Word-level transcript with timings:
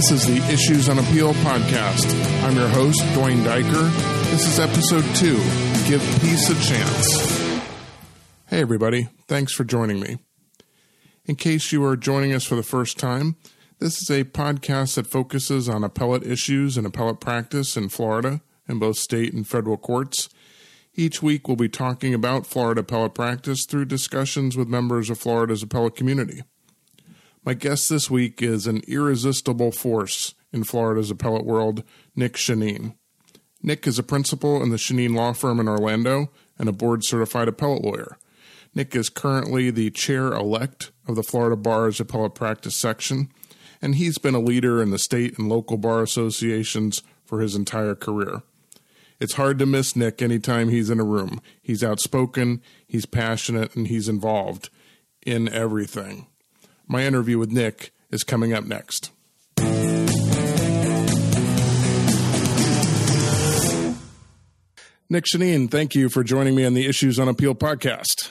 This 0.00 0.12
is 0.12 0.26
the 0.26 0.50
Issues 0.50 0.88
on 0.88 0.98
Appeal 0.98 1.34
podcast. 1.34 2.42
I'm 2.42 2.56
your 2.56 2.68
host, 2.68 3.00
Duane 3.12 3.44
Daiker. 3.44 3.90
This 4.30 4.46
is 4.46 4.58
episode 4.58 5.04
two 5.14 5.36
Give 5.86 6.00
Peace 6.22 6.48
a 6.48 6.54
Chance. 6.54 7.20
Hey, 8.46 8.62
everybody. 8.62 9.10
Thanks 9.28 9.52
for 9.52 9.64
joining 9.64 10.00
me. 10.00 10.16
In 11.26 11.36
case 11.36 11.70
you 11.70 11.84
are 11.84 11.98
joining 11.98 12.32
us 12.32 12.44
for 12.44 12.54
the 12.54 12.62
first 12.62 12.98
time, 12.98 13.36
this 13.78 14.00
is 14.00 14.08
a 14.08 14.24
podcast 14.24 14.94
that 14.94 15.06
focuses 15.06 15.68
on 15.68 15.84
appellate 15.84 16.22
issues 16.22 16.78
and 16.78 16.86
appellate 16.86 17.20
practice 17.20 17.76
in 17.76 17.90
Florida 17.90 18.40
in 18.66 18.78
both 18.78 18.96
state 18.96 19.34
and 19.34 19.46
federal 19.46 19.76
courts. 19.76 20.30
Each 20.94 21.22
week, 21.22 21.46
we'll 21.46 21.58
be 21.58 21.68
talking 21.68 22.14
about 22.14 22.46
Florida 22.46 22.80
appellate 22.80 23.12
practice 23.12 23.66
through 23.66 23.84
discussions 23.84 24.56
with 24.56 24.66
members 24.66 25.10
of 25.10 25.18
Florida's 25.18 25.62
appellate 25.62 25.94
community. 25.94 26.40
My 27.42 27.54
guest 27.54 27.88
this 27.88 28.10
week 28.10 28.42
is 28.42 28.66
an 28.66 28.82
irresistible 28.86 29.72
force 29.72 30.34
in 30.52 30.62
Florida's 30.62 31.10
appellate 31.10 31.46
world, 31.46 31.82
Nick 32.14 32.34
Shannin. 32.34 32.94
Nick 33.62 33.86
is 33.86 33.98
a 33.98 34.02
principal 34.02 34.62
in 34.62 34.68
the 34.68 34.76
Shannin 34.76 35.14
Law 35.14 35.32
Firm 35.32 35.58
in 35.58 35.66
Orlando 35.66 36.30
and 36.58 36.68
a 36.68 36.72
board 36.72 37.02
certified 37.02 37.48
appellate 37.48 37.82
lawyer. 37.82 38.18
Nick 38.74 38.94
is 38.94 39.08
currently 39.08 39.70
the 39.70 39.90
chair 39.90 40.34
elect 40.34 40.90
of 41.08 41.16
the 41.16 41.22
Florida 41.22 41.56
Bar's 41.56 41.98
Appellate 41.98 42.34
Practice 42.34 42.76
Section, 42.76 43.30
and 43.80 43.94
he's 43.94 44.18
been 44.18 44.34
a 44.34 44.40
leader 44.40 44.82
in 44.82 44.90
the 44.90 44.98
state 44.98 45.38
and 45.38 45.48
local 45.48 45.78
bar 45.78 46.02
associations 46.02 47.02
for 47.24 47.40
his 47.40 47.56
entire 47.56 47.94
career. 47.94 48.42
It's 49.18 49.34
hard 49.34 49.58
to 49.60 49.66
miss 49.66 49.96
Nick 49.96 50.20
anytime 50.20 50.68
he's 50.68 50.90
in 50.90 51.00
a 51.00 51.04
room. 51.04 51.40
He's 51.62 51.82
outspoken, 51.82 52.60
he's 52.86 53.06
passionate, 53.06 53.74
and 53.74 53.88
he's 53.88 54.10
involved 54.10 54.68
in 55.24 55.48
everything. 55.48 56.26
My 56.90 57.04
interview 57.04 57.38
with 57.38 57.52
Nick 57.52 57.92
is 58.10 58.24
coming 58.24 58.52
up 58.52 58.64
next. 58.64 59.12
Nick 65.08 65.24
Shannin, 65.24 65.70
thank 65.70 65.94
you 65.94 66.08
for 66.08 66.24
joining 66.24 66.56
me 66.56 66.64
on 66.64 66.74
the 66.74 66.86
Issues 66.86 67.20
on 67.20 67.28
Appeal 67.28 67.54
podcast. 67.54 68.28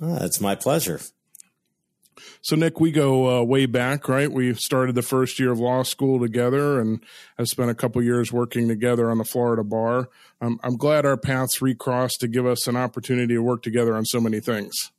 Uh, 0.00 0.20
it's 0.22 0.40
my 0.40 0.54
pleasure. 0.54 1.00
So, 2.42 2.54
Nick, 2.54 2.78
we 2.78 2.92
go 2.92 3.40
uh, 3.40 3.42
way 3.42 3.66
back, 3.66 4.08
right? 4.08 4.30
We 4.30 4.54
started 4.54 4.94
the 4.94 5.02
first 5.02 5.40
year 5.40 5.50
of 5.50 5.58
law 5.58 5.82
school 5.82 6.20
together 6.20 6.80
and 6.80 7.02
have 7.38 7.48
spent 7.48 7.70
a 7.70 7.74
couple 7.74 8.00
years 8.04 8.32
working 8.32 8.68
together 8.68 9.10
on 9.10 9.18
the 9.18 9.24
Florida 9.24 9.64
bar. 9.64 10.08
Um, 10.40 10.60
I'm 10.62 10.76
glad 10.76 11.04
our 11.04 11.16
paths 11.16 11.60
recrossed 11.60 12.20
to 12.20 12.28
give 12.28 12.46
us 12.46 12.68
an 12.68 12.76
opportunity 12.76 13.34
to 13.34 13.42
work 13.42 13.64
together 13.64 13.96
on 13.96 14.04
so 14.04 14.20
many 14.20 14.38
things. 14.38 14.92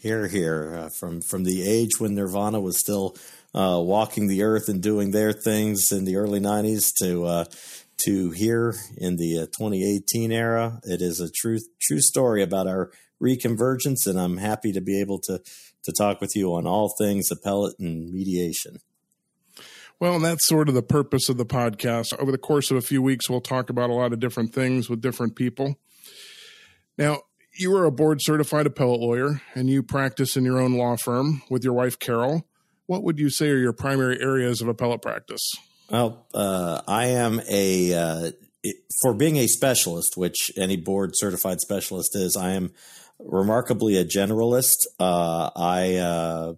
Here, 0.00 0.28
here, 0.28 0.74
uh, 0.74 0.88
from 0.98 1.20
from 1.20 1.44
the 1.44 1.62
age 1.62 2.00
when 2.00 2.14
Nirvana 2.14 2.58
was 2.58 2.78
still 2.78 3.16
uh, 3.54 3.78
walking 3.84 4.28
the 4.28 4.42
earth 4.42 4.70
and 4.70 4.82
doing 4.82 5.10
their 5.10 5.34
things 5.34 5.92
in 5.92 6.06
the 6.06 6.16
early 6.16 6.40
'90s 6.40 6.90
to 7.02 7.26
uh, 7.26 7.44
to 8.06 8.30
here 8.30 8.74
in 8.96 9.16
the 9.16 9.40
uh, 9.40 9.46
2018 9.58 10.32
era, 10.32 10.80
it 10.84 11.02
is 11.02 11.20
a 11.20 11.28
true 11.30 11.58
true 11.82 12.00
story 12.00 12.42
about 12.42 12.66
our 12.66 12.90
reconvergence, 13.22 14.06
and 14.06 14.18
I'm 14.18 14.38
happy 14.38 14.72
to 14.72 14.80
be 14.80 14.98
able 14.98 15.18
to 15.24 15.42
to 15.82 15.92
talk 15.92 16.22
with 16.22 16.34
you 16.34 16.54
on 16.54 16.66
all 16.66 16.94
things 16.98 17.30
appellate 17.30 17.78
and 17.78 18.10
mediation. 18.10 18.78
Well, 19.98 20.14
and 20.14 20.24
that's 20.24 20.46
sort 20.46 20.70
of 20.70 20.74
the 20.74 20.82
purpose 20.82 21.28
of 21.28 21.36
the 21.36 21.44
podcast. 21.44 22.18
Over 22.18 22.32
the 22.32 22.38
course 22.38 22.70
of 22.70 22.78
a 22.78 22.80
few 22.80 23.02
weeks, 23.02 23.28
we'll 23.28 23.42
talk 23.42 23.68
about 23.68 23.90
a 23.90 23.94
lot 23.94 24.14
of 24.14 24.18
different 24.20 24.54
things 24.54 24.88
with 24.88 25.02
different 25.02 25.36
people. 25.36 25.78
Now, 26.96 27.20
you 27.60 27.76
are 27.76 27.84
a 27.84 27.92
board 27.92 28.20
certified 28.22 28.66
appellate 28.66 29.00
lawyer 29.00 29.42
and 29.54 29.68
you 29.68 29.82
practice 29.82 30.36
in 30.36 30.44
your 30.44 30.58
own 30.60 30.74
law 30.74 30.96
firm 30.96 31.42
with 31.50 31.62
your 31.62 31.74
wife, 31.74 31.98
Carol. 31.98 32.46
What 32.86 33.04
would 33.04 33.18
you 33.18 33.30
say 33.30 33.50
are 33.50 33.58
your 33.58 33.72
primary 33.72 34.20
areas 34.20 34.60
of 34.60 34.68
appellate 34.68 35.02
practice? 35.02 35.52
Well, 35.90 36.26
uh, 36.34 36.82
I 36.88 37.06
am 37.06 37.40
a, 37.48 37.94
uh, 37.94 38.30
for 39.02 39.14
being 39.14 39.36
a 39.36 39.46
specialist, 39.46 40.16
which 40.16 40.52
any 40.56 40.76
board 40.76 41.12
certified 41.14 41.60
specialist 41.60 42.16
is, 42.16 42.36
I 42.36 42.52
am 42.52 42.72
remarkably 43.18 43.96
a 43.96 44.04
generalist. 44.04 44.86
Uh, 44.98 45.50
I 45.54 45.96
uh, 45.96 46.54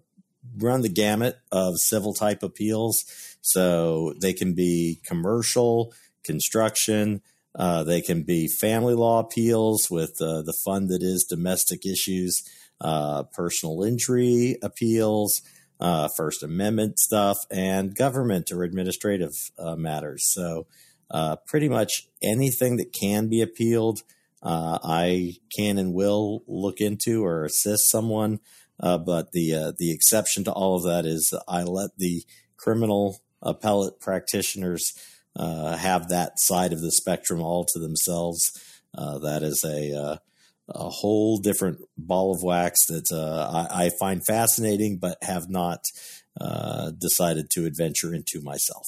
run 0.57 0.81
the 0.81 0.89
gamut 0.89 1.39
of 1.51 1.77
civil 1.77 2.13
type 2.13 2.43
appeals. 2.43 3.03
So 3.41 4.13
they 4.21 4.33
can 4.33 4.53
be 4.53 5.01
commercial, 5.05 5.93
construction, 6.23 7.21
uh, 7.55 7.83
they 7.83 8.01
can 8.01 8.23
be 8.23 8.47
family 8.47 8.95
law 8.95 9.19
appeals 9.19 9.87
with 9.89 10.21
uh, 10.21 10.41
the 10.41 10.57
fund 10.65 10.89
that 10.89 11.03
is 11.03 11.25
domestic 11.29 11.85
issues, 11.85 12.41
uh, 12.81 13.23
personal 13.23 13.83
injury 13.83 14.57
appeals, 14.63 15.41
uh, 15.79 16.07
First 16.07 16.43
Amendment 16.43 16.97
stuff, 16.97 17.37
and 17.51 17.95
government 17.95 18.51
or 18.51 18.63
administrative 18.63 19.33
uh, 19.59 19.75
matters. 19.75 20.23
So, 20.33 20.65
uh, 21.11 21.35
pretty 21.45 21.69
much 21.69 22.07
anything 22.23 22.77
that 22.77 22.91
can 22.91 23.27
be 23.27 23.41
appealed, 23.41 24.01
I 24.41 25.35
can 25.55 25.77
and 25.77 25.93
will 25.93 26.43
look 26.47 26.81
into 26.81 27.23
or 27.23 27.45
assist 27.45 27.89
someone. 27.89 28.39
but 28.79 29.31
the 29.31 29.75
the 29.77 29.91
exception 29.91 30.43
to 30.45 30.51
all 30.51 30.75
of 30.75 30.83
that 30.83 31.05
is 31.05 31.33
I 31.47 31.63
let 31.63 31.91
the 31.97 32.23
criminal 32.57 33.21
appellate 33.41 33.99
practitioners 33.99 34.93
uh, 35.35 35.77
have 35.77 36.09
that 36.09 36.33
side 36.37 36.73
of 36.73 36.81
the 36.81 36.91
spectrum 36.91 37.41
all 37.41 37.65
to 37.73 37.79
themselves. 37.79 38.51
Uh, 38.95 39.17
that 39.19 39.41
is 39.43 39.63
a 39.65 39.97
uh, 39.97 40.17
a 40.69 40.89
whole 40.89 41.37
different 41.37 41.79
ball 41.97 42.33
of 42.33 42.43
wax 42.43 42.85
that 42.87 43.11
uh, 43.11 43.67
I, 43.69 43.85
I, 43.85 43.89
find 43.99 44.25
fascinating, 44.25 44.97
but 44.97 45.17
have 45.21 45.49
not 45.49 45.83
uh, 46.39 46.91
decided 46.91 47.49
to 47.51 47.65
adventure 47.65 48.13
into 48.13 48.41
myself. 48.41 48.85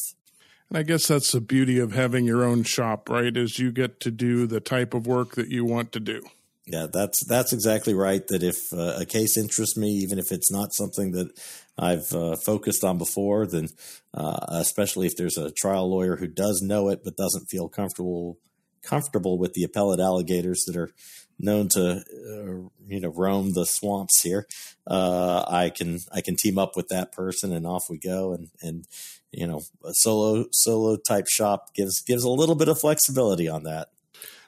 And 0.69 0.77
I 0.77 0.83
guess 0.83 1.07
that's 1.07 1.31
the 1.31 1.41
beauty 1.41 1.79
of 1.79 1.91
having 1.91 2.25
your 2.25 2.43
own 2.43 2.63
shop, 2.63 3.09
right? 3.09 3.35
Is 3.35 3.59
you 3.59 3.71
get 3.71 3.99
to 4.01 4.11
do 4.11 4.47
the 4.47 4.61
type 4.61 4.93
of 4.93 5.05
work 5.05 5.35
that 5.35 5.49
you 5.49 5.65
want 5.65 5.91
to 5.93 5.99
do. 5.99 6.21
Yeah, 6.65 6.87
that's 6.91 7.23
that's 7.25 7.53
exactly 7.53 7.93
right. 7.93 8.25
That 8.27 8.41
if 8.41 8.57
uh, 8.73 8.97
a 8.99 9.05
case 9.05 9.37
interests 9.37 9.77
me, 9.77 9.89
even 9.89 10.17
if 10.17 10.31
it's 10.31 10.51
not 10.51 10.73
something 10.73 11.11
that 11.11 11.29
I've 11.77 12.11
uh, 12.13 12.35
focused 12.37 12.83
on 12.83 12.97
before, 12.97 13.45
then 13.45 13.69
uh, 14.13 14.45
especially 14.49 15.07
if 15.07 15.17
there's 15.17 15.37
a 15.37 15.51
trial 15.51 15.89
lawyer 15.89 16.15
who 16.15 16.27
does 16.27 16.61
know 16.61 16.89
it 16.89 17.01
but 17.03 17.17
doesn't 17.17 17.47
feel 17.47 17.67
comfortable 17.67 18.37
comfortable 18.81 19.37
with 19.39 19.53
the 19.53 19.63
appellate 19.63 19.99
alligators 19.99 20.63
that 20.67 20.77
are 20.77 20.91
known 21.39 21.67
to 21.67 21.97
uh, 21.97 22.69
you 22.87 22.99
know 22.99 23.09
roam 23.09 23.53
the 23.53 23.65
swamps 23.65 24.21
here, 24.21 24.47
uh, 24.87 25.43
I 25.47 25.69
can 25.69 25.99
I 26.11 26.21
can 26.21 26.35
team 26.35 26.57
up 26.57 26.75
with 26.75 26.87
that 26.89 27.11
person 27.11 27.51
and 27.51 27.67
off 27.67 27.89
we 27.89 27.97
go 27.97 28.33
and 28.33 28.49
and 28.61 28.85
you 29.31 29.47
know 29.47 29.61
a 29.83 29.91
solo 29.93 30.45
solo 30.51 30.97
type 30.97 31.27
shop 31.27 31.73
gives 31.73 32.01
gives 32.01 32.23
a 32.23 32.29
little 32.29 32.55
bit 32.55 32.69
of 32.69 32.79
flexibility 32.79 33.47
on 33.47 33.63
that. 33.63 33.89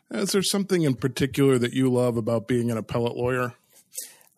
Is 0.09 0.31
there 0.31 0.43
something 0.43 0.83
in 0.83 0.95
particular 0.95 1.57
that 1.59 1.73
you 1.73 1.91
love 1.91 2.15
about 2.15 2.47
being 2.47 2.71
an 2.71 2.77
appellate 2.77 3.17
lawyer? 3.17 3.55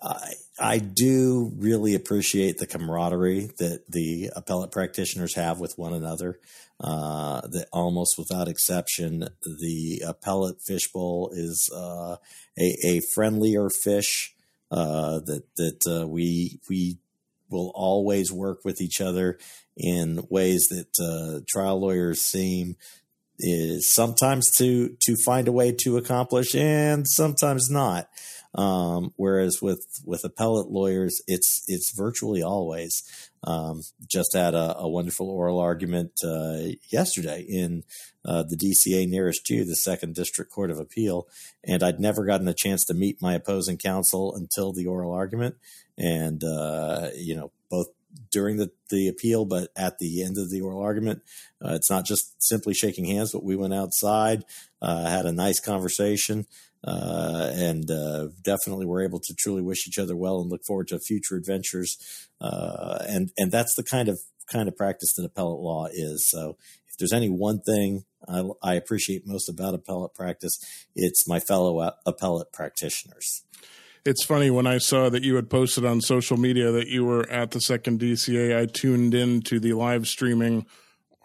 I 0.02 0.34
I 0.60 0.78
do 0.80 1.52
really 1.58 1.96
appreciate 1.96 2.58
the 2.58 2.68
camaraderie 2.68 3.52
that 3.60 3.84
the 3.90 4.32
appellate 4.36 4.72
practitioners 4.72 5.36
have 5.36 5.60
with 5.60 5.78
one 5.78 5.94
another. 5.94 6.40
Uh, 6.82 7.42
that 7.42 7.68
almost 7.74 8.18
without 8.18 8.48
exception, 8.48 9.28
the 9.44 10.02
appellate 10.06 10.62
fishbowl 10.66 11.30
is 11.34 11.70
uh, 11.76 12.16
a, 12.58 12.78
a 12.86 13.02
friendlier 13.14 13.70
fish. 13.70 14.34
Uh, 14.72 15.20
that 15.26 15.44
that 15.58 16.02
uh, 16.02 16.08
we 16.08 16.60
we 16.70 16.98
will 17.50 17.72
always 17.76 18.32
work 18.32 18.64
with 18.64 18.80
each 18.82 19.02
other 19.02 19.38
in 19.76 20.26
ways 20.30 20.68
that 20.70 20.88
uh, 21.02 21.42
trial 21.50 21.80
lawyers 21.82 22.22
seem 22.22 22.76
is 23.40 23.92
sometimes 23.92 24.50
to 24.58 24.96
to 25.02 25.16
find 25.26 25.48
a 25.48 25.52
way 25.52 25.72
to 25.72 25.98
accomplish 25.98 26.56
and 26.56 27.08
sometimes 27.08 27.70
not. 27.70 28.10
Um, 28.56 29.14
whereas 29.16 29.62
with 29.62 30.02
with 30.06 30.24
appellate 30.24 30.70
lawyers, 30.70 31.22
it's 31.28 31.64
it's 31.68 31.96
virtually 31.96 32.42
always. 32.42 33.04
Um, 33.44 33.84
just 34.08 34.36
had 34.36 34.54
a, 34.54 34.76
a, 34.80 34.90
wonderful 34.90 35.30
oral 35.30 35.60
argument 35.60 36.12
uh, 36.26 36.74
yesterday 36.90 37.46
in 37.48 37.84
uh, 38.26 38.44
the 38.44 38.58
DCA 38.58 39.08
nearest 39.08 39.50
you, 39.50 39.64
the 39.64 39.78
Second 39.78 40.14
District 40.14 40.52
Court 40.52 40.72
of 40.72 40.80
Appeal, 40.80 41.26
and 41.64 41.82
I'd 41.82 42.02
never 42.02 42.26
gotten 42.26 42.50
a 42.50 42.54
chance 42.54 42.84
to 42.86 42.94
meet 42.94 43.22
my 43.22 43.36
opposing 43.36 43.78
counsel 43.78 44.36
until 44.36 44.74
the 44.74 44.88
oral 44.88 45.14
argument, 45.14 45.56
and 45.98 46.44
uh, 46.44 47.12
you 47.16 47.36
know 47.36 47.52
both 47.70 47.88
during 48.32 48.58
the, 48.58 48.72
the 48.90 49.08
appeal, 49.08 49.46
but 49.46 49.70
at 49.76 50.00
the 50.00 50.24
end 50.24 50.38
of 50.38 50.50
the 50.50 50.62
oral 50.62 50.82
argument, 50.82 51.22
uh, 51.64 51.74
it's 51.74 51.90
not 51.90 52.06
just 52.06 52.42
simply 52.42 52.74
shaking 52.74 53.06
hands, 53.06 53.32
but 53.32 53.44
we 53.44 53.56
went 53.56 53.74
outside, 53.74 54.44
uh, 54.82 55.08
had 55.10 55.26
a 55.26 55.32
nice 55.32 55.60
conversation, 55.60 56.46
uh, 56.84 57.52
and 57.54 57.90
uh, 57.92 58.28
definitely 58.44 58.86
were 58.86 59.04
able 59.04 59.20
to 59.20 59.36
truly 59.38 59.62
wish 59.62 59.88
each 59.88 60.00
other 60.00 60.16
well 60.16 60.42
and 60.42 60.50
look 60.50 60.62
forward 60.66 60.88
to 60.88 61.00
future 61.00 61.36
adventures. 61.36 61.98
Uh, 62.40 63.00
and 63.08 63.32
and 63.38 63.52
that's 63.52 63.76
the 63.76 63.84
kind 63.84 64.10
of 64.10 64.20
kind 64.52 64.68
of 64.68 64.76
practice 64.76 65.14
that 65.16 65.26
appellate 65.26 65.60
law 65.60 65.88
is. 65.92 66.28
So 66.30 66.58
if 66.88 66.98
there's 66.98 67.14
any 67.14 67.30
one 67.30 67.62
thing 67.62 68.04
I, 68.28 68.44
I 68.64 68.74
appreciate 68.76 69.24
most 69.26 69.50
about 69.50 69.74
appellate 69.74 70.14
practice, 70.14 70.58
it's 70.96 71.28
my 71.28 71.40
fellow 71.40 71.92
appellate 72.06 72.52
practitioners 72.52 73.44
it's 74.06 74.24
funny 74.24 74.50
when 74.50 74.66
I 74.66 74.78
saw 74.78 75.10
that 75.10 75.24
you 75.24 75.36
had 75.36 75.50
posted 75.50 75.86
on 75.86 76.02
social 76.02 76.38
media 76.38 76.72
that 76.72 76.88
you 76.88 77.06
were 77.06 77.30
at 77.30 77.52
the 77.52 77.62
second 77.62 78.00
DCA. 78.00 78.58
I 78.58 78.66
tuned 78.66 79.14
in 79.14 79.42
to 79.42 79.60
the 79.60 79.74
live 79.74 80.08
streaming 80.08 80.66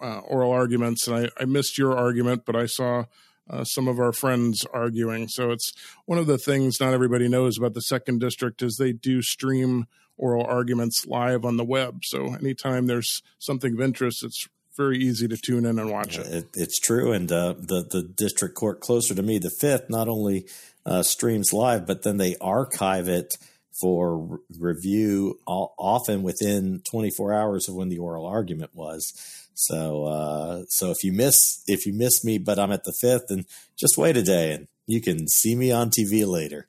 uh, 0.02 0.18
oral 0.18 0.50
arguments, 0.50 1.06
and 1.06 1.16
I, 1.16 1.42
I, 1.42 1.44
missed 1.44 1.78
your 1.78 1.96
argument, 1.96 2.42
but 2.44 2.56
I 2.56 2.66
saw 2.66 3.04
uh, 3.48 3.64
some 3.64 3.88
of 3.88 3.98
our 3.98 4.12
friends 4.12 4.64
arguing. 4.72 5.28
So 5.28 5.50
it's 5.50 5.72
one 6.06 6.18
of 6.18 6.26
the 6.26 6.38
things 6.38 6.80
not 6.80 6.94
everybody 6.94 7.28
knows 7.28 7.58
about 7.58 7.74
the 7.74 7.82
second 7.82 8.20
district 8.20 8.62
is 8.62 8.76
they 8.76 8.92
do 8.92 9.22
stream 9.22 9.86
oral 10.16 10.44
arguments 10.44 11.06
live 11.06 11.44
on 11.44 11.56
the 11.56 11.64
web. 11.64 12.00
So 12.04 12.34
anytime 12.34 12.86
there's 12.86 13.22
something 13.38 13.74
of 13.74 13.80
interest, 13.80 14.24
it's 14.24 14.46
very 14.76 14.98
easy 14.98 15.28
to 15.28 15.36
tune 15.36 15.64
in 15.64 15.78
and 15.78 15.90
watch 15.90 16.18
it. 16.18 16.26
it 16.26 16.46
it's 16.54 16.80
true, 16.80 17.12
and 17.12 17.30
uh, 17.30 17.54
the 17.56 17.86
the 17.88 18.02
district 18.02 18.54
court 18.54 18.80
closer 18.80 19.14
to 19.14 19.22
me, 19.22 19.38
the 19.38 19.54
fifth, 19.60 19.88
not 19.88 20.08
only 20.08 20.46
uh, 20.84 21.02
streams 21.02 21.52
live, 21.52 21.86
but 21.86 22.02
then 22.02 22.16
they 22.16 22.36
archive 22.40 23.08
it 23.08 23.34
for 23.80 24.18
re- 24.18 24.38
review, 24.58 25.38
all, 25.46 25.74
often 25.78 26.22
within 26.22 26.82
24 26.88 27.32
hours 27.32 27.68
of 27.68 27.74
when 27.74 27.88
the 27.88 27.98
oral 27.98 28.26
argument 28.26 28.70
was. 28.74 29.12
So, 29.54 30.04
uh, 30.04 30.64
so 30.68 30.90
if 30.90 31.04
you 31.04 31.12
miss 31.12 31.62
if 31.66 31.86
you 31.86 31.92
miss 31.92 32.24
me, 32.24 32.38
but 32.38 32.58
I'm 32.58 32.72
at 32.72 32.84
the 32.84 32.94
fifth, 33.00 33.30
and 33.30 33.46
just 33.76 33.96
wait 33.96 34.16
a 34.16 34.22
day, 34.22 34.52
and 34.52 34.68
you 34.86 35.00
can 35.00 35.28
see 35.28 35.54
me 35.54 35.70
on 35.70 35.90
TV 35.90 36.26
later. 36.26 36.66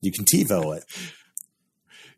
You 0.00 0.12
can 0.12 0.24
TiVo 0.24 0.76
it. 0.76 0.84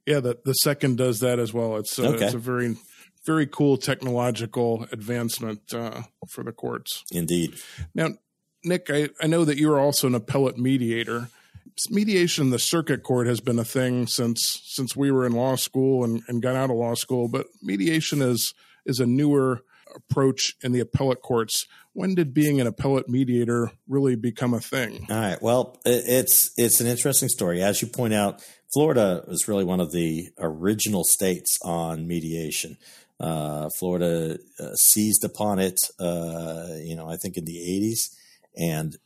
Yeah, 0.04 0.18
the 0.18 0.36
the 0.44 0.54
second 0.54 0.98
does 0.98 1.20
that 1.20 1.38
as 1.38 1.54
well. 1.54 1.76
It's 1.76 1.96
a, 1.96 2.08
okay. 2.08 2.24
it's 2.24 2.34
a 2.34 2.38
very 2.38 2.76
very 3.24 3.46
cool 3.46 3.76
technological 3.76 4.86
advancement 4.90 5.72
uh, 5.72 6.02
for 6.28 6.42
the 6.42 6.50
courts. 6.50 7.04
Indeed. 7.12 7.54
Now, 7.94 8.08
Nick, 8.64 8.90
I, 8.90 9.10
I 9.20 9.26
know 9.26 9.44
that 9.44 9.58
you're 9.58 9.78
also 9.78 10.08
an 10.08 10.14
appellate 10.14 10.58
mediator. 10.58 11.28
Mediation 11.90 12.44
in 12.44 12.50
the 12.50 12.58
circuit 12.58 13.02
court 13.02 13.26
has 13.26 13.40
been 13.40 13.58
a 13.58 13.64
thing 13.64 14.06
since 14.06 14.60
since 14.64 14.96
we 14.96 15.10
were 15.10 15.26
in 15.26 15.32
law 15.32 15.56
school 15.56 16.04
and, 16.04 16.22
and 16.28 16.42
got 16.42 16.56
out 16.56 16.70
of 16.70 16.76
law 16.76 16.94
school, 16.94 17.28
but 17.28 17.46
mediation 17.62 18.22
is 18.22 18.54
is 18.84 19.00
a 19.00 19.06
newer 19.06 19.62
approach 19.94 20.54
in 20.62 20.72
the 20.72 20.80
appellate 20.80 21.22
courts. 21.22 21.66
When 21.92 22.14
did 22.14 22.32
being 22.32 22.60
an 22.60 22.66
appellate 22.66 23.08
mediator 23.08 23.72
really 23.86 24.16
become 24.16 24.54
a 24.54 24.60
thing? 24.60 25.06
All 25.10 25.16
right. 25.16 25.42
Well, 25.42 25.78
it's 25.84 26.52
it's 26.56 26.80
an 26.80 26.86
interesting 26.86 27.28
story. 27.28 27.62
As 27.62 27.82
you 27.82 27.88
point 27.88 28.14
out, 28.14 28.42
Florida 28.72 29.24
was 29.26 29.48
really 29.48 29.64
one 29.64 29.80
of 29.80 29.92
the 29.92 30.28
original 30.38 31.04
states 31.04 31.58
on 31.64 32.06
mediation. 32.06 32.78
Uh, 33.20 33.68
Florida 33.78 34.38
uh, 34.58 34.74
seized 34.74 35.24
upon 35.24 35.58
it, 35.58 35.78
uh, 36.00 36.66
you 36.82 36.96
know, 36.96 37.08
I 37.08 37.16
think 37.16 37.36
in 37.36 37.44
the 37.44 37.56
80s 37.56 38.16
and 38.56 38.96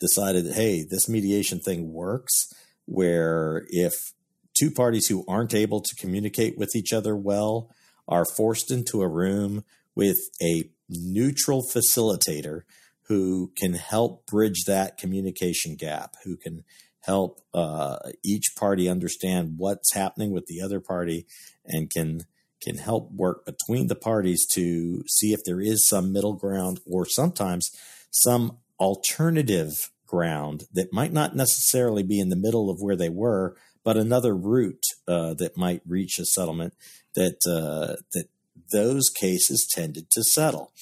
decided, 0.00 0.52
hey, 0.52 0.84
this 0.88 1.08
mediation 1.08 1.60
thing 1.60 1.92
works. 1.92 2.52
Where 2.86 3.64
if 3.68 4.12
two 4.52 4.70
parties 4.70 5.08
who 5.08 5.24
aren't 5.26 5.54
able 5.54 5.80
to 5.80 5.96
communicate 5.96 6.58
with 6.58 6.76
each 6.76 6.92
other 6.92 7.16
well 7.16 7.70
are 8.06 8.26
forced 8.36 8.70
into 8.70 9.02
a 9.02 9.08
room 9.08 9.64
with 9.94 10.18
a 10.42 10.70
neutral 10.88 11.62
facilitator 11.62 12.62
who 13.08 13.52
can 13.56 13.74
help 13.74 14.26
bridge 14.26 14.64
that 14.66 14.98
communication 14.98 15.76
gap, 15.76 16.16
who 16.24 16.36
can 16.36 16.64
help 17.00 17.40
uh, 17.52 17.98
each 18.22 18.54
party 18.56 18.88
understand 18.88 19.54
what's 19.58 19.92
happening 19.94 20.30
with 20.30 20.46
the 20.46 20.60
other 20.60 20.80
party 20.80 21.26
and 21.64 21.90
can 21.90 22.22
can 22.62 22.78
help 22.78 23.10
work 23.12 23.44
between 23.44 23.88
the 23.88 23.94
parties 23.94 24.46
to 24.46 25.04
see 25.06 25.34
if 25.34 25.40
there 25.44 25.60
is 25.60 25.86
some 25.86 26.12
middle 26.12 26.32
ground 26.32 26.80
or 26.86 27.04
sometimes 27.04 27.70
some 28.10 28.56
alternative 28.78 29.90
ground 30.06 30.64
that 30.72 30.92
might 30.92 31.12
not 31.12 31.34
necessarily 31.34 32.02
be 32.02 32.20
in 32.20 32.28
the 32.28 32.36
middle 32.36 32.70
of 32.70 32.80
where 32.80 32.96
they 32.96 33.08
were, 33.08 33.56
but 33.82 33.96
another 33.96 34.34
route 34.34 34.84
uh, 35.08 35.34
that 35.34 35.56
might 35.56 35.82
reach 35.86 36.18
a 36.18 36.24
settlement 36.24 36.74
that 37.14 37.38
uh, 37.46 38.00
that 38.12 38.28
those 38.72 39.08
cases 39.10 39.68
tended 39.70 40.10
to 40.10 40.22
settle. 40.22 40.72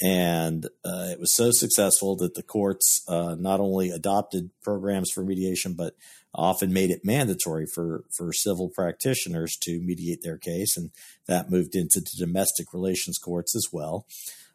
And 0.00 0.66
uh, 0.84 1.08
it 1.10 1.18
was 1.18 1.34
so 1.34 1.50
successful 1.50 2.16
that 2.16 2.34
the 2.34 2.42
courts 2.42 3.02
uh, 3.08 3.34
not 3.38 3.58
only 3.58 3.90
adopted 3.90 4.50
programs 4.62 5.10
for 5.10 5.24
mediation, 5.24 5.74
but 5.74 5.94
often 6.34 6.72
made 6.72 6.90
it 6.90 7.04
mandatory 7.04 7.66
for, 7.66 8.04
for 8.16 8.32
civil 8.32 8.68
practitioners 8.68 9.56
to 9.62 9.80
mediate 9.80 10.22
their 10.22 10.38
case. 10.38 10.76
And 10.76 10.90
that 11.26 11.50
moved 11.50 11.74
into 11.74 12.00
domestic 12.16 12.72
relations 12.72 13.18
courts 13.18 13.56
as 13.56 13.68
well. 13.72 14.06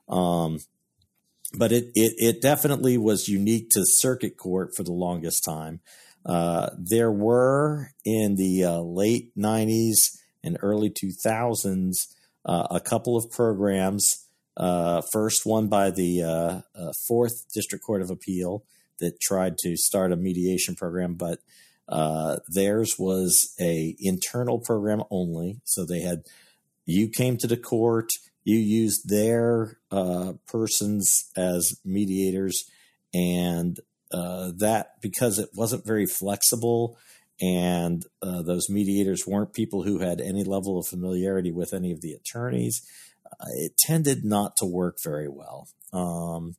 Um, 0.07 0.59
but 1.57 1.71
it, 1.71 1.91
it, 1.95 2.13
it, 2.17 2.41
definitely 2.41 2.97
was 2.97 3.27
unique 3.27 3.69
to 3.69 3.83
circuit 3.85 4.37
court 4.37 4.75
for 4.75 4.83
the 4.83 4.91
longest 4.91 5.43
time. 5.43 5.81
Uh, 6.25 6.69
there 6.77 7.11
were 7.11 7.91
in 8.05 8.35
the 8.35 8.63
uh, 8.63 8.79
late 8.79 9.35
90s 9.37 10.17
and 10.43 10.57
early 10.61 10.89
2000s 10.89 12.07
uh, 12.45 12.67
a 12.71 12.79
couple 12.79 13.15
of 13.15 13.29
programs 13.31 14.23
uh, 14.55 15.01
first 15.11 15.45
one 15.45 15.67
by 15.67 15.89
the 15.89 16.21
uh, 16.21 16.61
uh, 16.75 16.91
Fourth 17.07 17.45
District 17.53 17.83
Court 17.83 18.01
of 18.01 18.09
Appeal 18.09 18.63
that 18.99 19.19
tried 19.19 19.57
to 19.59 19.75
start 19.75 20.11
a 20.11 20.15
mediation 20.15 20.75
program, 20.75 21.15
but 21.15 21.39
theirs 22.47 22.97
was 22.99 23.53
a 23.59 23.95
internal 23.99 24.59
program 24.59 25.03
only. 25.09 25.59
So 25.63 25.85
they 25.85 26.01
had 26.01 26.23
you 26.85 27.09
came 27.09 27.37
to 27.37 27.47
the 27.47 27.57
court, 27.57 28.09
you 28.43 28.57
used 28.57 29.09
their 29.09 29.77
uh, 29.91 30.33
persons 30.47 31.29
as 31.35 31.79
mediators, 31.85 32.65
and 33.13 33.79
uh, 34.11 34.51
that 34.57 35.01
because 35.01 35.39
it 35.39 35.49
wasn't 35.55 35.85
very 35.85 36.05
flexible 36.05 36.97
and 37.41 38.05
uh, 38.21 38.43
those 38.43 38.69
mediators 38.69 39.25
weren't 39.25 39.53
people 39.53 39.83
who 39.83 39.99
had 39.99 40.21
any 40.21 40.43
level 40.43 40.77
of 40.77 40.85
familiarity 40.85 41.51
with 41.51 41.73
any 41.73 41.91
of 41.91 41.99
the 42.01 42.13
attorneys 42.13 42.83
it 43.51 43.77
tended 43.77 44.23
not 44.23 44.55
to 44.57 44.65
work 44.65 44.97
very 45.03 45.27
well. 45.27 45.67
Um, 45.91 46.55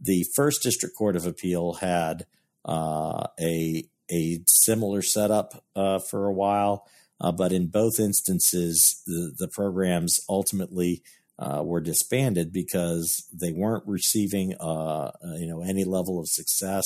the 0.00 0.24
first 0.34 0.62
district 0.62 0.96
court 0.96 1.16
of 1.16 1.26
appeal 1.26 1.74
had 1.74 2.26
uh, 2.64 3.26
a 3.40 3.84
a 4.10 4.38
similar 4.46 5.02
setup 5.02 5.64
uh, 5.74 5.98
for 5.98 6.26
a 6.26 6.32
while, 6.32 6.86
uh, 7.20 7.32
but 7.32 7.50
in 7.50 7.66
both 7.66 7.98
instances, 7.98 9.02
the, 9.04 9.32
the 9.36 9.48
programs 9.48 10.20
ultimately 10.28 11.02
uh, 11.38 11.62
were 11.62 11.80
disbanded 11.80 12.52
because 12.52 13.28
they 13.32 13.52
weren't 13.52 13.84
receiving 13.86 14.54
uh, 14.60 15.10
uh, 15.24 15.34
you 15.36 15.46
know 15.46 15.62
any 15.62 15.84
level 15.84 16.18
of 16.18 16.28
success 16.28 16.84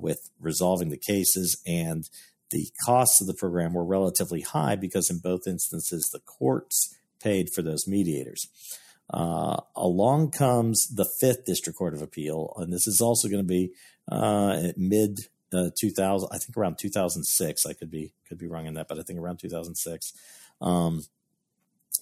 with 0.00 0.30
resolving 0.40 0.90
the 0.90 0.96
cases 0.98 1.60
and 1.66 2.08
the 2.50 2.68
costs 2.84 3.20
of 3.20 3.26
the 3.26 3.34
program 3.34 3.74
were 3.74 3.84
relatively 3.84 4.40
high 4.42 4.76
because 4.76 5.10
in 5.10 5.18
both 5.18 5.46
instances 5.46 6.08
the 6.12 6.20
courts 6.20 6.94
paid 7.20 7.50
for 7.52 7.62
those 7.62 7.86
mediators. 7.86 8.46
Uh, 9.12 9.60
along 9.76 10.30
comes 10.30 10.88
the 10.94 11.08
Fifth 11.20 11.44
District 11.44 11.78
Court 11.78 11.94
of 11.94 12.02
Appeal, 12.02 12.52
and 12.56 12.72
this 12.72 12.86
is 12.86 13.00
also 13.00 13.28
going 13.28 13.42
to 13.42 13.46
be 13.46 13.72
uh, 14.10 14.72
mid 14.76 15.20
uh, 15.52 15.70
2000, 15.78 16.28
I 16.32 16.38
think 16.38 16.56
around 16.56 16.78
2006. 16.78 17.66
I 17.66 17.72
could 17.72 17.90
be 17.90 18.12
could 18.28 18.38
be 18.38 18.48
wrong 18.48 18.66
in 18.66 18.74
that, 18.74 18.88
but 18.88 18.98
I 18.98 19.02
think 19.02 19.20
around 19.20 19.38
2006, 19.38 20.12
um, 20.60 21.04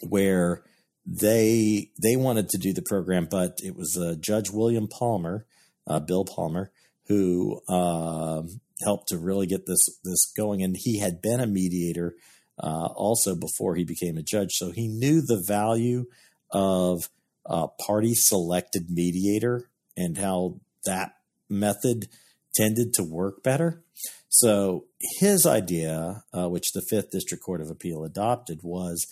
where 0.00 0.62
they 1.06 1.90
they 2.02 2.16
wanted 2.16 2.48
to 2.50 2.58
do 2.58 2.72
the 2.72 2.82
program, 2.82 3.28
but 3.30 3.58
it 3.62 3.76
was 3.76 3.96
uh, 3.96 4.14
Judge 4.18 4.50
William 4.50 4.88
Palmer, 4.88 5.46
uh, 5.86 6.00
Bill 6.00 6.24
Palmer, 6.24 6.70
who 7.08 7.60
um, 7.68 8.60
helped 8.82 9.08
to 9.08 9.18
really 9.18 9.46
get 9.46 9.66
this 9.66 9.84
this 10.02 10.32
going, 10.36 10.62
and 10.62 10.76
he 10.78 10.98
had 10.98 11.20
been 11.20 11.40
a 11.40 11.46
mediator 11.46 12.14
uh, 12.58 12.86
also 12.94 13.34
before 13.34 13.74
he 13.74 13.84
became 13.84 14.16
a 14.16 14.22
judge. 14.22 14.52
So 14.52 14.70
he 14.70 14.88
knew 14.88 15.20
the 15.20 15.42
value 15.46 16.06
of 16.50 17.08
a 17.44 17.68
party 17.86 18.14
selected 18.14 18.88
mediator 18.88 19.68
and 19.96 20.16
how 20.16 20.60
that 20.86 21.16
method 21.48 22.08
tended 22.54 22.94
to 22.94 23.02
work 23.02 23.42
better. 23.42 23.84
So 24.28 24.86
his 25.20 25.46
idea, 25.46 26.24
uh, 26.32 26.48
which 26.48 26.72
the 26.72 26.82
Fifth 26.88 27.10
District 27.10 27.42
Court 27.42 27.60
of 27.60 27.70
Appeal 27.70 28.04
adopted, 28.04 28.60
was 28.62 29.06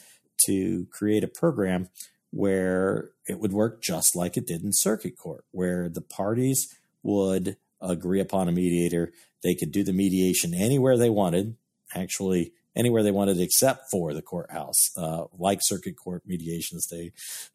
to 0.47 0.87
create 0.91 1.25
a 1.25 1.29
program 1.29 1.89
where 2.31 3.11
it 3.27 3.39
would 3.39 3.53
work 3.53 3.83
just 3.83 4.17
like 4.17 4.37
it 4.37 4.47
did 4.47 4.63
in 4.63 4.73
circuit 4.73 5.17
court, 5.17 5.45
where 5.51 5.89
the 5.89 6.01
parties 6.01 6.75
would 7.03 7.57
agree 7.81 8.21
upon 8.21 8.49
a 8.49 8.53
mediator. 8.53 9.13
They 9.43 9.55
could 9.55 9.73
do 9.73 9.85
the 9.85 9.93
mediation 9.93 10.55
anywhere 10.55 10.97
they 10.97 11.11
wanted. 11.11 11.57
Actually, 11.95 12.53
anywhere 12.75 13.03
they 13.03 13.11
wanted 13.11 13.39
except 13.39 13.91
for 13.91 14.15
the 14.15 14.23
courthouse. 14.23 14.97
Uh, 14.97 15.25
like 15.39 15.61
circuit 15.63 15.97
court 15.97 16.23
mediations, 16.27 16.87
they 16.87 17.13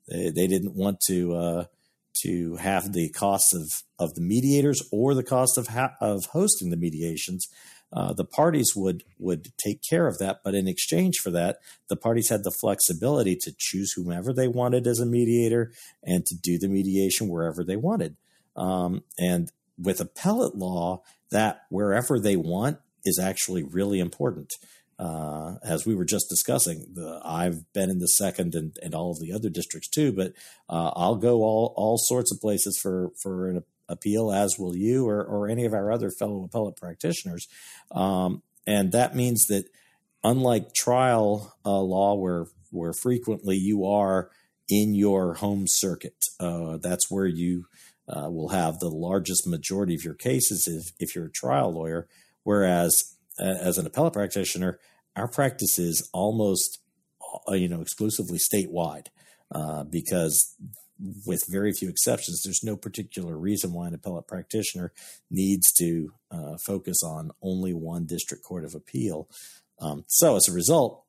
they, 0.08 0.30
they 0.30 0.48
didn't 0.48 0.76
want 0.76 1.00
to 1.08 1.36
uh, 1.36 1.66
to 2.24 2.58
have 2.58 2.94
the 2.94 3.10
cost 3.10 3.54
of 3.54 3.84
of 4.00 4.14
the 4.14 4.22
mediators 4.22 4.88
or 4.92 5.14
the 5.14 5.24
cost 5.24 5.58
of 5.58 5.68
ha- 5.68 5.96
of 6.00 6.26
hosting 6.28 6.70
the 6.70 6.78
mediations. 6.78 7.48
Uh, 7.94 8.14
the 8.14 8.26
parties 8.26 8.74
would 8.76 9.04
would 9.18 9.48
take 9.58 9.82
care 9.82 10.08
of 10.08 10.18
that, 10.18 10.42
but 10.44 10.54
in 10.54 10.68
exchange 10.68 11.18
for 11.18 11.32
that, 11.32 11.58
the 11.88 11.96
parties 11.96 12.30
had 12.30 12.44
the 12.44 12.52
flexibility 12.52 13.36
to 13.36 13.54
choose 13.58 13.94
whomever 13.94 14.34
they 14.34 14.48
wanted 14.48 14.86
as 14.86 15.00
a 15.00 15.06
mediator 15.06 15.72
and 16.04 16.26
to 16.26 16.36
do 16.36 16.58
the 16.58 16.68
mediation 16.68 17.30
wherever 17.30 17.64
they 17.64 17.78
wanted. 17.78 18.18
Um, 18.56 19.04
and 19.18 19.52
with 19.78 20.02
appellate 20.02 20.56
law, 20.56 21.04
that 21.32 21.62
wherever 21.70 22.20
they 22.20 22.36
want 22.36 22.80
is 23.06 23.20
actually 23.20 23.64
really 23.64 24.00
important 24.00 24.54
uh, 25.00 25.56
as 25.64 25.86
we 25.86 25.96
were 25.96 26.06
just 26.06 26.30
discussing, 26.30 26.86
the, 26.94 27.22
I've 27.24 27.72
been 27.74 27.90
in 27.90 28.00
the 28.00 28.08
second 28.08 28.56
and, 28.56 28.76
and 28.82 28.96
all 28.96 29.12
of 29.12 29.20
the 29.20 29.32
other 29.32 29.50
districts 29.50 29.90
too, 29.90 30.12
but 30.12 30.34
uh, 30.70 30.92
I'll 30.96 31.18
go 31.18 31.44
all, 31.44 31.74
all 31.76 31.98
sorts 31.98 32.32
of 32.32 32.42
places 32.42 32.80
for, 32.82 33.12
for 33.22 33.50
an 33.50 33.58
appeal, 33.90 34.32
as 34.32 34.56
will 34.58 34.76
you 34.76 35.08
or, 35.08 35.24
or 35.24 35.48
any 35.48 35.66
of 35.66 35.74
our 35.74 35.92
other 35.92 36.10
fellow 36.10 36.44
appellate 36.44 36.76
practitioners. 36.76 37.48
Um, 37.92 38.44
and 38.66 38.92
that 38.92 39.16
means 39.16 39.46
that 39.48 39.66
unlike 40.24 40.74
trial 40.74 41.56
uh, 41.66 41.80
law, 41.80 42.16
where, 42.16 42.46
where 42.72 42.94
frequently 43.02 43.56
you 43.56 43.86
are 43.86 44.30
in 44.70 44.94
your 44.94 45.36
home 45.36 45.66
circuit, 45.68 46.18
uh, 46.40 46.78
that's 46.82 47.10
where 47.10 47.28
you 47.28 47.66
uh, 48.10 48.30
will 48.30 48.50
have 48.50 48.80
the 48.80 48.90
largest 48.90 49.48
majority 49.48 49.96
of 49.96 50.04
your 50.04 50.14
cases 50.14 50.68
if, 50.68 50.94
if 51.00 51.16
you're 51.16 51.28
a 51.28 51.32
trial 51.32 51.74
lawyer. 51.74 52.08
Whereas 52.44 53.18
as 53.40 53.78
an 53.78 53.86
appellate 53.86 54.14
practitioner, 54.14 54.80
our 55.16 55.28
practice 55.28 55.78
is 55.78 56.10
almost 56.14 56.80
uh, 57.50 57.54
you 57.54 57.68
know 57.68 57.82
exclusively 57.82 58.40
statewide 58.40 59.08
uh, 59.54 59.84
because 59.84 60.56
with 61.26 61.42
very 61.50 61.72
few 61.72 61.90
exceptions, 61.90 62.42
there's 62.44 62.64
no 62.64 62.76
particular 62.76 63.38
reason 63.38 63.74
why 63.74 63.88
an 63.88 63.94
appellate 63.94 64.28
practitioner 64.28 64.92
needs 65.30 65.72
to 65.74 66.14
uh, 66.32 66.58
focus 66.66 66.98
on 67.04 67.32
only 67.42 67.74
one 67.74 68.06
district 68.06 68.44
court 68.44 68.66
of 68.66 68.74
appeal. 68.76 69.30
Um, 69.80 70.04
so 70.08 70.36
as 70.36 70.48
a 70.48 70.54
result, 70.54 71.04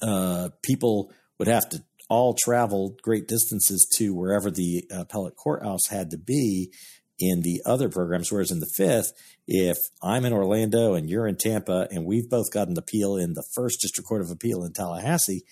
uh, 0.00 0.50
people 0.62 1.12
would 1.38 1.48
have 1.48 1.68
to 1.70 1.82
all 2.08 2.34
travel 2.34 2.96
great 3.02 3.26
distances 3.26 3.88
to 3.96 4.14
wherever 4.14 4.50
the 4.50 4.84
appellate 4.90 5.36
courthouse 5.36 5.88
had 5.90 6.10
to 6.10 6.18
be 6.18 6.70
in 7.18 7.42
the 7.42 7.62
other 7.64 7.88
programs. 7.88 8.30
Whereas 8.30 8.50
in 8.50 8.60
the 8.60 8.70
fifth, 8.76 9.12
if 9.46 9.78
I'm 10.02 10.24
in 10.24 10.32
Orlando 10.32 10.94
and 10.94 11.08
you're 11.08 11.26
in 11.26 11.36
Tampa 11.36 11.88
and 11.90 12.04
we've 12.04 12.28
both 12.28 12.52
got 12.52 12.68
an 12.68 12.76
appeal 12.76 13.16
in 13.16 13.34
the 13.34 13.44
first 13.54 13.80
district 13.80 14.08
court 14.08 14.20
of 14.20 14.30
appeal 14.30 14.64
in 14.64 14.72
Tallahassee, 14.72 15.44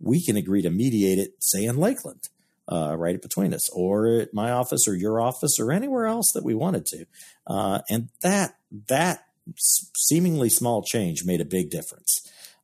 we 0.00 0.24
can 0.24 0.36
agree 0.36 0.62
to 0.62 0.70
mediate 0.70 1.18
it, 1.18 1.34
say 1.40 1.64
in 1.64 1.76
Lakeland, 1.76 2.28
uh, 2.68 2.94
right 2.96 3.20
between 3.20 3.54
us, 3.54 3.68
or 3.70 4.06
at 4.20 4.34
my 4.34 4.50
office 4.50 4.86
or 4.86 4.94
your 4.94 5.20
office 5.20 5.58
or 5.58 5.72
anywhere 5.72 6.06
else 6.06 6.30
that 6.34 6.44
we 6.44 6.54
wanted 6.54 6.84
to. 6.86 7.06
Uh, 7.46 7.80
and 7.88 8.08
that 8.22 8.56
that 8.88 9.24
seemingly 9.56 10.50
small 10.50 10.82
change 10.82 11.24
made 11.24 11.40
a 11.40 11.46
big 11.46 11.70
difference. 11.70 12.20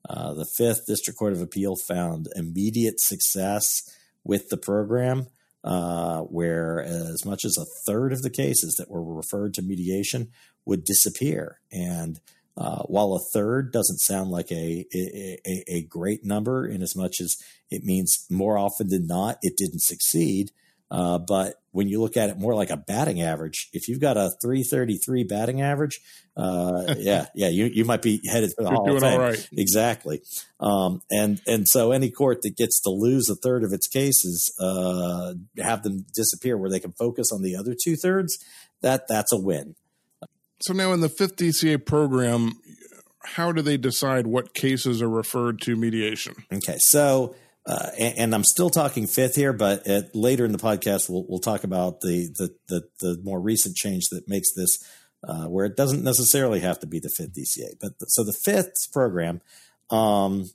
Uh, 0.08 0.34
the 0.34 0.44
Fifth 0.44 0.86
District 0.86 1.18
Court 1.18 1.32
of 1.32 1.40
Appeal 1.40 1.76
found 1.88 2.28
immediate 2.36 3.00
success 3.00 3.64
with 4.22 4.50
the 4.50 4.56
program 4.56 5.28
uh, 5.64 6.20
where 6.20 6.82
as 6.82 7.24
much 7.24 7.44
as 7.44 7.56
a 7.56 7.64
third 7.86 8.12
of 8.12 8.20
the 8.20 8.30
cases 8.30 8.74
that 8.78 8.90
were 8.90 9.02
referred 9.02 9.54
to 9.54 9.62
mediation 9.62 10.30
would 10.66 10.84
disappear. 10.84 11.60
And 11.72 12.20
uh, 12.56 12.82
while 12.82 13.14
a 13.14 13.20
third 13.32 13.72
doesn't 13.72 13.98
sound 13.98 14.30
like 14.30 14.50
a, 14.52 14.84
a, 14.94 15.64
a 15.68 15.82
great 15.88 16.24
number, 16.24 16.66
in 16.66 16.82
as 16.82 16.94
much 16.94 17.16
as 17.20 17.36
it 17.70 17.82
means 17.82 18.26
more 18.30 18.56
often 18.56 18.88
than 18.88 19.06
not 19.06 19.38
it 19.42 19.56
didn't 19.56 19.82
succeed, 19.82 20.50
uh, 20.90 21.18
but 21.18 21.56
when 21.72 21.88
you 21.88 22.00
look 22.00 22.16
at 22.16 22.30
it 22.30 22.38
more 22.38 22.54
like 22.54 22.70
a 22.70 22.76
batting 22.76 23.20
average, 23.20 23.68
if 23.72 23.88
you've 23.88 24.00
got 24.00 24.16
a 24.16 24.30
333 24.40 25.24
batting 25.24 25.60
average, 25.60 26.00
uh, 26.36 26.94
yeah, 26.98 27.26
yeah, 27.34 27.48
you, 27.48 27.64
you 27.64 27.84
might 27.84 28.02
be 28.02 28.20
headed 28.30 28.52
for 28.56 28.62
the 28.62 28.70
You're 28.70 28.76
Hall 28.76 28.86
doing 28.86 28.96
of 28.98 29.02
Fame. 29.02 29.12
all 29.20 29.26
right. 29.26 29.48
Exactly. 29.56 30.22
Um, 30.60 31.00
and, 31.10 31.40
and 31.48 31.66
so 31.66 31.90
any 31.90 32.10
court 32.10 32.42
that 32.42 32.56
gets 32.56 32.80
to 32.82 32.90
lose 32.90 33.28
a 33.28 33.34
third 33.34 33.64
of 33.64 33.72
its 33.72 33.88
cases, 33.88 34.54
uh, 34.60 35.34
have 35.58 35.82
them 35.82 36.06
disappear 36.14 36.56
where 36.56 36.70
they 36.70 36.80
can 36.80 36.92
focus 36.92 37.32
on 37.32 37.42
the 37.42 37.56
other 37.56 37.74
two 37.74 37.96
thirds, 37.96 38.38
that, 38.82 39.08
that's 39.08 39.32
a 39.32 39.38
win. 39.38 39.74
So 40.64 40.72
now 40.72 40.94
in 40.94 41.00
the 41.00 41.10
fifth 41.10 41.36
DCA 41.36 41.84
program, 41.84 42.52
how 43.22 43.52
do 43.52 43.60
they 43.60 43.76
decide 43.76 44.26
what 44.26 44.54
cases 44.54 45.02
are 45.02 45.10
referred 45.10 45.60
to 45.62 45.76
mediation? 45.76 46.34
Okay. 46.50 46.76
So, 46.78 47.34
uh, 47.66 47.90
and, 47.98 48.18
and, 48.18 48.34
I'm 48.34 48.44
still 48.44 48.70
talking 48.70 49.06
fifth 49.06 49.36
here, 49.36 49.52
but 49.52 49.86
at, 49.86 50.16
later 50.16 50.46
in 50.46 50.52
the 50.52 50.58
podcast, 50.58 51.10
we'll, 51.10 51.26
we'll 51.28 51.38
talk 51.38 51.64
about 51.64 52.00
the, 52.00 52.30
the, 52.38 52.54
the, 52.68 52.88
the 53.00 53.20
more 53.22 53.38
recent 53.40 53.76
change 53.76 54.04
that 54.10 54.26
makes 54.26 54.54
this 54.54 54.78
uh, 55.28 55.48
where 55.48 55.66
it 55.66 55.76
doesn't 55.76 56.02
necessarily 56.02 56.60
have 56.60 56.78
to 56.80 56.86
be 56.86 56.98
the 56.98 57.12
fifth 57.14 57.34
DCA. 57.34 57.74
But 57.78 57.98
the, 57.98 58.06
so 58.06 58.24
the 58.24 58.36
fifth 58.44 58.90
program, 58.90 59.42
um, 59.90 60.46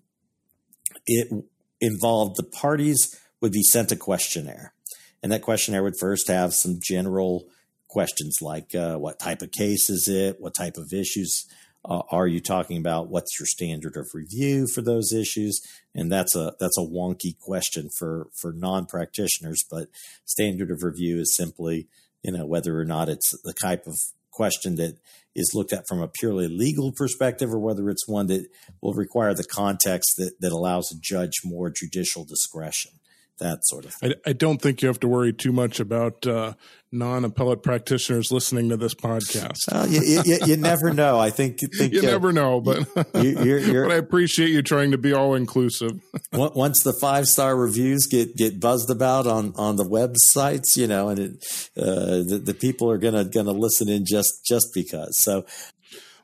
it 1.06 1.32
involved 1.80 2.36
the 2.36 2.44
parties 2.44 3.16
would 3.42 3.52
be 3.52 3.62
sent 3.62 3.92
a 3.92 3.96
questionnaire, 3.96 4.74
and 5.22 5.32
that 5.32 5.44
questionnaire 5.44 5.84
would 5.84 6.00
first 6.00 6.30
have 6.30 6.54
some 6.56 6.80
general 6.82 7.48
questions 7.90 8.38
like 8.42 8.74
uh, 8.74 8.96
what 8.96 9.20
type 9.20 9.42
of 9.42 9.52
case 9.52 9.90
is 9.90 10.08
it, 10.08 10.40
what 10.40 10.54
type 10.54 10.78
of 10.78 10.94
issues 10.94 11.46
uh, 11.86 12.02
are 12.12 12.28
you 12.28 12.40
talking 12.40 12.78
about? 12.78 13.10
What's 13.10 13.40
your 13.40 13.48
standard 13.48 13.96
of 13.98 14.08
review 14.14 14.68
for 14.74 14.82
those 14.82 15.14
issues? 15.14 15.62
And 15.96 16.12
that's 16.12 16.36
a 16.36 16.54
that's 16.60 16.78
a 16.78 16.86
wonky 16.86 17.38
question 17.38 17.90
for 17.98 18.28
for 18.40 18.52
non 18.54 18.86
practitioners. 18.86 19.64
But 19.70 19.88
standard 20.26 20.72
of 20.72 20.84
review 20.84 21.20
is 21.20 21.36
simply 21.36 21.88
you 22.24 22.32
know 22.32 22.46
whether 22.46 22.80
or 22.80 22.86
not 22.86 23.10
it's 23.10 23.32
the 23.44 23.54
type 23.54 23.88
of 23.88 23.98
question 24.32 24.76
that 24.76 24.98
is 25.36 25.52
looked 25.54 25.74
at 25.74 25.86
from 25.88 26.02
a 26.02 26.08
purely 26.08 26.48
legal 26.48 26.92
perspective 26.92 27.54
or 27.54 27.60
whether 27.60 27.90
it's 27.90 28.08
one 28.08 28.28
that 28.28 28.48
will 28.82 28.94
require 28.94 29.34
the 29.34 29.44
context 29.44 30.14
that, 30.18 30.34
that 30.40 30.52
allows 30.52 30.92
a 30.92 31.00
judge 31.02 31.42
more 31.44 31.70
judicial 31.70 32.24
discretion 32.24 32.92
that 33.40 33.60
sort 33.64 33.86
of 33.86 33.94
thing. 33.94 34.14
I, 34.26 34.30
I 34.30 34.34
don't 34.34 34.62
think 34.62 34.82
you 34.82 34.88
have 34.88 35.00
to 35.02 35.08
worry 35.08 35.34
too 35.34 35.52
much 35.52 35.80
about 35.80 36.26
uh, 36.26 36.54
non-appellate 36.92 37.62
practitioners 37.62 38.32
listening 38.32 38.70
to 38.70 38.78
this 38.78 38.94
podcast. 38.94 39.58
Well, 39.72 39.88
you, 39.88 40.22
you, 40.26 40.38
you, 40.46 40.58
never 40.58 40.94
know. 40.94 41.20
I 41.20 41.30
think, 41.30 41.60
think 41.78 41.94
you 41.94 42.00
uh, 42.00 42.04
never 42.04 42.34
know, 42.34 42.62
but 42.62 42.88
you're, 43.14 43.60
you're, 43.60 43.88
but 43.88 43.94
I 43.94 43.98
appreciate 43.98 44.50
you 44.50 44.62
trying 44.62 44.92
to 44.92 44.98
be 44.98 45.14
all 45.14 45.36
inclusive. 45.36 45.92
once 46.34 46.82
the 46.84 46.94
five 47.00 47.28
star 47.28 47.56
reviews 47.56 48.08
get 48.08 48.36
get 48.36 48.60
buzzed 48.60 48.90
about 48.90 49.28
on 49.28 49.54
on 49.56 49.76
the 49.76 49.86
websites, 49.86 50.76
you 50.76 50.88
know, 50.88 51.10
and 51.10 51.20
it, 51.20 51.46
uh, 51.78 52.24
the, 52.28 52.42
the 52.44 52.54
people 52.54 52.90
are 52.90 52.98
gonna 52.98 53.26
gonna 53.26 53.52
listen 53.52 53.90
in 53.90 54.06
just 54.06 54.46
just 54.48 54.68
because. 54.74 55.16
So 55.20 55.46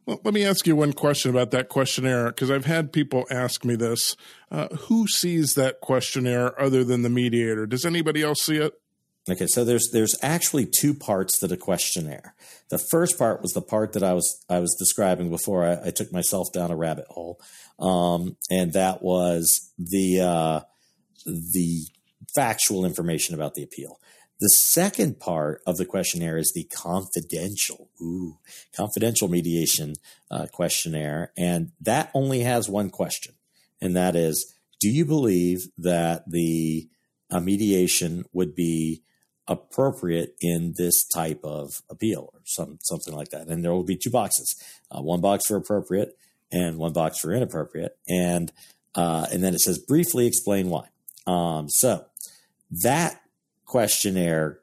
well, 0.06 0.22
let 0.24 0.34
me 0.34 0.46
ask 0.46 0.68
you 0.68 0.76
one 0.76 0.94
question 0.94 1.32
about 1.32 1.52
that 1.52 1.70
questionnaire 1.70 2.28
because 2.28 2.52
I've 2.52 2.66
had 2.66 2.94
people 2.94 3.26
ask 3.32 3.66
me 3.66 3.76
this. 3.76 4.16
Uh, 4.52 4.68
who 4.68 5.08
sees 5.08 5.54
that 5.56 5.82
questionnaire 5.82 6.60
other 6.62 6.84
than 6.84 7.02
the 7.02 7.10
mediator? 7.10 7.66
Does 7.66 7.86
anybody 7.86 8.22
else 8.22 8.42
see 8.42 8.58
it? 8.58 8.74
Okay, 9.28 9.48
so 9.48 9.66
there's 9.66 9.90
there's 9.92 10.16
actually 10.22 10.68
two 10.68 10.94
parts 10.94 11.40
to 11.40 11.48
the 11.48 11.58
questionnaire. 11.58 12.36
The 12.70 12.78
first 12.78 13.18
part 13.18 13.42
was 13.42 13.54
the 13.54 13.62
part 13.62 13.94
that 13.94 14.04
I 14.04 14.14
was 14.14 14.46
I 14.48 14.60
was 14.60 14.76
describing 14.78 15.32
before 15.32 15.66
I, 15.66 15.88
I 15.88 15.90
took 15.90 16.12
myself 16.12 16.54
down 16.54 16.70
a 16.70 16.76
rabbit 16.76 17.06
hole, 17.10 17.40
um, 17.80 18.38
and 18.52 18.74
that 18.74 19.02
was 19.02 19.72
the 19.80 20.22
uh, 20.22 20.60
the 21.26 21.88
factual 22.36 22.86
information 22.86 23.34
about 23.34 23.56
the 23.56 23.64
appeal. 23.64 24.00
The 24.40 24.50
second 24.50 25.20
part 25.20 25.62
of 25.66 25.78
the 25.78 25.86
questionnaire 25.86 26.38
is 26.38 26.52
the 26.54 26.66
confidential, 26.66 27.90
ooh, 28.02 28.38
confidential 28.76 29.30
mediation 29.30 29.96
uh, 30.30 30.48
questionnaire, 30.52 31.32
and 31.38 31.72
that 31.80 32.12
only 32.14 32.42
has 32.42 32.68
one 32.68 32.90
question, 32.90 33.36
and 33.80 33.96
that 33.96 34.16
is: 34.16 34.54
Do 34.82 34.90
you 34.90 35.06
believe 35.06 35.68
that 35.78 36.30
the 36.30 36.90
uh, 37.32 37.40
mediation 37.40 38.26
would 38.34 38.56
be 38.56 39.04
appropriate 39.48 40.36
in 40.42 40.74
this 40.76 41.06
type 41.08 41.40
of 41.44 41.82
appeal 41.90 42.30
or 42.34 42.42
some 42.44 42.80
something 42.84 43.16
like 43.16 43.30
that? 43.30 43.48
And 43.48 43.64
there 43.64 43.72
will 43.72 43.84
be 43.84 43.98
two 43.98 44.12
boxes: 44.12 44.54
uh, 44.92 45.02
one 45.02 45.22
box 45.22 45.46
for 45.48 45.56
appropriate 45.56 46.18
and 46.52 46.78
one 46.78 46.92
box 46.92 47.20
for 47.20 47.32
inappropriate, 47.32 47.98
and 48.10 48.52
uh, 48.96 49.28
and 49.32 49.42
then 49.42 49.54
it 49.54 49.62
says 49.62 49.80
briefly 49.80 50.28
explain 50.28 50.70
why. 50.70 50.90
Um, 51.26 51.70
so 51.70 52.06
that 52.84 53.22
questionnaire 53.76 54.62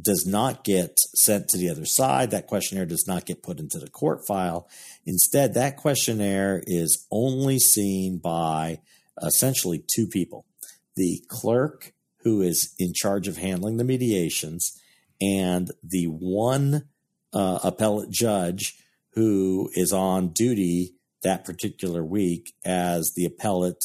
does 0.00 0.24
not 0.26 0.64
get 0.64 0.98
sent 1.16 1.48
to 1.48 1.58
the 1.58 1.68
other 1.68 1.84
side. 1.84 2.30
That 2.30 2.46
questionnaire 2.46 2.86
does 2.86 3.04
not 3.06 3.26
get 3.26 3.42
put 3.42 3.60
into 3.60 3.78
the 3.78 3.90
court 3.90 4.26
file. 4.26 4.70
Instead, 5.04 5.52
that 5.52 5.76
questionnaire 5.76 6.62
is 6.66 7.06
only 7.10 7.58
seen 7.58 8.16
by 8.16 8.80
essentially 9.22 9.84
two 9.94 10.06
people 10.06 10.46
the 10.94 11.22
clerk, 11.28 11.92
who 12.22 12.40
is 12.40 12.74
in 12.78 12.94
charge 12.94 13.28
of 13.28 13.36
handling 13.36 13.76
the 13.76 13.84
mediations, 13.84 14.80
and 15.20 15.70
the 15.82 16.06
one 16.06 16.88
uh, 17.34 17.58
appellate 17.62 18.08
judge 18.08 18.78
who 19.10 19.68
is 19.74 19.92
on 19.92 20.28
duty 20.28 20.94
that 21.22 21.44
particular 21.44 22.02
week 22.02 22.54
as 22.64 23.12
the 23.14 23.26
appellate 23.26 23.84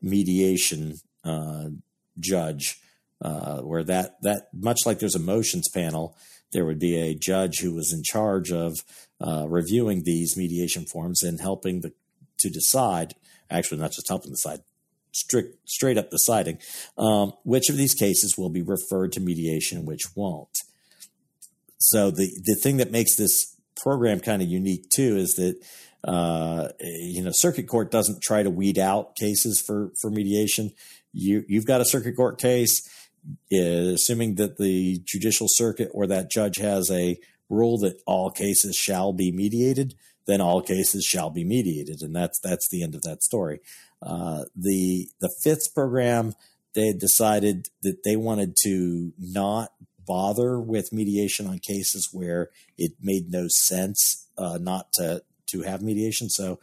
mediation 0.00 0.94
uh, 1.24 1.64
judge 2.20 2.80
uh, 3.22 3.60
where 3.60 3.84
that 3.84 4.16
that 4.22 4.48
much 4.52 4.80
like 4.84 4.98
there's 4.98 5.14
a 5.14 5.20
motions 5.20 5.68
panel, 5.68 6.16
there 6.52 6.64
would 6.64 6.78
be 6.78 6.96
a 6.96 7.14
judge 7.14 7.60
who 7.60 7.74
was 7.74 7.92
in 7.92 8.02
charge 8.04 8.50
of 8.52 8.74
uh, 9.20 9.46
reviewing 9.48 10.02
these 10.04 10.36
mediation 10.36 10.84
forms 10.84 11.22
and 11.22 11.40
helping 11.40 11.80
the, 11.80 11.92
to 12.38 12.50
decide. 12.50 13.14
Actually, 13.50 13.78
not 13.78 13.92
just 13.92 14.08
helping 14.08 14.32
decide, 14.32 14.60
strict 15.12 15.56
straight 15.68 15.96
up 15.96 16.10
deciding 16.10 16.58
um, 16.98 17.32
which 17.44 17.70
of 17.70 17.76
these 17.76 17.94
cases 17.94 18.36
will 18.36 18.50
be 18.50 18.62
referred 18.62 19.12
to 19.12 19.20
mediation, 19.20 19.86
which 19.86 20.02
won't. 20.14 20.58
So 21.78 22.10
the 22.10 22.28
the 22.42 22.56
thing 22.62 22.78
that 22.78 22.90
makes 22.90 23.16
this 23.16 23.56
program 23.76 24.20
kind 24.20 24.42
of 24.42 24.48
unique 24.48 24.88
too 24.94 25.16
is 25.16 25.34
that 25.34 25.56
uh, 26.04 26.68
you 26.80 27.22
know 27.22 27.30
circuit 27.32 27.68
court 27.68 27.90
doesn't 27.90 28.22
try 28.22 28.42
to 28.42 28.50
weed 28.50 28.78
out 28.78 29.16
cases 29.16 29.62
for 29.64 29.92
for 30.00 30.10
mediation. 30.10 30.72
You 31.12 31.44
you've 31.48 31.66
got 31.66 31.80
a 31.80 31.84
circuit 31.84 32.16
court 32.16 32.38
case, 32.38 32.82
assuming 33.50 34.36
that 34.36 34.58
the 34.58 35.00
judicial 35.04 35.46
circuit 35.48 35.90
or 35.92 36.06
that 36.06 36.30
judge 36.30 36.56
has 36.58 36.90
a 36.90 37.18
rule 37.48 37.78
that 37.78 38.00
all 38.06 38.30
cases 38.30 38.76
shall 38.76 39.12
be 39.12 39.30
mediated, 39.30 39.94
then 40.26 40.40
all 40.40 40.60
cases 40.60 41.04
shall 41.04 41.30
be 41.30 41.44
mediated, 41.44 42.02
and 42.02 42.14
that's 42.14 42.38
that's 42.40 42.68
the 42.68 42.82
end 42.82 42.94
of 42.94 43.02
that 43.02 43.22
story. 43.22 43.60
Uh, 44.02 44.44
the 44.54 45.08
the 45.20 45.32
fifth 45.42 45.74
program 45.74 46.34
they 46.74 46.88
had 46.88 46.98
decided 46.98 47.68
that 47.82 48.02
they 48.04 48.16
wanted 48.16 48.54
to 48.62 49.12
not 49.18 49.72
bother 50.06 50.60
with 50.60 50.92
mediation 50.92 51.46
on 51.46 51.58
cases 51.58 52.10
where 52.12 52.50
it 52.76 52.92
made 53.00 53.30
no 53.30 53.46
sense 53.48 54.28
uh, 54.36 54.58
not 54.60 54.92
to 54.92 55.22
to 55.46 55.62
have 55.62 55.82
mediation. 55.82 56.28
So 56.28 56.58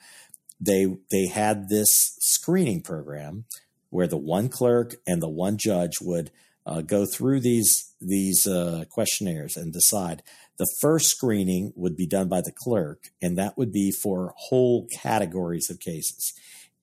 they 0.60 0.98
they 1.12 1.28
had 1.28 1.70
this 1.70 1.90
screening 2.20 2.82
program 2.82 3.46
where 3.90 4.08
the 4.08 4.18
one 4.18 4.50
clerk 4.50 4.96
and 5.08 5.22
the 5.22 5.30
one 5.30 5.58
judge 5.58 5.94
would 6.02 6.32
uh, 6.66 6.82
go 6.82 7.06
through 7.06 7.42
these 7.42 7.94
these 8.00 8.46
uh, 8.48 8.86
questionnaires 8.90 9.56
and 9.56 9.74
decide. 9.74 10.24
The 10.60 10.72
first 10.82 11.08
screening 11.08 11.74
would 11.76 11.96
be 11.96 12.06
done 12.06 12.30
by 12.30 12.42
the 12.42 12.54
clerk, 12.56 13.10
and 13.22 13.38
that 13.38 13.58
would 13.58 13.72
be 13.72 13.92
for 13.92 14.34
whole 14.38 14.88
categories 15.02 15.70
of 15.70 15.80
cases. 15.80 16.34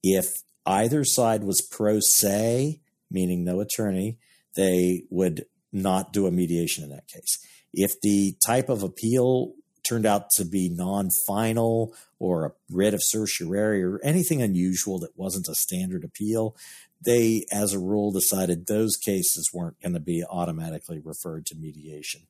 If 0.02 0.26
either 0.66 1.04
side 1.04 1.44
was 1.44 1.66
pro 1.70 2.00
se, 2.00 2.80
meaning 3.10 3.44
no 3.44 3.60
attorney, 3.60 4.18
they 4.56 5.04
would 5.10 5.46
not 5.72 6.12
do 6.12 6.26
a 6.26 6.32
mediation 6.32 6.84
in 6.84 6.90
that 6.90 7.06
case. 7.06 7.38
If 7.72 7.92
the 8.02 8.34
type 8.44 8.68
of 8.68 8.82
appeal 8.82 9.54
turned 9.88 10.06
out 10.06 10.30
to 10.30 10.44
be 10.44 10.68
non 10.68 11.08
final 11.26 11.94
or 12.18 12.46
a 12.46 12.52
writ 12.70 12.94
of 12.94 13.00
certiorari 13.02 13.82
or 13.82 14.00
anything 14.02 14.42
unusual 14.42 14.98
that 15.00 15.16
wasn't 15.16 15.48
a 15.48 15.54
standard 15.54 16.04
appeal, 16.04 16.56
they, 17.04 17.44
as 17.52 17.72
a 17.72 17.78
rule, 17.78 18.12
decided 18.12 18.66
those 18.66 18.96
cases 18.96 19.50
weren't 19.52 19.80
going 19.80 19.94
to 19.94 20.00
be 20.00 20.22
automatically 20.28 21.00
referred 21.02 21.46
to 21.46 21.54
mediation. 21.54 22.22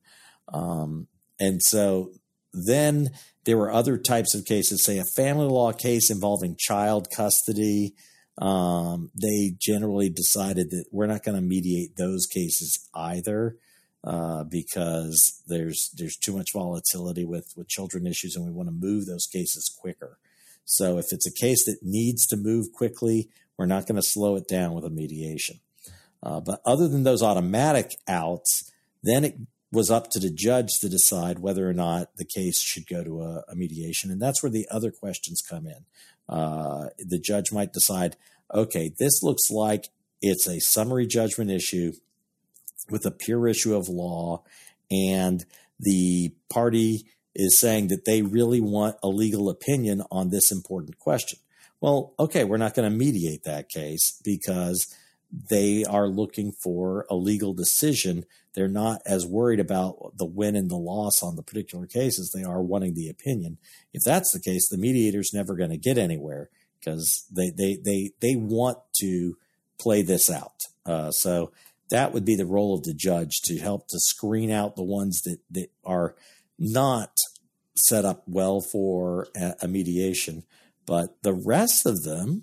Um, 0.53 1.09
and 1.39 1.63
so 1.63 2.13
then 2.53 3.11
there 3.45 3.57
were 3.57 3.73
other 3.73 3.97
types 3.97 4.35
of 4.35 4.45
cases, 4.45 4.85
say 4.85 4.99
a 4.99 5.05
family 5.05 5.47
law 5.47 5.73
case 5.73 6.11
involving 6.11 6.57
child 6.59 7.09
custody. 7.15 7.95
Um, 8.39 9.11
they 9.21 9.55
generally 9.59 10.09
decided 10.09 10.71
that 10.71 10.87
we're 10.91 11.07
not 11.07 11.25
going 11.25 11.37
to 11.37 11.43
mediate 11.43 11.97
those 11.97 12.27
cases 12.27 12.89
either 12.95 13.57
uh, 14.03 14.45
because 14.45 15.43
there's 15.47 15.91
there's 15.97 16.17
too 16.17 16.35
much 16.35 16.53
volatility 16.55 17.25
with 17.25 17.53
with 17.57 17.69
children 17.69 18.07
issues, 18.07 18.35
and 18.35 18.47
we 18.47 18.53
want 18.53 18.69
to 18.69 18.75
move 18.75 19.07
those 19.07 19.27
cases 19.27 19.71
quicker. 19.79 20.19
So 20.65 20.99
if 20.99 21.07
it's 21.11 21.27
a 21.27 21.35
case 21.35 21.65
that 21.67 21.79
needs 21.83 22.27
to 22.29 22.37
move 22.37 22.73
quickly, 22.73 23.29
we're 23.61 23.67
not 23.67 23.87
going 23.87 24.01
to 24.01 24.03
slow 24.03 24.37
it 24.37 24.49
down 24.49 24.73
with 24.73 24.87
a 24.87 24.91
mediation. 24.91 25.61
Uh, 26.23 26.41
but 26.41 26.63
other 26.65 26.89
than 26.89 27.03
those 27.03 27.23
automatic 27.23 27.95
outs, 28.09 28.73
then 29.03 29.23
it 29.23 29.37
was 29.71 29.91
up 29.91 30.09
to 30.11 30.19
the 30.19 30.31
judge 30.31 30.69
to 30.81 30.89
decide 30.89 31.41
whether 31.41 31.69
or 31.69 31.75
not 31.75 32.09
the 32.17 32.25
case 32.25 32.59
should 32.63 32.87
go 32.89 33.05
to 33.05 33.21
a, 33.21 33.45
a 33.51 33.55
mediation. 33.55 34.11
And 34.11 34.19
that's 34.19 34.43
where 34.43 34.49
the 34.49 34.67
other 34.71 34.91
questions 34.91 35.43
come 35.47 35.67
in. 35.67 35.85
Uh, 36.27 36.87
the 36.99 37.19
judge 37.19 37.53
might 37.53 37.75
decide, 37.75 38.17
okay, 38.55 38.93
this 38.99 39.23
looks 39.23 39.51
like 39.51 39.91
it's 40.23 40.49
a 40.49 40.59
summary 40.59 41.07
judgment 41.07 41.51
issue 41.51 41.93
with 42.89 43.05
a 43.05 43.11
pure 43.11 43.47
issue 43.47 43.77
of 43.77 43.91
law, 43.91 44.43
and 44.91 45.45
the 45.79 46.33
party 46.49 47.05
is 47.35 47.61
saying 47.61 47.89
that 47.89 48.07
they 48.07 48.23
really 48.23 48.63
want 48.63 48.97
a 49.03 49.09
legal 49.09 49.51
opinion 49.51 50.03
on 50.11 50.31
this 50.31 50.51
important 50.51 50.99
question. 50.99 51.39
Well, 51.81 52.15
okay, 52.19 52.45
we're 52.45 52.59
not 52.59 52.75
going 52.75 52.91
to 52.91 52.97
mediate 52.97 53.45
that 53.45 53.69
case 53.69 54.21
because 54.25 54.87
they 55.51 55.85
are 55.85 56.09
looking 56.09 56.53
for 56.53 57.07
a 57.09 57.15
legal 57.15 57.55
decision. 57.55 58.25
They're 58.55 58.69
not 58.69 59.01
as 59.07 59.27
worried 59.27 59.61
about 59.61 60.13
the 60.17 60.27
win 60.27 60.57
and 60.57 60.71
the 60.71 60.77
loss 60.77 61.23
on 61.23 61.37
the 61.37 61.43
particular 61.43 61.87
cases. 61.87 62.33
They 62.35 62.43
are 62.43 62.63
wanting 62.63 62.95
the 62.95 63.09
opinion. 63.09 63.59
If 63.93 64.03
that's 64.05 64.33
the 64.33 64.41
case, 64.41 64.69
the 64.69 64.77
mediator's 64.77 65.33
never 65.33 65.55
going 65.55 65.71
to 65.71 65.79
get 65.79 65.99
anywhere 65.99 66.51
because 66.79 67.25
they, 67.35 67.51
they, 67.51 67.79
they, 67.83 68.11
they 68.21 68.37
want 68.37 68.79
to 69.01 69.37
play 69.81 70.03
this 70.03 70.31
out. 70.31 70.65
Uh, 70.85 71.11
so 71.11 71.53
that 71.91 72.13
would 72.13 72.25
be 72.25 72.37
the 72.37 72.47
role 72.47 72.75
of 72.75 72.83
the 72.83 72.95
judge 72.95 73.41
to 73.45 73.59
help 73.59 73.89
to 73.89 73.99
screen 74.01 74.51
out 74.51 74.77
the 74.77 74.83
ones 74.83 75.23
that, 75.23 75.39
that 75.51 75.69
are 75.85 76.15
not 76.59 77.13
set 77.77 78.05
up 78.05 78.25
well 78.27 78.61
for 78.61 79.29
a, 79.37 79.55
a 79.63 79.69
mediation. 79.69 80.43
But 80.91 81.23
the 81.23 81.33
rest 81.33 81.87
of 81.87 82.03
them 82.03 82.43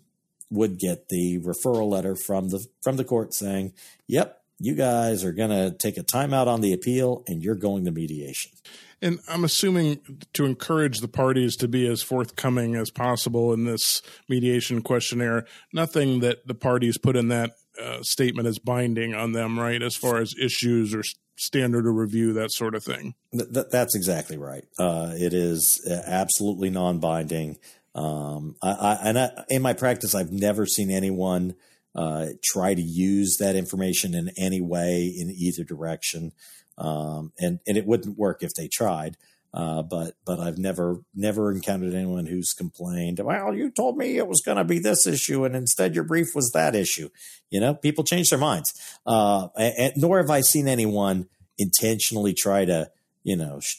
would 0.50 0.80
get 0.80 1.10
the 1.10 1.38
referral 1.40 1.92
letter 1.92 2.16
from 2.16 2.48
the 2.48 2.66
from 2.82 2.96
the 2.96 3.04
court 3.04 3.34
saying, 3.34 3.74
"Yep, 4.08 4.42
you 4.58 4.74
guys 4.74 5.26
are 5.26 5.34
going 5.34 5.50
to 5.50 5.76
take 5.78 5.98
a 5.98 6.02
timeout 6.02 6.48
on 6.48 6.62
the 6.62 6.72
appeal 6.72 7.26
and 7.28 7.44
you're 7.44 7.56
going 7.56 7.84
to 7.84 7.92
mediation." 7.92 8.54
And 9.02 9.20
I'm 9.28 9.44
assuming 9.44 10.00
to 10.32 10.46
encourage 10.46 11.00
the 11.00 11.10
parties 11.10 11.58
to 11.58 11.68
be 11.68 11.86
as 11.88 12.02
forthcoming 12.02 12.76
as 12.76 12.90
possible 12.90 13.52
in 13.52 13.66
this 13.66 14.02
mediation 14.30 14.82
questionnaire, 14.82 15.46
nothing 15.74 16.22
that 16.22 16.48
the 16.48 16.56
parties 16.56 16.98
put 16.98 17.18
in 17.18 17.28
that 17.28 17.58
uh, 17.84 18.02
statement 18.02 18.48
is 18.48 18.60
binding 18.60 19.14
on 19.14 19.34
them, 19.34 19.60
right? 19.60 19.84
As 19.84 19.98
far 19.98 20.20
as 20.20 20.34
issues 20.42 20.96
or 20.96 21.04
standard 21.36 21.86
of 21.86 21.96
review, 21.96 22.32
that 22.32 22.54
sort 22.54 22.76
of 22.76 22.84
thing. 22.86 23.14
Th- 23.34 23.66
that's 23.70 23.94
exactly 23.94 24.38
right. 24.38 24.64
Uh, 24.80 25.12
it 25.16 25.34
is 25.34 25.86
uh, 25.86 26.00
absolutely 26.06 26.70
non 26.70 27.00
binding. 27.00 27.58
Um, 27.98 28.56
I, 28.62 28.70
I, 28.70 28.94
and 29.04 29.20
I, 29.20 29.44
in 29.50 29.62
my 29.64 29.74
practice, 29.74 30.14
I've 30.14 30.32
never 30.32 30.66
seen 30.68 30.92
anyone 30.92 31.56
uh, 31.96 32.28
try 32.44 32.76
to 32.76 32.82
use 32.82 33.38
that 33.40 33.56
information 33.56 34.14
in 34.14 34.30
any 34.38 34.62
way 34.62 35.06
in 35.06 35.32
either 35.32 35.64
direction. 35.64 36.32
Um, 36.78 37.34
and, 37.40 37.60
and 37.66 37.76
it 37.76 37.88
wouldn't 37.88 38.18
work 38.18 38.44
if 38.44 38.54
they 38.54 38.68
tried. 38.68 39.18
Uh, 39.54 39.82
but 39.82 40.14
but 40.26 40.40
I've 40.40 40.58
never 40.60 41.02
never 41.16 41.52
encountered 41.52 41.96
anyone 41.96 42.28
who's 42.28 42.54
complained. 42.54 43.20
Well, 43.20 43.56
you 43.56 43.72
told 43.72 43.98
me 43.98 44.18
it 44.18 44.28
was 44.28 44.42
going 44.46 44.58
to 44.58 44.66
be 44.66 44.78
this 44.78 45.08
issue, 45.08 45.46
and 45.46 45.56
instead 45.56 45.96
your 45.96 46.04
brief 46.04 46.36
was 46.36 46.52
that 46.54 46.76
issue. 46.76 47.10
You 47.50 47.62
know, 47.62 47.74
people 47.74 48.04
change 48.04 48.30
their 48.30 48.38
minds. 48.38 48.72
Uh, 49.06 49.48
and, 49.58 49.94
nor 49.96 50.18
have 50.20 50.30
I 50.30 50.42
seen 50.42 50.68
anyone 50.68 51.28
intentionally 51.58 52.34
try 52.34 52.66
to 52.66 52.92
you 53.24 53.38
know 53.38 53.60
sh- 53.62 53.78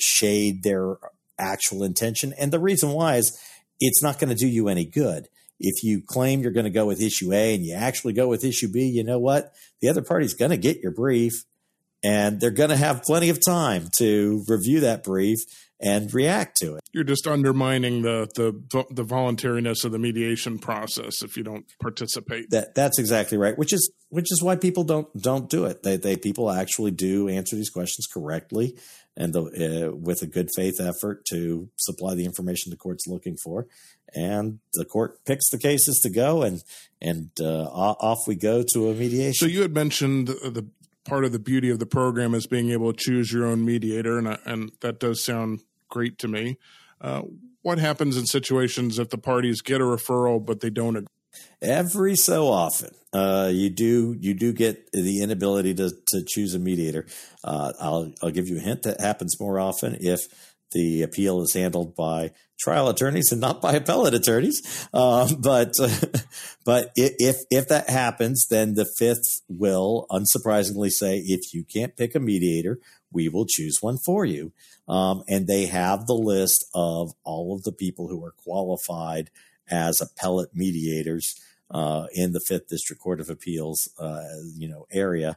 shade 0.00 0.62
their 0.64 0.96
actual 1.38 1.82
intention. 1.82 2.32
And 2.38 2.52
the 2.52 2.60
reason 2.60 2.90
why 2.90 3.16
is 3.16 3.38
it's 3.80 4.02
not 4.02 4.18
going 4.18 4.30
to 4.30 4.34
do 4.34 4.48
you 4.48 4.68
any 4.68 4.84
good. 4.84 5.28
If 5.58 5.82
you 5.82 6.02
claim 6.02 6.40
you're 6.40 6.52
going 6.52 6.64
to 6.64 6.70
go 6.70 6.86
with 6.86 7.00
issue 7.00 7.32
A 7.32 7.54
and 7.54 7.64
you 7.64 7.74
actually 7.74 8.12
go 8.12 8.28
with 8.28 8.44
issue 8.44 8.68
B, 8.70 8.86
you 8.86 9.04
know 9.04 9.18
what? 9.18 9.52
The 9.80 9.88
other 9.88 10.02
party's 10.02 10.34
going 10.34 10.50
to 10.50 10.56
get 10.56 10.80
your 10.80 10.92
brief 10.92 11.32
and 12.04 12.40
they're 12.40 12.50
going 12.50 12.70
to 12.70 12.76
have 12.76 13.02
plenty 13.02 13.30
of 13.30 13.44
time 13.44 13.88
to 13.98 14.44
review 14.48 14.80
that 14.80 15.02
brief 15.02 15.38
and 15.80 16.12
react 16.12 16.56
to 16.58 16.76
it. 16.76 16.82
You're 16.92 17.04
just 17.04 17.26
undermining 17.26 18.02
the 18.02 18.28
the 18.34 18.86
the 18.90 19.02
voluntariness 19.02 19.84
of 19.84 19.92
the 19.92 19.98
mediation 19.98 20.58
process 20.58 21.22
if 21.22 21.36
you 21.36 21.42
don't 21.42 21.66
participate. 21.80 22.50
That 22.50 22.74
that's 22.74 22.98
exactly 22.98 23.36
right. 23.36 23.56
Which 23.58 23.72
is 23.72 23.90
which 24.08 24.30
is 24.30 24.42
why 24.42 24.56
people 24.56 24.84
don't 24.84 25.08
don't 25.20 25.50
do 25.50 25.64
it. 25.64 25.82
They 25.82 25.96
they 25.96 26.16
people 26.16 26.50
actually 26.50 26.92
do 26.92 27.28
answer 27.28 27.56
these 27.56 27.70
questions 27.70 28.06
correctly 28.06 28.78
and 29.16 29.32
the, 29.32 29.42
uh, 29.42 29.96
with 29.96 30.22
a 30.22 30.26
good 30.26 30.50
faith 30.54 30.80
effort 30.80 31.24
to 31.30 31.68
supply 31.76 32.14
the 32.14 32.24
information 32.24 32.70
the 32.70 32.76
court's 32.76 33.06
looking 33.06 33.36
for, 33.42 33.66
and 34.14 34.58
the 34.74 34.84
court 34.84 35.24
picks 35.24 35.48
the 35.50 35.58
cases 35.58 36.00
to 36.02 36.10
go, 36.10 36.42
and 36.42 36.62
and 37.00 37.30
uh, 37.40 37.64
off 37.64 38.26
we 38.26 38.34
go 38.34 38.62
to 38.74 38.90
a 38.90 38.94
mediation. 38.94 39.34
So 39.34 39.46
you 39.46 39.62
had 39.62 39.74
mentioned 39.74 40.28
the 40.28 40.66
part 41.04 41.24
of 41.24 41.32
the 41.32 41.38
beauty 41.38 41.70
of 41.70 41.78
the 41.78 41.86
program 41.86 42.34
is 42.34 42.46
being 42.46 42.70
able 42.70 42.92
to 42.92 42.98
choose 42.98 43.32
your 43.32 43.46
own 43.46 43.64
mediator, 43.64 44.18
and 44.18 44.38
and 44.44 44.72
that 44.80 45.00
does 45.00 45.24
sound 45.24 45.60
great 45.88 46.18
to 46.18 46.28
me. 46.28 46.58
Uh, 47.00 47.22
what 47.62 47.78
happens 47.78 48.16
in 48.16 48.26
situations 48.26 48.98
if 48.98 49.10
the 49.10 49.18
parties 49.18 49.60
get 49.60 49.80
a 49.80 49.84
referral 49.84 50.44
but 50.44 50.60
they 50.60 50.70
don't 50.70 50.96
agree? 50.96 51.15
Every 51.62 52.16
so 52.16 52.48
often, 52.48 52.90
uh, 53.12 53.50
you 53.52 53.70
do 53.70 54.16
you 54.20 54.34
do 54.34 54.52
get 54.52 54.90
the 54.92 55.22
inability 55.22 55.74
to 55.74 55.90
to 56.08 56.24
choose 56.26 56.54
a 56.54 56.58
mediator. 56.58 57.06
Uh, 57.42 57.72
I'll 57.80 58.12
I'll 58.22 58.30
give 58.30 58.48
you 58.48 58.58
a 58.58 58.60
hint 58.60 58.82
that 58.82 59.00
happens 59.00 59.40
more 59.40 59.58
often 59.58 59.96
if 60.00 60.20
the 60.72 61.02
appeal 61.02 61.42
is 61.42 61.54
handled 61.54 61.94
by 61.94 62.32
trial 62.58 62.88
attorneys 62.88 63.30
and 63.30 63.40
not 63.40 63.60
by 63.60 63.74
appellate 63.74 64.14
attorneys. 64.14 64.88
Uh, 64.92 65.32
but 65.38 65.72
but 66.64 66.92
if 66.96 67.36
if 67.50 67.68
that 67.68 67.88
happens, 67.88 68.46
then 68.50 68.74
the 68.74 68.86
fifth 68.98 69.42
will 69.48 70.06
unsurprisingly 70.10 70.90
say, 70.90 71.18
if 71.18 71.54
you 71.54 71.64
can't 71.64 71.96
pick 71.96 72.14
a 72.14 72.20
mediator, 72.20 72.78
we 73.12 73.28
will 73.28 73.46
choose 73.48 73.78
one 73.80 73.98
for 74.04 74.24
you. 74.24 74.52
Um, 74.88 75.22
and 75.28 75.46
they 75.46 75.66
have 75.66 76.06
the 76.06 76.14
list 76.14 76.64
of 76.74 77.12
all 77.24 77.54
of 77.54 77.62
the 77.62 77.72
people 77.72 78.08
who 78.08 78.24
are 78.24 78.34
qualified 78.36 79.30
as 79.70 80.00
appellate 80.00 80.50
mediators 80.54 81.34
uh, 81.70 82.06
in 82.12 82.32
the 82.32 82.40
Fifth 82.40 82.68
District 82.68 83.00
Court 83.00 83.20
of 83.20 83.30
Appeals, 83.30 83.88
uh, 83.98 84.22
you 84.54 84.68
know, 84.68 84.86
area 84.92 85.36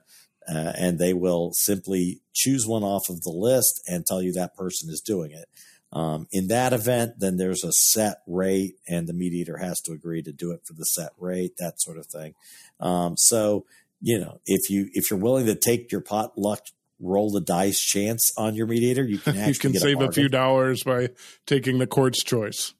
uh, 0.50 0.74
and 0.76 0.98
they 1.00 1.14
will 1.14 1.52
simply 1.54 2.22
choose 2.34 2.66
one 2.66 2.84
off 2.84 3.10
of 3.10 3.22
the 3.22 3.32
list 3.32 3.82
and 3.88 4.06
tell 4.06 4.22
you 4.22 4.34
that 4.34 4.56
person 4.56 4.90
is 4.90 5.02
doing 5.02 5.32
it. 5.32 5.46
Um, 5.92 6.28
in 6.32 6.48
that 6.48 6.74
event, 6.74 7.20
then 7.20 7.38
there's 7.38 7.64
a 7.64 7.72
set 7.72 8.22
rate, 8.28 8.76
and 8.88 9.08
the 9.08 9.14
mediator 9.14 9.58
has 9.58 9.80
to 9.82 9.92
agree 9.92 10.22
to 10.22 10.32
do 10.32 10.52
it 10.52 10.62
for 10.66 10.74
the 10.74 10.86
set 10.86 11.12
rate, 11.18 11.54
that 11.58 11.82
sort 11.82 11.98
of 11.98 12.06
thing. 12.06 12.36
Um, 12.80 13.16
so, 13.18 13.66
you 14.00 14.20
know, 14.20 14.40
if 14.46 14.70
you 14.70 14.90
if 14.94 15.10
you're 15.10 15.20
willing 15.20 15.48
to 15.48 15.56
take 15.56 15.92
your 15.92 16.02
pot 16.02 16.38
luck 16.38 16.68
roll 17.00 17.32
the 17.32 17.42
dice 17.42 17.80
chance 17.80 18.32
on 18.38 18.54
your 18.54 18.68
mediator, 18.68 19.04
you 19.04 19.18
can 19.18 19.36
you 19.48 19.56
can 19.56 19.74
save 19.74 20.00
a, 20.00 20.06
a, 20.06 20.12
few 20.12 20.30
dollars 20.30 20.84
by 20.84 21.10
taking 21.48 21.80
the 21.80 21.88
court's 21.88 22.24
choice. 22.24 22.76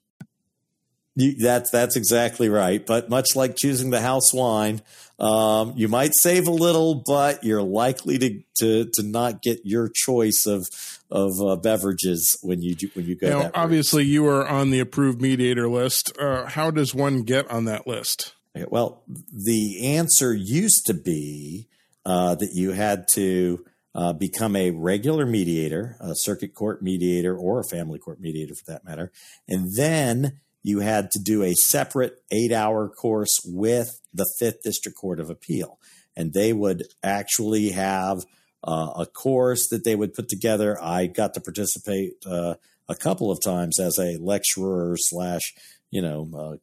You, 1.16 1.34
that's 1.36 1.70
that's 1.70 1.96
exactly 1.96 2.48
right. 2.48 2.84
But 2.84 3.10
much 3.10 3.34
like 3.34 3.56
choosing 3.56 3.90
the 3.90 4.00
house 4.00 4.32
wine, 4.32 4.82
um, 5.18 5.74
you 5.76 5.88
might 5.88 6.12
save 6.14 6.46
a 6.46 6.52
little, 6.52 7.02
but 7.06 7.44
you're 7.44 7.62
likely 7.62 8.18
to 8.18 8.42
to, 8.58 8.90
to 8.94 9.02
not 9.02 9.42
get 9.42 9.60
your 9.64 9.90
choice 9.92 10.46
of 10.46 10.66
of 11.10 11.32
uh, 11.40 11.56
beverages 11.56 12.38
when 12.42 12.62
you 12.62 12.74
do, 12.74 12.88
when 12.94 13.06
you 13.06 13.16
go. 13.16 13.28
Now, 13.28 13.50
obviously, 13.54 14.04
you 14.04 14.26
are 14.26 14.46
on 14.46 14.70
the 14.70 14.80
approved 14.80 15.20
mediator 15.20 15.68
list. 15.68 16.16
Uh, 16.18 16.46
how 16.46 16.70
does 16.70 16.94
one 16.94 17.22
get 17.22 17.50
on 17.50 17.64
that 17.64 17.86
list? 17.86 18.34
Well, 18.68 19.02
the 19.32 19.96
answer 19.96 20.34
used 20.34 20.86
to 20.86 20.94
be 20.94 21.68
uh, 22.04 22.34
that 22.36 22.50
you 22.52 22.72
had 22.72 23.06
to 23.14 23.64
uh, 23.94 24.12
become 24.12 24.56
a 24.56 24.70
regular 24.70 25.26
mediator, 25.26 25.96
a 26.00 26.14
circuit 26.14 26.54
court 26.54 26.82
mediator, 26.82 27.36
or 27.36 27.60
a 27.60 27.64
family 27.64 27.98
court 27.98 28.20
mediator 28.20 28.54
for 28.54 28.64
that 28.72 28.84
matter, 28.84 29.12
and 29.48 29.74
then 29.76 30.40
you 30.62 30.80
had 30.80 31.10
to 31.12 31.18
do 31.18 31.42
a 31.42 31.54
separate 31.54 32.22
eight 32.30 32.52
hour 32.52 32.88
course 32.88 33.38
with 33.44 34.00
the 34.12 34.26
Fifth 34.38 34.62
District 34.62 34.96
Court 34.96 35.20
of 35.20 35.30
Appeal. 35.30 35.78
And 36.16 36.32
they 36.32 36.52
would 36.52 36.84
actually 37.02 37.70
have 37.70 38.18
uh, 38.62 38.92
a 38.96 39.06
course 39.06 39.68
that 39.70 39.84
they 39.84 39.94
would 39.94 40.14
put 40.14 40.28
together. 40.28 40.76
I 40.82 41.06
got 41.06 41.34
to 41.34 41.40
participate 41.40 42.12
uh, 42.26 42.54
a 42.88 42.94
couple 42.94 43.30
of 43.30 43.38
times 43.42 43.78
as 43.80 43.98
a 43.98 44.18
lecturer 44.20 44.96
slash, 44.98 45.54
you 45.90 46.02
know, 46.02 46.58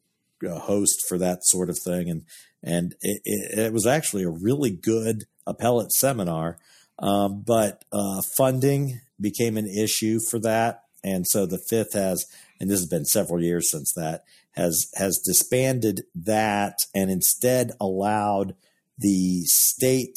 uh, 0.46 0.58
host 0.60 1.04
for 1.08 1.18
that 1.18 1.40
sort 1.42 1.70
of 1.70 1.78
thing. 1.84 2.08
And, 2.08 2.24
and 2.62 2.94
it, 3.00 3.20
it, 3.24 3.72
was 3.72 3.86
actually 3.86 4.24
a 4.24 4.30
really 4.30 4.70
good 4.70 5.24
appellate 5.46 5.92
seminar. 5.92 6.58
Um, 6.98 7.42
but 7.44 7.84
uh, 7.92 8.22
funding 8.36 9.00
became 9.20 9.56
an 9.56 9.66
issue 9.66 10.18
for 10.30 10.38
that. 10.40 10.84
And 11.04 11.26
so 11.26 11.46
the 11.46 11.58
fifth 11.58 11.94
has 11.94 12.26
and 12.60 12.68
this 12.68 12.80
has 12.80 12.88
been 12.88 13.04
several 13.04 13.42
years 13.42 13.70
since 13.70 13.92
that 13.94 14.24
has 14.52 14.90
has 14.96 15.18
disbanded 15.18 16.02
that 16.14 16.74
and 16.94 17.10
instead 17.10 17.72
allowed 17.80 18.54
the 18.98 19.42
state 19.44 20.16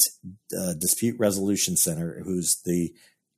uh, 0.58 0.74
dispute 0.74 1.16
resolution 1.18 1.76
center 1.76 2.22
who's 2.24 2.60
the 2.64 2.92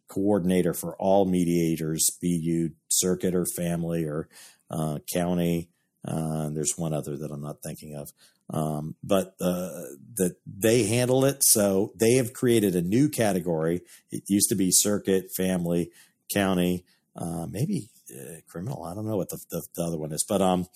coordinator 0.08 0.72
for 0.72 0.96
all 0.96 1.26
mediators 1.26 2.10
be 2.20 2.28
you 2.28 2.70
circuit 2.88 3.34
or 3.34 3.44
family 3.44 4.04
or 4.04 4.28
uh, 4.70 4.98
county 5.12 5.68
uh, 6.06 6.48
there's 6.50 6.78
one 6.78 6.94
other 6.94 7.16
that 7.16 7.30
i'm 7.30 7.42
not 7.42 7.62
thinking 7.62 7.94
of 7.94 8.10
um, 8.50 8.94
but 9.02 9.34
uh, 9.40 9.84
that 10.16 10.36
they 10.46 10.84
handle 10.84 11.24
it. 11.24 11.38
So 11.42 11.92
they 11.96 12.14
have 12.14 12.32
created 12.32 12.76
a 12.76 12.82
new 12.82 13.08
category. 13.08 13.82
It 14.10 14.24
used 14.28 14.48
to 14.50 14.54
be 14.54 14.70
circuit 14.70 15.30
family 15.34 15.90
county 16.32 16.84
uh, 17.16 17.46
maybe 17.48 17.88
uh, 18.12 18.40
criminal. 18.48 18.84
I 18.84 18.94
don't 18.94 19.06
know 19.06 19.16
what 19.16 19.28
the, 19.28 19.38
the, 19.50 19.62
the, 19.76 19.82
other 19.82 19.98
one 19.98 20.12
is, 20.12 20.24
but 20.28 20.42
um, 20.42 20.66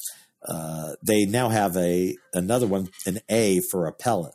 uh, 0.46 0.92
they 1.02 1.24
now 1.24 1.48
have 1.48 1.76
a 1.76 2.16
another 2.32 2.66
one, 2.66 2.88
an 3.06 3.20
A 3.28 3.60
for 3.70 3.86
appellate. 3.86 4.34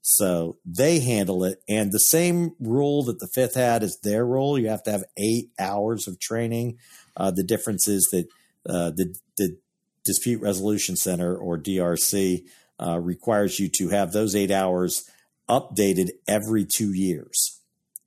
So 0.00 0.58
they 0.66 1.00
handle 1.00 1.44
it, 1.44 1.62
and 1.68 1.90
the 1.90 1.98
same 1.98 2.52
rule 2.60 3.04
that 3.04 3.20
the 3.20 3.28
fifth 3.34 3.54
had 3.54 3.82
is 3.82 3.98
their 4.02 4.26
rule. 4.26 4.58
You 4.58 4.68
have 4.68 4.82
to 4.84 4.92
have 4.92 5.04
eight 5.16 5.50
hours 5.58 6.06
of 6.06 6.20
training. 6.20 6.78
Uh, 7.16 7.30
the 7.30 7.44
difference 7.44 7.88
is 7.88 8.08
that 8.12 8.26
uh, 8.68 8.90
the 8.90 9.14
the 9.36 9.56
dispute 10.04 10.42
resolution 10.42 10.96
center 10.96 11.34
or 11.34 11.58
DRC 11.58 12.44
requires 12.98 13.58
you 13.58 13.70
to 13.78 13.88
have 13.88 14.12
those 14.12 14.34
eight 14.34 14.50
hours 14.50 15.08
updated 15.48 16.10
every 16.28 16.64
two 16.64 16.92
years. 16.92 17.60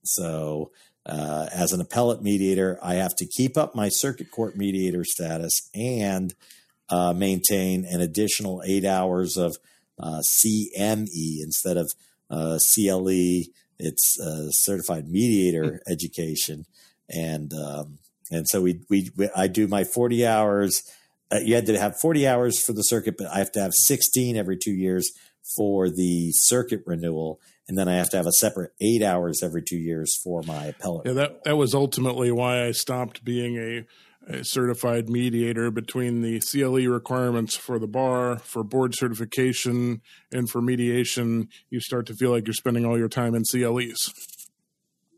So 0.03 0.71
uh, 1.07 1.47
as 1.53 1.71
an 1.71 1.79
appellate 1.79 2.21
mediator, 2.21 2.77
I 2.83 2.95
have 2.95 3.15
to 3.15 3.25
keep 3.25 3.57
up 3.57 3.75
my 3.75 3.89
circuit 3.89 4.29
court 4.29 4.57
mediator 4.57 5.03
status 5.05 5.69
and 5.73 6.33
uh, 6.89 7.13
maintain 7.13 7.85
an 7.85 8.01
additional 8.01 8.61
eight 8.65 8.85
hours 8.85 9.37
of 9.37 9.57
uh, 9.99 10.21
CME 10.43 11.41
instead 11.41 11.77
of 11.77 11.89
uh, 12.29 12.57
CLE. 12.73 13.43
It's 13.79 14.19
uh, 14.19 14.49
certified 14.49 15.07
mediator 15.07 15.81
hmm. 15.85 15.91
education, 15.91 16.65
and 17.09 17.53
um, 17.53 17.99
and 18.31 18.45
so 18.49 18.61
we, 18.61 18.81
we, 18.89 19.11
we 19.15 19.29
I 19.35 19.47
do 19.47 19.67
my 19.67 19.83
forty 19.83 20.25
hours. 20.25 20.81
Uh, 21.31 21.39
you 21.43 21.55
had 21.55 21.67
to 21.67 21.77
have 21.77 21.99
forty 22.01 22.27
hours 22.27 22.59
for 22.59 22.73
the 22.73 22.81
circuit, 22.81 23.15
but 23.17 23.27
I 23.27 23.37
have 23.37 23.51
to 23.53 23.61
have 23.61 23.73
sixteen 23.73 24.35
every 24.35 24.57
two 24.57 24.71
years 24.71 25.11
for 25.55 25.89
the 25.89 26.31
circuit 26.33 26.81
renewal 26.85 27.39
and 27.67 27.77
then 27.77 27.87
I 27.87 27.95
have 27.95 28.09
to 28.11 28.17
have 28.17 28.27
a 28.27 28.31
separate 28.31 28.71
eight 28.81 29.03
hours 29.03 29.43
every 29.43 29.61
two 29.61 29.77
years 29.77 30.17
for 30.23 30.41
my 30.43 30.65
appellate. 30.65 31.07
Yeah, 31.07 31.13
that 31.13 31.43
that 31.43 31.57
was 31.57 31.73
ultimately 31.73 32.31
why 32.31 32.65
I 32.65 32.71
stopped 32.71 33.23
being 33.25 33.57
a, 33.57 34.37
a, 34.39 34.43
certified 34.43 35.09
mediator 35.09 35.69
between 35.71 36.21
the 36.21 36.39
CLE 36.39 36.87
requirements 36.87 37.55
for 37.55 37.79
the 37.79 37.87
bar, 37.87 38.37
for 38.39 38.63
board 38.63 38.95
certification, 38.95 40.01
and 40.31 40.49
for 40.49 40.61
mediation. 40.61 41.49
You 41.69 41.79
start 41.81 42.05
to 42.07 42.13
feel 42.13 42.31
like 42.31 42.47
you're 42.47 42.53
spending 42.53 42.85
all 42.85 42.97
your 42.97 43.09
time 43.09 43.35
in 43.35 43.43
CLEs. 43.43 44.11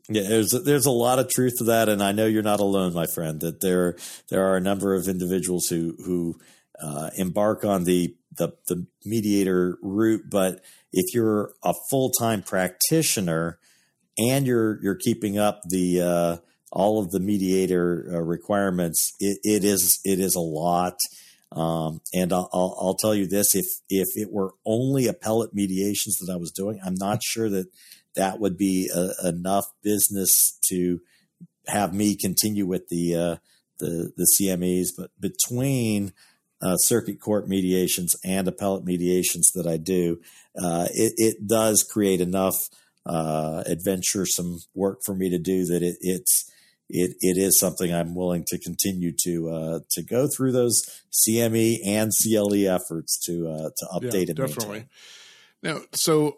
Yeah, 0.08 0.22
there's 0.22 0.50
there's 0.50 0.86
a 0.86 0.90
lot 0.90 1.20
of 1.20 1.28
truth 1.28 1.54
to 1.58 1.64
that, 1.64 1.88
and 1.88 2.02
I 2.02 2.10
know 2.10 2.26
you're 2.26 2.42
not 2.42 2.58
alone, 2.58 2.92
my 2.94 3.06
friend. 3.14 3.40
That 3.40 3.60
there 3.60 3.96
there 4.28 4.44
are 4.44 4.56
a 4.56 4.60
number 4.60 4.94
of 4.94 5.06
individuals 5.06 5.66
who 5.68 5.94
who 6.04 6.34
uh, 6.82 7.10
embark 7.16 7.64
on 7.64 7.84
the, 7.84 8.16
the 8.36 8.52
the 8.66 8.86
mediator 9.04 9.78
route, 9.82 10.24
but 10.28 10.62
if 10.92 11.14
you're 11.14 11.52
a 11.62 11.74
full 11.90 12.10
time 12.10 12.42
practitioner 12.42 13.58
and 14.18 14.46
you're 14.46 14.82
you're 14.82 14.96
keeping 14.96 15.38
up 15.38 15.62
the 15.68 16.00
uh, 16.00 16.36
all 16.72 17.00
of 17.00 17.10
the 17.10 17.20
mediator 17.20 18.10
uh, 18.12 18.20
requirements, 18.20 19.12
it, 19.20 19.38
it 19.42 19.64
is 19.64 20.00
it 20.04 20.18
is 20.18 20.34
a 20.34 20.40
lot. 20.40 20.98
Um, 21.52 22.00
and 22.14 22.32
I'll, 22.32 22.48
I'll, 22.52 22.76
I'll, 22.80 22.94
tell 22.94 23.14
you 23.14 23.26
this: 23.26 23.56
if 23.56 23.66
if 23.88 24.06
it 24.14 24.30
were 24.30 24.54
only 24.64 25.08
appellate 25.08 25.52
mediations 25.52 26.18
that 26.18 26.32
I 26.32 26.36
was 26.36 26.52
doing, 26.52 26.80
I'm 26.84 26.94
not 26.94 27.24
sure 27.24 27.48
that 27.50 27.66
that 28.14 28.38
would 28.38 28.56
be 28.56 28.88
a, 28.94 29.28
enough 29.28 29.64
business 29.82 30.58
to 30.68 31.00
have 31.66 31.92
me 31.92 32.16
continue 32.16 32.66
with 32.66 32.88
the 32.88 33.16
uh, 33.16 33.36
the 33.80 34.12
the 34.16 34.26
CMEs. 34.38 34.88
But 34.96 35.10
between 35.18 36.12
uh, 36.62 36.76
circuit 36.76 37.20
court 37.20 37.48
mediations 37.48 38.14
and 38.24 38.46
appellate 38.48 38.84
mediations 38.84 39.50
that 39.54 39.66
I 39.66 39.76
do, 39.76 40.20
uh, 40.60 40.86
it, 40.92 41.14
it, 41.16 41.46
does 41.46 41.82
create 41.82 42.20
enough 42.20 42.54
uh, 43.06 43.62
adventuresome 43.66 44.58
work 44.74 45.00
for 45.04 45.14
me 45.14 45.30
to 45.30 45.38
do 45.38 45.64
that 45.66 45.82
it, 45.82 45.96
it's 46.00 46.50
it, 46.92 47.16
it 47.20 47.38
is 47.38 47.58
something 47.58 47.94
I'm 47.94 48.14
willing 48.14 48.44
to 48.48 48.58
continue 48.58 49.12
to 49.24 49.50
uh, 49.50 49.78
to 49.92 50.02
go 50.02 50.26
through 50.26 50.52
those 50.52 50.82
CME 51.12 51.78
and 51.86 52.10
CLE 52.22 52.66
efforts 52.68 53.18
to 53.26 53.48
uh, 53.48 53.70
to 53.76 53.86
update 53.94 54.26
yeah, 54.26 54.30
and 54.30 54.36
definitely. 54.36 54.68
Maintain. 54.68 54.88
Now, 55.62 55.80
so 55.92 56.36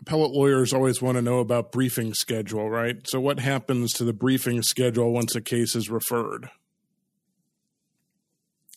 appellate 0.00 0.32
lawyers 0.32 0.72
always 0.72 1.00
want 1.00 1.16
to 1.16 1.22
know 1.22 1.38
about 1.38 1.72
briefing 1.72 2.14
schedule, 2.14 2.68
right? 2.70 3.06
So, 3.08 3.20
what 3.20 3.40
happens 3.40 3.92
to 3.94 4.04
the 4.04 4.12
briefing 4.12 4.62
schedule 4.62 5.12
once 5.12 5.34
a 5.34 5.40
case 5.40 5.74
is 5.74 5.90
referred? 5.90 6.50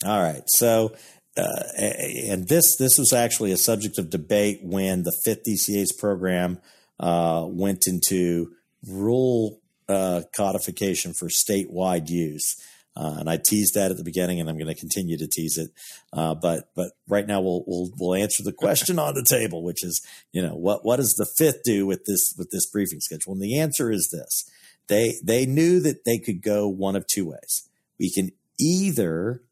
All 0.06 0.22
right. 0.22 0.44
So, 0.48 0.96
uh, 1.36 1.64
and 1.78 2.48
this 2.48 2.78
this 2.78 2.98
was 2.98 3.14
actually 3.14 3.52
a 3.52 3.58
subject 3.58 3.98
of 3.98 4.10
debate 4.10 4.60
when 4.64 5.04
the 5.04 5.16
fifth 5.24 5.44
DCA's 5.48 5.92
program 5.92 6.60
uh, 7.00 7.46
went 7.48 7.84
into 7.88 8.52
rule 8.88 9.60
uh, 9.90 10.22
codification 10.36 11.14
for 11.14 11.28
statewide 11.28 12.10
use. 12.10 12.56
Uh, 12.96 13.18
and 13.20 13.30
I 13.30 13.38
teased 13.48 13.76
that 13.76 13.92
at 13.92 13.98
the 13.98 14.04
beginning, 14.04 14.40
and 14.40 14.50
I'm 14.50 14.58
going 14.58 14.74
to 14.74 14.80
continue 14.80 15.18
to 15.18 15.28
tease 15.28 15.58
it. 15.58 15.70
Uh, 16.12 16.34
but 16.34 16.70
but 16.76 16.94
right 17.08 17.28
now 17.28 17.42
we'll 17.42 17.64
we'll 17.68 17.92
we'll 18.00 18.16
answer 18.16 18.44
the 18.44 18.52
question 18.52 18.98
on 19.00 19.14
the 19.14 19.26
table, 19.28 19.64
which 19.64 19.84
is 19.84 20.06
you 20.32 20.42
know 20.42 20.56
what 20.56 20.84
what 20.84 20.98
does 20.98 21.14
the 21.14 21.28
fifth 21.38 21.62
do 21.64 21.86
with 21.86 22.06
this 22.06 22.34
with 22.38 22.50
this 22.52 22.68
briefing 22.68 23.00
schedule? 23.00 23.34
And 23.34 23.42
the 23.42 23.60
answer 23.60 23.92
is 23.92 24.10
this: 24.12 24.50
they 24.88 25.16
they 25.24 25.46
knew 25.46 25.80
that 25.82 26.06
they 26.06 26.18
could 26.18 26.42
go 26.42 26.68
one 26.68 26.96
of 26.96 27.06
two 27.06 27.30
ways. 27.30 27.70
We 28.00 28.12
can 28.12 28.32
either 28.60 29.44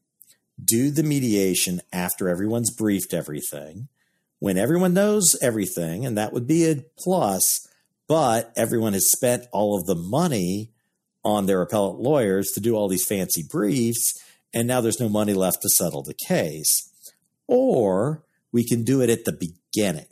do 0.64 0.90
the 0.92 1.04
mediation 1.04 1.82
after 1.92 2.30
everyone's 2.30 2.74
briefed 2.74 3.14
everything, 3.14 3.88
when 4.40 4.58
everyone 4.58 4.94
knows 4.94 5.36
everything, 5.42 6.06
and 6.06 6.18
that 6.18 6.34
would 6.34 6.48
be 6.48 6.70
a 6.70 6.84
plus, 6.98 7.68
but 8.08 8.54
everyone 8.56 8.94
has 8.94 9.12
spent 9.12 9.46
all 9.52 9.78
of 9.78 9.86
the 9.86 9.96
money 9.96 10.72
on 11.24 11.46
their 11.46 11.62
appellate 11.62 12.00
lawyers 12.00 12.52
to 12.54 12.60
do 12.60 12.76
all 12.76 12.88
these 12.88 13.06
fancy 13.06 13.44
briefs, 13.44 14.14
and 14.54 14.68
now 14.68 14.80
there's 14.80 15.00
no 15.00 15.10
money 15.10 15.34
left 15.34 15.62
to 15.62 15.70
settle 15.70 16.04
the 16.04 16.14
case. 16.28 16.92
Or 17.48 18.24
we 18.52 18.66
can 18.66 18.84
do 18.84 19.02
it 19.02 19.10
at 19.10 19.26
the 19.26 19.34
beginning. 19.34 20.08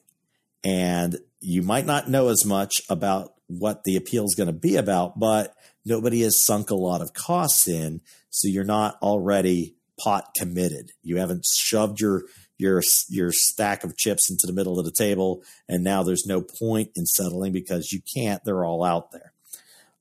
And 0.64 1.20
you 1.40 1.62
might 1.62 1.86
not 1.86 2.10
know 2.10 2.30
as 2.30 2.46
much 2.46 2.82
about 2.90 3.34
what 3.48 3.84
the 3.84 3.96
appeal 3.96 4.26
is 4.26 4.36
going 4.36 4.48
to 4.48 4.54
be 4.54 4.76
about, 4.76 5.20
but 5.20 5.56
nobody 5.86 6.22
has 6.22 6.46
sunk 6.46 6.70
a 6.70 6.76
lot 6.76 7.02
of 7.02 7.14
costs 7.14 7.68
in, 7.68 8.02
so 8.30 8.48
you're 8.48 8.64
not 8.64 8.98
already 9.02 9.76
pot 10.00 10.30
committed. 10.36 10.92
You 11.02 11.18
haven't 11.18 11.46
shoved 11.46 12.00
your 12.00 12.24
your 12.58 12.82
your 13.10 13.32
stack 13.32 13.84
of 13.84 13.98
chips 13.98 14.30
into 14.30 14.46
the 14.46 14.54
middle 14.54 14.80
of 14.80 14.86
the 14.86 14.92
table, 14.92 15.44
and 15.68 15.84
now 15.84 16.04
there's 16.04 16.26
no 16.26 16.42
point 16.42 16.92
in 16.96 17.06
settling 17.06 17.52
because 17.52 17.92
you 17.92 18.02
can't. 18.16 18.44
They're 18.44 18.66
all 18.66 18.84
out 18.84 19.12
there. 19.12 19.34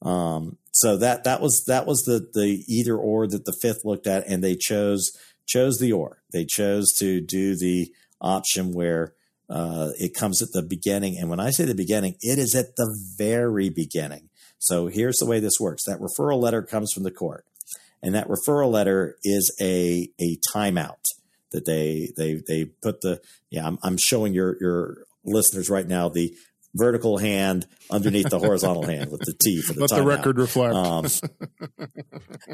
Um, 0.02 0.58
so 0.72 0.96
that 0.96 1.24
that 1.24 1.40
was 1.40 1.64
that 1.66 1.86
was 1.86 2.02
the 2.02 2.28
the 2.32 2.64
either 2.68 2.96
or 2.96 3.26
that 3.26 3.44
the 3.44 3.56
fifth 3.60 3.84
looked 3.84 4.06
at, 4.06 4.26
and 4.26 4.42
they 4.42 4.56
chose 4.56 5.12
chose 5.46 5.78
the 5.78 5.92
or. 5.92 6.22
They 6.32 6.44
chose 6.44 6.92
to 6.98 7.20
do 7.20 7.56
the 7.56 7.92
option 8.20 8.72
where 8.72 9.14
uh, 9.50 9.90
it 9.98 10.14
comes 10.14 10.42
at 10.42 10.52
the 10.52 10.62
beginning, 10.62 11.18
and 11.18 11.28
when 11.28 11.40
I 11.40 11.50
say 11.50 11.64
the 11.64 11.74
beginning, 11.74 12.16
it 12.20 12.38
is 12.38 12.54
at 12.54 12.76
the 12.76 12.96
very 13.18 13.68
beginning. 13.68 14.28
So 14.58 14.86
here's 14.86 15.16
the 15.16 15.26
way 15.26 15.40
this 15.40 15.60
works: 15.60 15.84
that 15.86 16.00
referral 16.00 16.40
letter 16.40 16.62
comes 16.62 16.92
from 16.92 17.02
the 17.02 17.10
court, 17.10 17.44
and 18.02 18.14
that 18.14 18.28
referral 18.28 18.70
letter 18.70 19.16
is 19.22 19.54
a 19.60 20.08
a 20.20 20.38
timeout 20.54 21.04
that 21.52 21.64
they 21.64 22.12
they 22.16 22.42
they 22.46 22.64
put 22.64 23.00
the 23.00 23.20
yeah. 23.50 23.66
I'm, 23.66 23.78
I'm 23.82 23.96
showing 23.98 24.34
your 24.34 24.56
your 24.60 25.04
listeners 25.24 25.70
right 25.70 25.86
now 25.86 26.08
the 26.08 26.34
vertical 26.74 27.18
hand 27.18 27.66
underneath 27.90 28.30
the 28.30 28.38
horizontal 28.38 28.84
hand 28.84 29.10
with 29.10 29.20
the 29.20 29.34
T 29.44 29.60
for 29.60 29.74
the 29.74 29.80
let 29.80 29.90
the 29.90 30.02
record 30.02 30.38
reflect. 30.38 30.74
Um, 30.74 31.06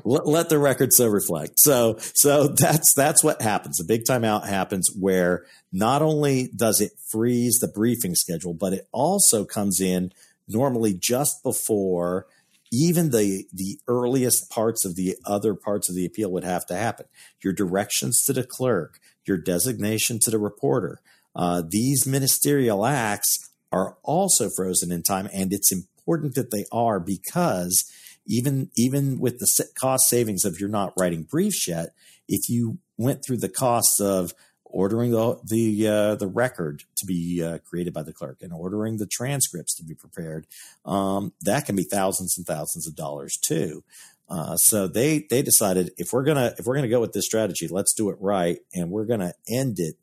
let, 0.05 0.27
let, 0.27 0.49
the 0.49 0.59
record 0.59 0.93
so 0.93 1.07
reflect. 1.07 1.55
So 1.59 1.97
so 2.15 2.49
that's 2.49 2.93
that's 2.97 3.23
what 3.23 3.41
happens. 3.41 3.77
The 3.77 3.85
big 3.85 4.03
timeout 4.05 4.47
happens 4.47 4.91
where 4.99 5.47
not 5.73 6.03
only 6.03 6.51
does 6.55 6.81
it 6.81 6.93
freeze 7.11 7.59
the 7.61 7.69
briefing 7.69 8.15
schedule, 8.15 8.55
but 8.55 8.73
it 8.73 8.89
also 8.93 9.45
comes 9.45 9.81
in 9.81 10.13
normally 10.49 10.99
just 10.99 11.43
before 11.43 12.27
even 12.73 13.11
the 13.11 13.45
the 13.53 13.79
earliest 13.89 14.51
parts 14.51 14.85
of 14.85 14.97
the 14.97 15.17
other 15.25 15.55
parts 15.55 15.89
of 15.89 15.95
the 15.95 16.05
appeal 16.05 16.31
would 16.31 16.45
have 16.45 16.67
to 16.67 16.75
happen. 16.75 17.07
Your 17.43 17.53
directions 17.53 18.23
to 18.27 18.33
the 18.33 18.45
clerk, 18.45 19.01
your 19.27 19.39
designation 19.39 20.19
to 20.21 20.31
the 20.31 20.39
reporter. 20.39 21.01
Uh, 21.35 21.63
these 21.67 22.07
ministerial 22.07 22.85
acts 22.85 23.39
are 23.71 23.97
also 24.03 24.49
frozen 24.57 24.91
in 24.91 25.03
time, 25.03 25.29
and 25.33 25.53
it's 25.53 25.73
important 25.73 26.35
that 26.35 26.51
they 26.51 26.65
are 26.73 26.99
because 26.99 27.85
even 28.27 28.71
even 28.77 29.19
with 29.19 29.39
the 29.39 29.69
cost 29.81 30.05
savings 30.09 30.45
of 30.45 30.59
you're 30.61 30.69
not 30.69 30.93
writing 30.97 31.23
briefs 31.23 31.67
yet, 31.67 31.91
if 32.29 32.49
you 32.49 32.79
went 32.97 33.23
through 33.25 33.39
the 33.39 33.49
costs 33.49 34.01
of 34.01 34.33
ordering 34.71 35.11
the 35.11 35.39
the 35.45 35.89
uh, 35.89 36.15
the 36.17 36.27
record 36.27 36.85
to 36.97 37.07
be 37.07 37.43
uh, 37.43 37.59
created 37.59 37.93
by 37.93 38.03
the 38.03 38.13
clerk 38.13 38.39
and 38.43 38.53
ordering 38.53 38.97
the 38.97 39.07
transcripts 39.07 39.75
to 39.77 39.85
be 39.85 39.95
prepared, 39.95 40.47
um, 40.85 41.33
that 41.43 41.67
can 41.67 41.77
be 41.77 41.85
thousands 41.85 42.37
and 42.37 42.47
thousands 42.47 42.87
of 42.87 42.95
dollars 42.95 43.37
too. 43.37 43.83
Uh, 44.29 44.57
so 44.57 44.87
they 44.87 45.27
they 45.31 45.43
decided 45.43 45.91
if 45.97 46.13
we're 46.13 46.25
gonna 46.25 46.55
if 46.59 46.67
we're 46.67 46.75
gonna 46.75 46.89
go 46.89 47.01
with 47.01 47.13
this 47.13 47.27
strategy, 47.27 47.67
let's 47.69 47.95
do 47.95 48.11
it 48.11 48.17
right, 48.21 48.59
and 48.75 48.91
we're 48.91 49.07
gonna 49.07 49.33
end 49.49 49.79
it 49.79 49.97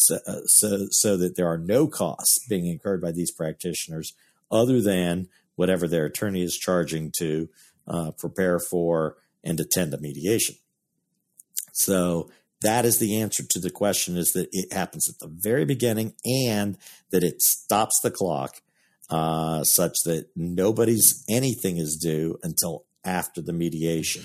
so, 0.00 0.18
uh, 0.26 0.40
so, 0.46 0.86
so 0.90 1.16
that 1.18 1.36
there 1.36 1.48
are 1.48 1.58
no 1.58 1.86
costs 1.86 2.46
being 2.48 2.66
incurred 2.66 3.02
by 3.02 3.12
these 3.12 3.30
practitioners 3.30 4.14
other 4.50 4.80
than 4.80 5.28
whatever 5.56 5.86
their 5.86 6.06
attorney 6.06 6.42
is 6.42 6.56
charging 6.56 7.12
to 7.18 7.48
uh, 7.86 8.10
prepare 8.12 8.58
for 8.58 9.16
and 9.44 9.60
attend 9.60 9.92
a 9.92 9.98
mediation. 9.98 10.56
So 11.72 12.30
that 12.62 12.84
is 12.84 12.98
the 12.98 13.20
answer 13.20 13.42
to 13.50 13.58
the 13.58 13.70
question 13.70 14.16
is 14.16 14.32
that 14.32 14.48
it 14.52 14.72
happens 14.72 15.08
at 15.08 15.18
the 15.18 15.32
very 15.32 15.64
beginning 15.64 16.14
and 16.24 16.76
that 17.10 17.24
it 17.24 17.40
stops 17.40 17.98
the 18.02 18.10
clock 18.10 18.60
uh, 19.08 19.64
such 19.64 19.94
that 20.04 20.28
nobody's 20.36 21.24
anything 21.28 21.78
is 21.78 21.98
due 22.00 22.38
until 22.42 22.84
after 23.04 23.40
the 23.40 23.52
mediation. 23.52 24.24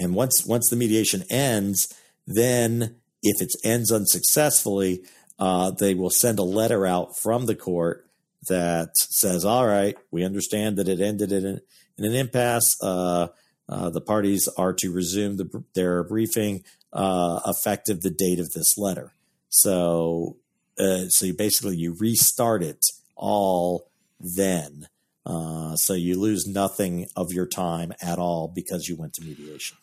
And 0.00 0.14
once 0.14 0.44
once 0.46 0.68
the 0.70 0.76
mediation 0.76 1.24
ends, 1.30 1.92
then 2.26 2.96
if 3.22 3.42
it 3.42 3.52
ends 3.64 3.92
unsuccessfully, 3.92 5.04
uh, 5.38 5.72
they 5.72 5.94
will 5.94 6.10
send 6.10 6.38
a 6.38 6.44
letter 6.44 6.86
out 6.86 7.16
from 7.16 7.46
the 7.46 7.54
court 7.54 8.06
that 8.48 8.96
says, 8.96 9.44
"All 9.44 9.66
right, 9.66 9.96
we 10.10 10.24
understand 10.24 10.78
that 10.78 10.88
it 10.88 11.00
ended 11.00 11.32
in 11.32 11.44
an, 11.44 11.60
in 11.98 12.04
an 12.04 12.14
impasse. 12.14 12.76
Uh, 12.82 13.28
uh, 13.68 13.90
the 13.90 14.00
parties 14.00 14.48
are 14.56 14.72
to 14.72 14.90
resume 14.90 15.36
the, 15.36 15.64
their 15.74 16.02
briefing 16.02 16.64
uh, 16.92 17.40
effective 17.46 18.00
the 18.00 18.10
date 18.10 18.40
of 18.40 18.52
this 18.52 18.76
letter." 18.78 19.12
So, 19.48 20.36
uh, 20.78 21.08
so 21.08 21.26
you 21.26 21.34
basically 21.34 21.76
you 21.76 21.96
restart 21.98 22.62
it 22.62 22.84
all 23.16 23.90
then. 24.20 24.88
Uh, 25.26 25.76
so 25.76 25.92
you 25.92 26.18
lose 26.18 26.46
nothing 26.46 27.06
of 27.14 27.32
your 27.32 27.46
time 27.46 27.92
at 28.00 28.18
all 28.18 28.48
because 28.48 28.88
you 28.88 28.96
went 28.96 29.12
to 29.14 29.22
mediation. 29.22 29.76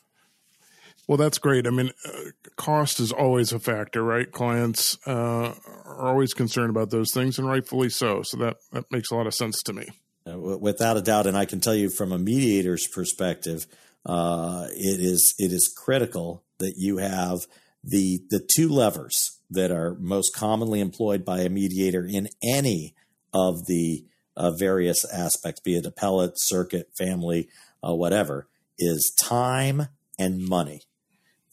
Well, 1.08 1.18
that's 1.18 1.38
great. 1.38 1.68
I 1.68 1.70
mean, 1.70 1.92
uh, 2.04 2.12
cost 2.56 3.00
is 3.00 3.12
always 3.12 3.52
a 3.52 3.60
factor, 3.60 4.04
right? 4.04 4.32
Clients 4.32 4.98
uh, 5.06 5.54
are 5.86 6.08
always 6.08 6.34
concerned 6.34 6.72
about 6.72 6.90
those 6.90 7.12
things, 7.12 7.38
and 7.38 7.48
rightfully 7.48 7.90
so. 7.90 8.24
So 8.24 8.38
that, 8.38 8.58
that 8.72 8.92
makes 8.92 9.12
a 9.12 9.16
lot 9.16 9.28
of 9.28 9.36
sense 9.36 9.62
to 9.64 9.74
me. 9.74 9.88
Uh, 10.28 10.40
without 10.40 10.98
a 10.98 11.02
doubt, 11.02 11.28
and 11.28 11.38
I 11.38 11.46
can 11.46 11.60
tell 11.60 11.76
you 11.76 11.92
from 11.92 12.12
a 12.12 12.18
mediator's 12.18 12.88
perspective, 12.88 13.68
uh, 14.06 14.68
it 14.72 15.00
is 15.00 15.34
it 15.38 15.52
is 15.52 15.74
critical 15.76 16.44
that 16.60 16.76
you 16.78 16.98
have 16.98 17.48
the 17.84 18.22
the 18.30 18.40
two 18.56 18.70
levers 18.70 19.40
that 19.50 19.72
are 19.72 19.96
most 20.00 20.36
commonly 20.36 20.80
employed 20.80 21.24
by 21.24 21.42
a 21.42 21.50
mediator 21.50 22.06
in 22.06 22.28
any 22.44 22.96
of 23.34 23.66
the 23.68 24.06
uh, 24.38 24.52
various 24.52 25.06
aspects, 25.06 25.62
be 25.62 25.76
it 25.76 25.86
appellate, 25.86 26.34
circuit, 26.36 26.90
family, 26.98 27.48
uh, 27.88 27.94
whatever, 27.94 28.48
is 28.78 29.14
time 29.18 29.88
and 30.20 30.46
money. 30.48 30.82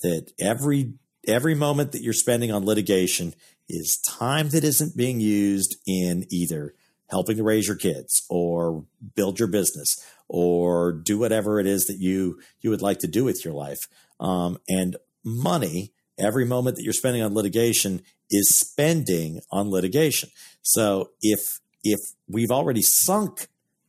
That 0.02 0.32
every 0.40 0.94
every 1.26 1.54
moment 1.54 1.92
that 1.92 2.02
you're 2.02 2.12
spending 2.12 2.50
on 2.50 2.64
litigation 2.64 3.34
is 3.68 3.98
time 3.98 4.48
that 4.50 4.64
isn't 4.64 4.96
being 4.96 5.20
used 5.20 5.76
in 5.86 6.26
either 6.30 6.74
helping 7.08 7.36
to 7.36 7.44
raise 7.44 7.68
your 7.68 7.76
kids 7.76 8.24
or 8.28 8.84
build 9.14 9.38
your 9.38 9.48
business 9.48 10.04
or 10.32 10.92
do 10.92 11.18
whatever 11.18 11.60
it 11.60 11.66
is 11.66 11.84
that 11.84 11.98
you 11.98 12.40
you 12.62 12.70
would 12.70 12.82
like 12.82 12.98
to 12.98 13.06
do 13.06 13.22
with 13.22 13.44
your 13.44 13.52
life 13.52 13.80
um, 14.18 14.56
and 14.68 14.96
money 15.22 15.92
every 16.18 16.44
moment 16.44 16.74
that 16.76 16.82
you're 16.82 16.92
spending 16.92 17.22
on 17.22 17.34
litigation 17.34 18.02
is 18.30 18.58
spending 18.58 19.40
on 19.52 19.70
litigation 19.70 20.30
so 20.62 21.10
if 21.20 21.60
if 21.84 22.00
we've 22.26 22.50
already 22.50 22.82
sunk 22.82 23.46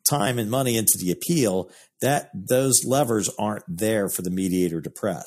time 0.08 0.38
and 0.38 0.52
money 0.52 0.76
into 0.76 0.98
the 0.98 1.12
appeal 1.12 1.70
that 2.02 2.30
those 2.34 2.84
levers 2.86 3.30
aren't 3.40 3.64
there 3.68 4.10
for 4.10 4.22
the 4.22 4.30
mediator 4.30 4.82
to 4.82 4.90
press 4.90 5.26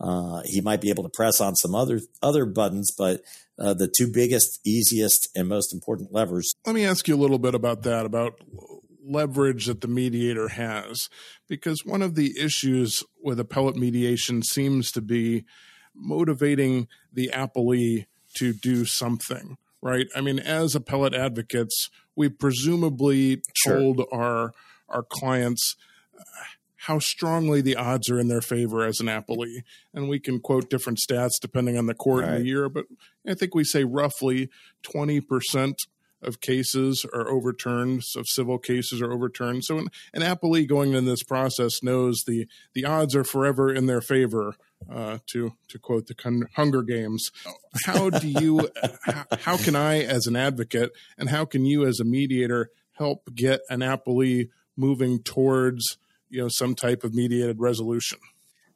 uh, 0.00 0.40
he 0.46 0.60
might 0.60 0.80
be 0.80 0.90
able 0.90 1.02
to 1.02 1.10
press 1.10 1.40
on 1.40 1.54
some 1.54 1.74
other 1.74 2.00
other 2.22 2.46
buttons, 2.46 2.90
but 2.96 3.20
uh, 3.58 3.74
the 3.74 3.86
two 3.86 4.10
biggest, 4.10 4.58
easiest, 4.64 5.28
and 5.36 5.46
most 5.46 5.74
important 5.74 6.10
levers. 6.10 6.54
Let 6.64 6.74
me 6.74 6.86
ask 6.86 7.06
you 7.06 7.14
a 7.14 7.20
little 7.20 7.38
bit 7.38 7.54
about 7.54 7.82
that, 7.82 8.06
about 8.06 8.40
leverage 9.04 9.66
that 9.66 9.80
the 9.80 9.88
mediator 9.88 10.48
has, 10.48 11.08
because 11.48 11.84
one 11.84 12.02
of 12.02 12.14
the 12.14 12.38
issues 12.38 13.02
with 13.22 13.40
appellate 13.40 13.76
mediation 13.76 14.42
seems 14.42 14.92
to 14.92 15.00
be 15.00 15.44
motivating 15.94 16.88
the 17.12 17.30
appellee 17.34 18.06
to 18.34 18.52
do 18.52 18.84
something. 18.84 19.56
Right? 19.82 20.08
I 20.14 20.20
mean, 20.20 20.38
as 20.38 20.74
appellate 20.74 21.14
advocates, 21.14 21.88
we 22.14 22.28
presumably 22.28 23.42
sure. 23.54 23.78
told 23.78 24.06
our 24.12 24.52
our 24.90 25.02
clients 25.02 25.76
uh, 26.18 26.22
how 26.76 26.98
strongly 26.98 27.60
the 27.60 27.76
odds 27.76 28.10
are 28.10 28.18
in 28.18 28.28
their 28.28 28.40
favor 28.40 28.84
as 28.84 29.00
an 29.00 29.06
appellee. 29.06 29.62
And 29.94 30.08
we 30.08 30.18
can 30.18 30.40
quote 30.40 30.68
different 30.68 30.98
stats 30.98 31.40
depending 31.40 31.78
on 31.78 31.86
the 31.86 31.94
court 31.94 32.24
right. 32.24 32.34
and 32.34 32.40
the 32.42 32.48
year, 32.48 32.68
but 32.68 32.86
I 33.26 33.34
think 33.34 33.54
we 33.54 33.64
say 33.64 33.84
roughly 33.84 34.50
20% 34.82 35.74
of 36.22 36.40
cases 36.40 37.06
are 37.12 37.28
overturned, 37.28 38.02
of 38.16 38.26
civil 38.28 38.58
cases 38.58 39.00
are 39.00 39.12
overturned. 39.12 39.64
So 39.64 39.78
an, 39.78 39.88
an 40.12 40.22
appellee 40.22 40.68
going 40.68 40.94
in 40.94 41.04
this 41.04 41.22
process 41.22 41.82
knows 41.82 42.24
the, 42.26 42.46
the 42.74 42.84
odds 42.84 43.14
are 43.16 43.24
forever 43.24 43.72
in 43.72 43.86
their 43.86 44.00
favor, 44.00 44.54
uh, 44.90 45.18
to, 45.32 45.52
to 45.68 45.78
quote 45.78 46.06
the 46.06 46.48
Hunger 46.56 46.82
Games. 46.82 47.30
How 47.84 48.10
do 48.10 48.28
you, 48.28 48.68
how, 49.04 49.24
how 49.40 49.56
can 49.56 49.76
I 49.76 50.00
as 50.00 50.26
an 50.26 50.36
advocate 50.36 50.92
and 51.18 51.28
how 51.28 51.44
can 51.44 51.64
you 51.64 51.86
as 51.86 52.00
a 52.00 52.04
mediator 52.04 52.70
help 52.92 53.34
get 53.34 53.60
an 53.68 53.80
appellee 53.80 54.48
moving 54.76 55.22
towards– 55.22 55.98
you 56.30 56.40
know 56.40 56.48
some 56.48 56.74
type 56.74 57.04
of 57.04 57.12
mediated 57.12 57.60
resolution. 57.60 58.18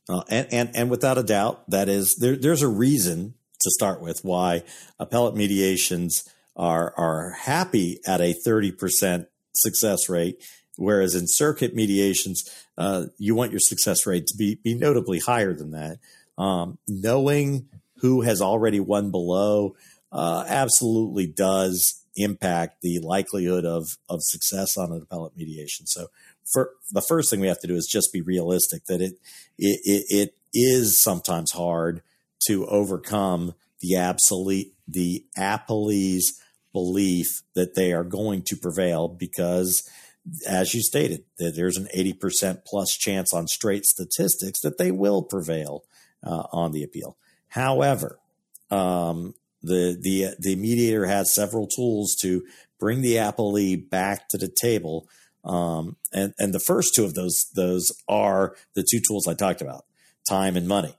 Uh, 0.09 0.23
and, 0.29 0.47
and 0.53 0.77
and 0.77 0.91
without 0.91 1.17
a 1.17 1.23
doubt, 1.23 1.71
that 1.71 1.89
is 1.89 2.17
there, 2.21 2.37
there's 2.37 2.61
a 2.61 2.69
reason 2.69 3.35
to 3.61 3.71
start 3.71 4.03
with 4.03 4.21
why 4.23 4.63
appellate 4.99 5.35
mediations 5.35 6.29
are 6.57 6.95
are 6.97 7.31
happy 7.31 8.01
at 8.07 8.21
a 8.21 8.33
thirty 8.33 8.73
percent 8.73 9.29
success 9.53 10.09
rate, 10.09 10.43
whereas 10.77 11.15
in 11.15 11.27
circuit 11.27 11.75
mediations, 11.75 12.45
uh, 12.79 13.07
you 13.19 13.35
want 13.35 13.53
your 13.53 13.61
success 13.61 14.07
rate 14.07 14.27
to 14.29 14.37
be 14.37 14.57
be 14.63 14.75
notably 14.75 15.19
higher 15.19 15.53
than 15.53 15.73
that. 15.73 15.99
Um, 16.37 16.79
knowing 16.89 17.69
who 17.99 18.23
has 18.23 18.41
already 18.41 18.81
won 18.81 19.11
below 19.11 19.77
uh, 20.13 20.45
absolutely 20.49 21.27
does 21.27 22.05
impact 22.17 22.81
the 22.83 23.01
likelihood 23.01 23.65
of 23.65 23.97
of 24.09 24.21
success 24.23 24.77
on 24.77 24.93
an 24.93 25.03
appellate 25.03 25.37
mediation. 25.37 25.87
So, 25.87 26.09
for 26.53 26.71
the 26.93 27.03
first 27.09 27.31
thing 27.31 27.41
we 27.41 27.49
have 27.49 27.61
to 27.61 27.67
do 27.67 27.75
is 27.75 27.89
just 27.91 28.13
be 28.13 28.21
realistic 28.21 28.85
that 28.87 29.01
it 29.01 29.15
it, 29.59 29.81
it, 29.85 30.05
it 30.11 30.35
is 30.53 31.03
sometimes 31.03 31.53
hard 31.53 32.03
to 32.47 32.67
overcome 32.67 33.55
the 33.81 33.97
absolute 33.97 34.73
the 34.87 35.25
appellee's 35.37 36.41
belief 36.75 37.41
that 37.55 37.75
they 37.75 37.93
are 37.95 38.05
going 38.05 38.43
to 38.43 38.57
prevail 38.57 39.09
because 39.09 39.89
as 40.47 40.75
you 40.75 40.83
stated 40.83 41.25
that 41.39 41.55
there's 41.57 41.79
an 41.79 41.89
80% 41.97 42.65
plus 42.67 42.91
chance 42.91 43.33
on 43.33 43.47
straight 43.47 43.87
statistics 43.87 44.61
that 44.61 44.77
they 44.77 44.91
will 44.91 45.23
prevail 45.23 45.85
uh, 46.23 46.43
on 46.53 46.73
the 46.73 46.83
appeal. 46.83 47.17
However 47.49 48.19
um, 48.71 49.35
the 49.63 49.97
the 49.99 50.35
the 50.39 50.57
mediator 50.57 51.07
has 51.07 51.35
several 51.35 51.67
tools 51.67 52.17
to 52.23 52.43
bring 52.79 53.01
the 53.01 53.17
appellee 53.17 53.89
back 53.89 54.29
to 54.29 54.37
the 54.37 54.53
table 54.61 55.09
um, 55.45 55.97
and 56.13 56.35
and 56.39 56.53
the 56.53 56.61
first 56.61 56.95
two 56.95 57.05
of 57.05 57.15
those 57.15 57.47
those 57.55 57.93
are 58.09 58.57
the 58.75 58.87
two 58.91 59.01
tools 59.01 59.27
I 59.27 59.35
talked 59.35 59.63
about 59.63 59.85
time 60.29 60.57
and 60.57 60.67
money. 60.67 60.97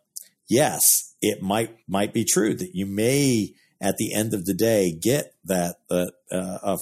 Yes 0.48 1.06
it 1.26 1.42
might 1.42 1.76
might 1.88 2.14
be 2.14 2.24
true 2.24 2.54
that 2.54 2.76
you 2.76 2.86
may 2.86 3.54
at 3.82 3.98
the 3.98 4.14
end 4.14 4.34
of 4.34 4.46
the 4.46 4.54
day 4.54 4.92
get 4.92 5.34
that 5.46 5.78
uh, 5.90 6.08
uh, 6.32 6.78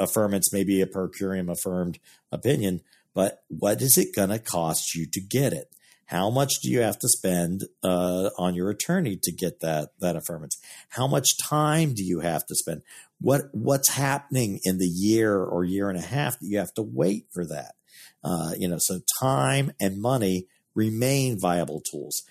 affirmance, 0.00 0.52
maybe 0.52 0.80
a 0.80 0.86
per 0.86 1.08
curiam 1.08 1.50
affirmed 1.50 1.98
opinion, 2.32 2.80
but 3.14 3.42
what 3.48 3.80
is 3.80 3.96
it 3.96 4.14
going 4.14 4.30
to 4.30 4.38
cost 4.38 4.94
you 4.94 5.06
to 5.12 5.20
get 5.20 5.52
it? 5.52 5.70
How 6.06 6.28
much 6.30 6.60
do 6.62 6.70
you 6.70 6.80
have 6.80 6.98
to 6.98 7.08
spend 7.08 7.64
uh, 7.82 8.30
on 8.36 8.54
your 8.54 8.68
attorney 8.70 9.18
to 9.22 9.32
get 9.32 9.60
that 9.60 9.90
that 10.00 10.16
affirmance? 10.16 10.58
How 10.90 11.06
much 11.06 11.38
time 11.42 11.94
do 11.94 12.04
you 12.04 12.20
have 12.20 12.44
to 12.46 12.54
spend? 12.54 12.82
What 13.20 13.42
what's 13.52 13.90
happening 13.90 14.60
in 14.64 14.78
the 14.78 14.86
year 14.86 15.42
or 15.42 15.64
year 15.64 15.88
and 15.88 15.98
a 15.98 16.02
half 16.02 16.38
that 16.38 16.46
you 16.46 16.58
have 16.58 16.74
to 16.74 16.82
wait 16.82 17.26
for 17.32 17.46
that? 17.46 17.74
Uh, 18.22 18.50
you 18.58 18.68
know, 18.68 18.76
so 18.78 19.00
time 19.18 19.72
and 19.80 20.00
money 20.00 20.46
remain 20.74 21.38
viable 21.40 21.80
tools 21.80 22.22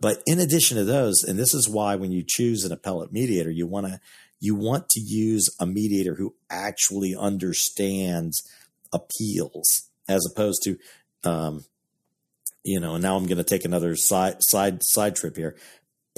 but 0.00 0.22
in 0.26 0.38
addition 0.38 0.76
to 0.76 0.84
those, 0.84 1.22
and 1.22 1.38
this 1.38 1.54
is 1.54 1.68
why 1.68 1.96
when 1.96 2.12
you 2.12 2.24
choose 2.26 2.64
an 2.64 2.72
appellate 2.72 3.12
mediator, 3.12 3.50
you 3.50 3.66
want 3.66 3.86
to 3.86 4.00
you 4.40 4.54
want 4.54 4.88
to 4.88 5.00
use 5.00 5.48
a 5.60 5.66
mediator 5.66 6.14
who 6.14 6.34
actually 6.48 7.14
understands 7.18 8.42
appeals 8.92 9.88
as 10.08 10.26
opposed 10.30 10.62
to 10.64 10.76
um, 11.24 11.64
you 12.64 12.80
know 12.80 12.94
and 12.94 13.02
now 13.02 13.16
i'm 13.16 13.26
going 13.26 13.38
to 13.38 13.44
take 13.44 13.64
another 13.64 13.94
side 13.94 14.36
side 14.40 14.82
side 14.82 15.16
trip 15.16 15.36
here. 15.36 15.56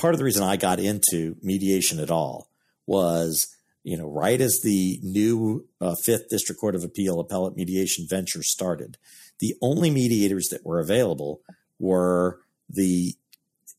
Part 0.00 0.14
of 0.14 0.18
the 0.18 0.24
reason 0.24 0.42
i 0.42 0.56
got 0.56 0.80
into 0.80 1.36
mediation 1.42 2.00
at 2.00 2.10
all 2.10 2.48
was 2.86 3.54
you 3.84 3.96
know 3.96 4.08
right 4.08 4.40
as 4.40 4.60
the 4.62 4.98
new 5.02 5.66
uh, 5.80 5.94
fifth 5.94 6.28
district 6.30 6.60
court 6.60 6.74
of 6.74 6.84
appeal 6.84 7.20
appellate 7.20 7.56
mediation 7.56 8.06
venture 8.08 8.42
started 8.42 8.96
the 9.38 9.54
only 9.60 9.90
mediators 9.90 10.48
that 10.50 10.64
were 10.64 10.80
available 10.80 11.40
were 11.78 12.40
the 12.68 13.14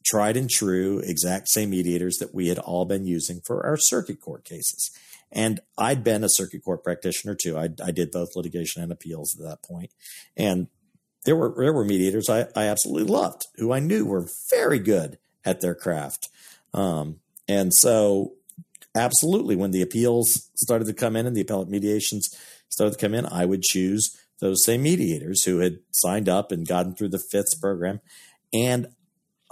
tried 0.06 0.38
and 0.38 0.50
true, 0.50 1.00
exact 1.00 1.48
same 1.50 1.70
mediators 1.70 2.18
that 2.18 2.34
we 2.34 2.48
had 2.48 2.60
all 2.60 2.86
been 2.86 3.06
using 3.06 3.42
for 3.42 3.66
our 3.66 3.78
circuit 3.78 4.20
court 4.20 4.44
cases. 4.44 4.92
And 5.32 5.60
I'd 5.78 6.04
been 6.04 6.24
a 6.24 6.30
circuit 6.30 6.64
court 6.64 6.84
practitioner 6.84 7.36
too. 7.36 7.58
I, 7.58 7.70
I 7.84 7.92
did 7.92 8.12
both 8.12 8.36
litigation 8.36 8.84
and 8.84 8.92
appeals 8.92 9.36
at 9.36 9.44
that 9.46 9.64
point. 9.64 9.92
And 10.38 10.68
there 11.26 11.36
were 11.36 11.54
there 11.58 11.74
were 11.74 11.86
mediators 11.86 12.30
I, 12.30 12.48
I 12.56 12.66
absolutely 12.66 13.12
loved, 13.12 13.48
who 13.56 13.72
I 13.72 13.80
knew 13.80 14.06
were 14.06 14.28
very 14.50 14.80
good 14.80 15.18
at 15.46 15.62
their 15.62 15.76
craft. 15.76 16.30
Um, 16.74 17.20
and 17.48 17.74
so, 17.74 18.34
absolutely, 18.96 19.56
when 19.56 19.72
the 19.72 19.82
appeals 19.82 20.50
started 20.56 20.86
to 20.86 20.94
come 20.94 21.16
in 21.16 21.26
and 21.26 21.36
the 21.36 21.42
appellate 21.42 21.70
mediations 21.70 22.30
started 22.70 22.98
to 22.98 23.00
come 23.00 23.14
in, 23.14 23.26
I 23.26 23.46
would 23.46 23.62
choose 23.62 24.18
those 24.40 24.66
same 24.66 24.82
mediators 24.82 25.44
who 25.44 25.60
had 25.60 25.80
signed 25.92 26.28
up 26.28 26.52
and 26.52 26.68
gotten 26.68 26.94
through 26.96 27.10
the 27.10 27.24
fifth 27.32 27.60
program. 27.62 28.02
And 28.54 28.88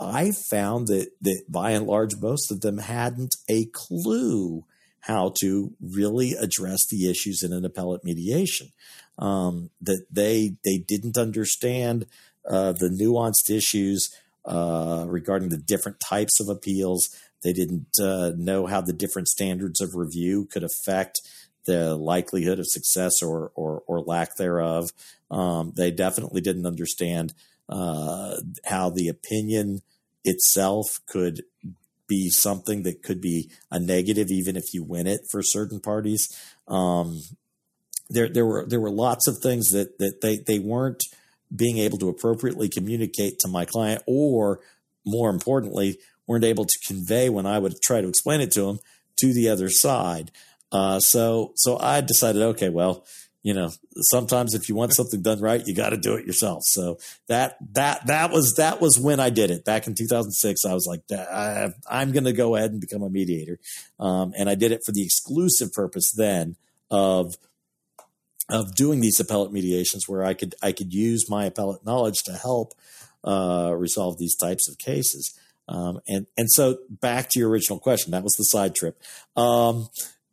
I 0.02 0.32
found 0.32 0.88
that 0.88 1.12
that 1.22 1.44
by 1.48 1.72
and 1.72 1.86
large 1.86 2.16
most 2.18 2.52
of 2.52 2.62
them 2.62 2.80
hadn't 2.80 3.36
a 3.48 3.66
clue 3.66 4.66
how 5.02 5.34
to 5.42 5.74
really 5.82 6.34
address 6.34 6.86
the 6.88 7.10
issues 7.10 7.44
in 7.44 7.54
an 7.54 7.66
appellate 7.66 8.04
mediation. 8.04 8.72
Um, 9.20 9.70
that 9.82 10.06
they 10.12 10.56
they 10.64 10.78
didn't 10.78 11.18
understand 11.18 12.08
uh, 12.50 12.72
the 12.72 12.90
nuanced 12.90 13.56
issues 13.56 14.10
uh, 14.46 15.06
regarding 15.08 15.50
the 15.50 15.58
different 15.58 16.00
types 16.00 16.40
of 16.40 16.50
appeals. 16.50 17.10
They 17.44 17.54
didn't 17.54 18.00
uh, 18.02 18.32
know 18.36 18.66
how 18.66 18.82
the 18.82 18.94
different 18.94 19.28
standards 19.28 19.82
of 19.82 19.96
review 19.96 20.48
could 20.52 20.64
affect 20.64 21.22
the 21.66 21.96
likelihood 21.96 22.60
of 22.60 22.68
success 22.68 23.22
or 23.22 23.52
or, 23.56 23.84
or 23.86 24.02
lack 24.02 24.36
thereof. 24.38 24.90
Um, 25.30 25.74
they 25.76 25.92
definitely 25.92 26.42
didn't 26.42 26.66
understand 26.66 27.34
uh, 27.72 28.36
how 28.66 28.90
the 28.90 29.08
opinion 29.08 29.82
itself 30.24 31.00
could 31.08 31.44
be 32.08 32.30
something 32.30 32.84
that 32.84 33.02
could 33.02 33.22
be 33.22 33.50
a 33.72 33.80
negative, 33.80 34.28
even 34.30 34.58
if 34.58 34.74
you 34.74 34.84
win 34.84 35.08
it 35.08 35.22
for 35.32 35.42
certain 35.42 35.80
parties. 35.80 36.28
Um, 36.68 37.22
there, 38.10 38.28
there 38.28 38.46
were 38.46 38.66
there 38.68 38.82
were 38.82 38.92
lots 38.92 39.28
of 39.28 39.38
things 39.42 39.70
that 39.70 39.98
that 40.00 40.20
they 40.22 40.38
they 40.46 40.60
weren't 40.60 41.02
being 41.56 41.78
able 41.78 41.98
to 42.00 42.10
appropriately 42.10 42.68
communicate 42.68 43.40
to 43.40 43.48
my 43.48 43.64
client, 43.64 44.04
or 44.06 44.60
more 45.06 45.30
importantly, 45.30 45.98
weren't 46.28 46.44
able 46.44 46.66
to 46.66 46.80
convey 46.86 47.30
when 47.30 47.46
I 47.46 47.60
would 47.60 47.76
try 47.82 48.02
to 48.02 48.08
explain 48.10 48.42
it 48.42 48.52
to 48.52 48.66
them 48.66 48.80
to 49.22 49.34
the 49.34 49.48
other 49.48 49.70
side. 49.70 50.32
Uh, 50.72 51.00
so 51.00 51.54
so 51.56 51.78
I 51.80 52.02
decided, 52.02 52.42
okay, 52.42 52.70
well, 52.70 53.06
you 53.44 53.54
know, 53.54 53.70
sometimes 54.12 54.54
if 54.54 54.70
you 54.70 54.76
want 54.76 54.94
something 54.94 55.22
done 55.22 55.40
right, 55.40 55.66
you 55.66 55.74
got 55.74 55.90
to 55.90 55.98
do 55.98 56.16
it 56.16 56.26
yourself. 56.26 56.62
So 56.66 57.00
that 57.28 57.58
that 57.74 58.06
that 58.08 58.32
was 58.32 58.54
that 58.58 58.80
was 58.80 59.00
when 59.00 59.20
I 59.20 59.30
did 59.30 59.50
it 59.50 59.66
back 59.66 59.88
in 59.88 59.96
2006. 59.96 60.66
I 60.66 60.74
was 60.74 60.86
like, 60.88 61.02
I, 61.12 61.72
am 61.90 62.12
going 62.12 62.26
to 62.26 62.34
go 62.34 62.56
ahead 62.56 62.72
and 62.72 62.80
become 62.80 63.02
a 63.02 63.10
mediator, 63.10 63.60
um, 64.00 64.34
and 64.38 64.50
I 64.50 64.56
did 64.56 64.72
it 64.72 64.82
for 64.86 64.92
the 64.92 65.04
exclusive 65.04 65.74
purpose 65.74 66.12
then 66.16 66.56
of 66.92 67.34
of 68.50 68.76
doing 68.76 69.00
these 69.00 69.20
appellate 69.20 69.52
mediations, 69.52 70.08
where 70.08 70.24
I 70.24 70.34
could 70.34 70.54
I 70.62 70.72
could 70.72 70.94
use 70.94 71.30
my 71.30 71.46
appellate 71.46 71.86
knowledge 71.86 72.24
to 72.26 72.34
help 72.34 72.74
uh, 73.24 73.74
resolve 73.76 74.20
these 74.20 74.36
types 74.36 74.70
of 74.70 74.78
cases. 74.78 75.38
Um, 75.68 76.00
and 76.08 76.28
and 76.38 76.48
so 76.52 76.78
back 76.90 77.30
to 77.30 77.40
your 77.40 77.50
original 77.50 77.80
question, 77.80 78.12
that 78.12 78.24
was 78.24 78.34
the 78.34 78.44
side 78.44 78.76
trip. 78.76 79.02
Um, 79.36 79.90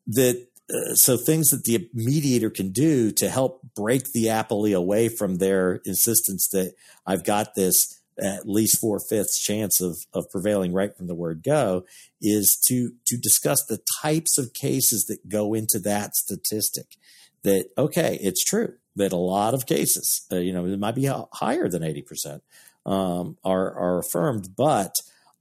that 0.08 0.47
uh, 0.72 0.94
so 0.94 1.16
things 1.16 1.48
that 1.48 1.64
the 1.64 1.88
mediator 1.94 2.50
can 2.50 2.70
do 2.72 3.10
to 3.12 3.28
help 3.28 3.60
break 3.74 4.12
the 4.12 4.26
appellee 4.26 4.76
away 4.76 5.08
from 5.08 5.36
their 5.36 5.80
insistence 5.84 6.48
that 6.52 6.74
I've 7.06 7.24
got 7.24 7.54
this 7.54 7.98
at 8.20 8.48
least 8.48 8.80
four 8.80 8.98
fifths 8.98 9.40
chance 9.40 9.80
of, 9.80 9.96
of 10.12 10.28
prevailing 10.30 10.72
right 10.72 10.96
from 10.96 11.06
the 11.06 11.14
word 11.14 11.42
go 11.42 11.84
is 12.20 12.60
to 12.66 12.92
to 13.06 13.16
discuss 13.16 13.64
the 13.68 13.78
types 14.02 14.38
of 14.38 14.52
cases 14.54 15.04
that 15.08 15.28
go 15.28 15.54
into 15.54 15.78
that 15.78 16.16
statistic. 16.16 16.96
That 17.44 17.66
okay, 17.78 18.18
it's 18.20 18.44
true 18.44 18.74
that 18.96 19.12
a 19.12 19.16
lot 19.16 19.54
of 19.54 19.66
cases, 19.66 20.26
uh, 20.32 20.36
you 20.36 20.52
know, 20.52 20.66
it 20.66 20.78
might 20.78 20.96
be 20.96 21.08
higher 21.32 21.68
than 21.68 21.84
eighty 21.84 22.02
percent, 22.02 22.42
um, 22.84 23.36
are 23.44 23.72
are 23.72 23.98
affirmed, 24.00 24.56
but 24.56 24.96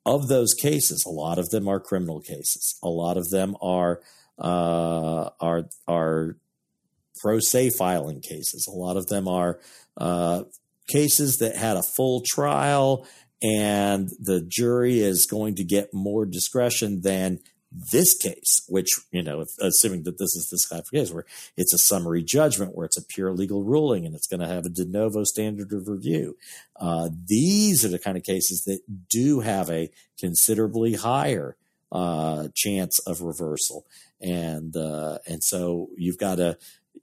of 0.05 0.27
those 0.29 0.53
cases, 0.53 1.03
a 1.05 1.09
lot 1.09 1.37
of 1.37 1.49
them 1.49 1.67
are 1.67 1.79
criminal 1.79 2.21
cases. 2.21 2.77
A 2.81 2.87
lot 2.87 3.17
of 3.17 3.29
them 3.29 3.57
are 3.61 4.01
uh, 4.39 5.29
are 5.39 5.69
are 5.87 6.37
pro 7.21 7.39
se 7.39 7.71
filing 7.71 8.21
cases. 8.21 8.67
A 8.67 8.75
lot 8.75 8.97
of 8.97 9.07
them 9.07 9.27
are 9.27 9.59
uh, 9.97 10.43
cases 10.87 11.37
that 11.37 11.55
had 11.55 11.77
a 11.77 11.83
full 11.83 12.23
trial, 12.25 13.07
and 13.41 14.09
the 14.19 14.41
jury 14.47 14.99
is 14.99 15.27
going 15.29 15.55
to 15.55 15.63
get 15.63 15.93
more 15.93 16.25
discretion 16.25 17.01
than 17.01 17.39
this 17.91 18.17
case, 18.17 18.63
which, 18.69 18.87
you 19.11 19.21
know, 19.21 19.41
if, 19.41 19.49
assuming 19.61 20.03
that 20.03 20.17
this 20.17 20.35
is 20.35 20.47
this 20.49 20.65
kind 20.65 20.81
of 20.81 20.89
case 20.89 21.11
where 21.11 21.25
it's 21.57 21.73
a 21.73 21.77
summary 21.77 22.23
judgment, 22.23 22.75
where 22.75 22.85
it's 22.85 22.97
a 22.97 23.05
pure 23.05 23.33
legal 23.33 23.63
ruling 23.63 24.05
and 24.05 24.15
it's 24.15 24.27
going 24.27 24.39
to 24.39 24.47
have 24.47 24.65
a 24.65 24.69
de 24.69 24.85
novo 24.85 25.23
standard 25.23 25.73
of 25.73 25.87
review. 25.87 26.37
Uh, 26.79 27.09
these 27.27 27.83
are 27.83 27.89
the 27.89 27.99
kind 27.99 28.17
of 28.17 28.23
cases 28.23 28.63
that 28.65 28.79
do 29.09 29.41
have 29.41 29.69
a 29.69 29.89
considerably 30.19 30.93
higher 30.93 31.57
uh, 31.91 32.47
chance 32.55 32.99
of 32.99 33.21
reversal 33.21 33.85
and 34.19 34.75
uh, 34.75 35.17
and 35.27 35.43
so 35.43 35.89
you've 35.95 36.17
got 36.17 36.35
to 36.35 36.57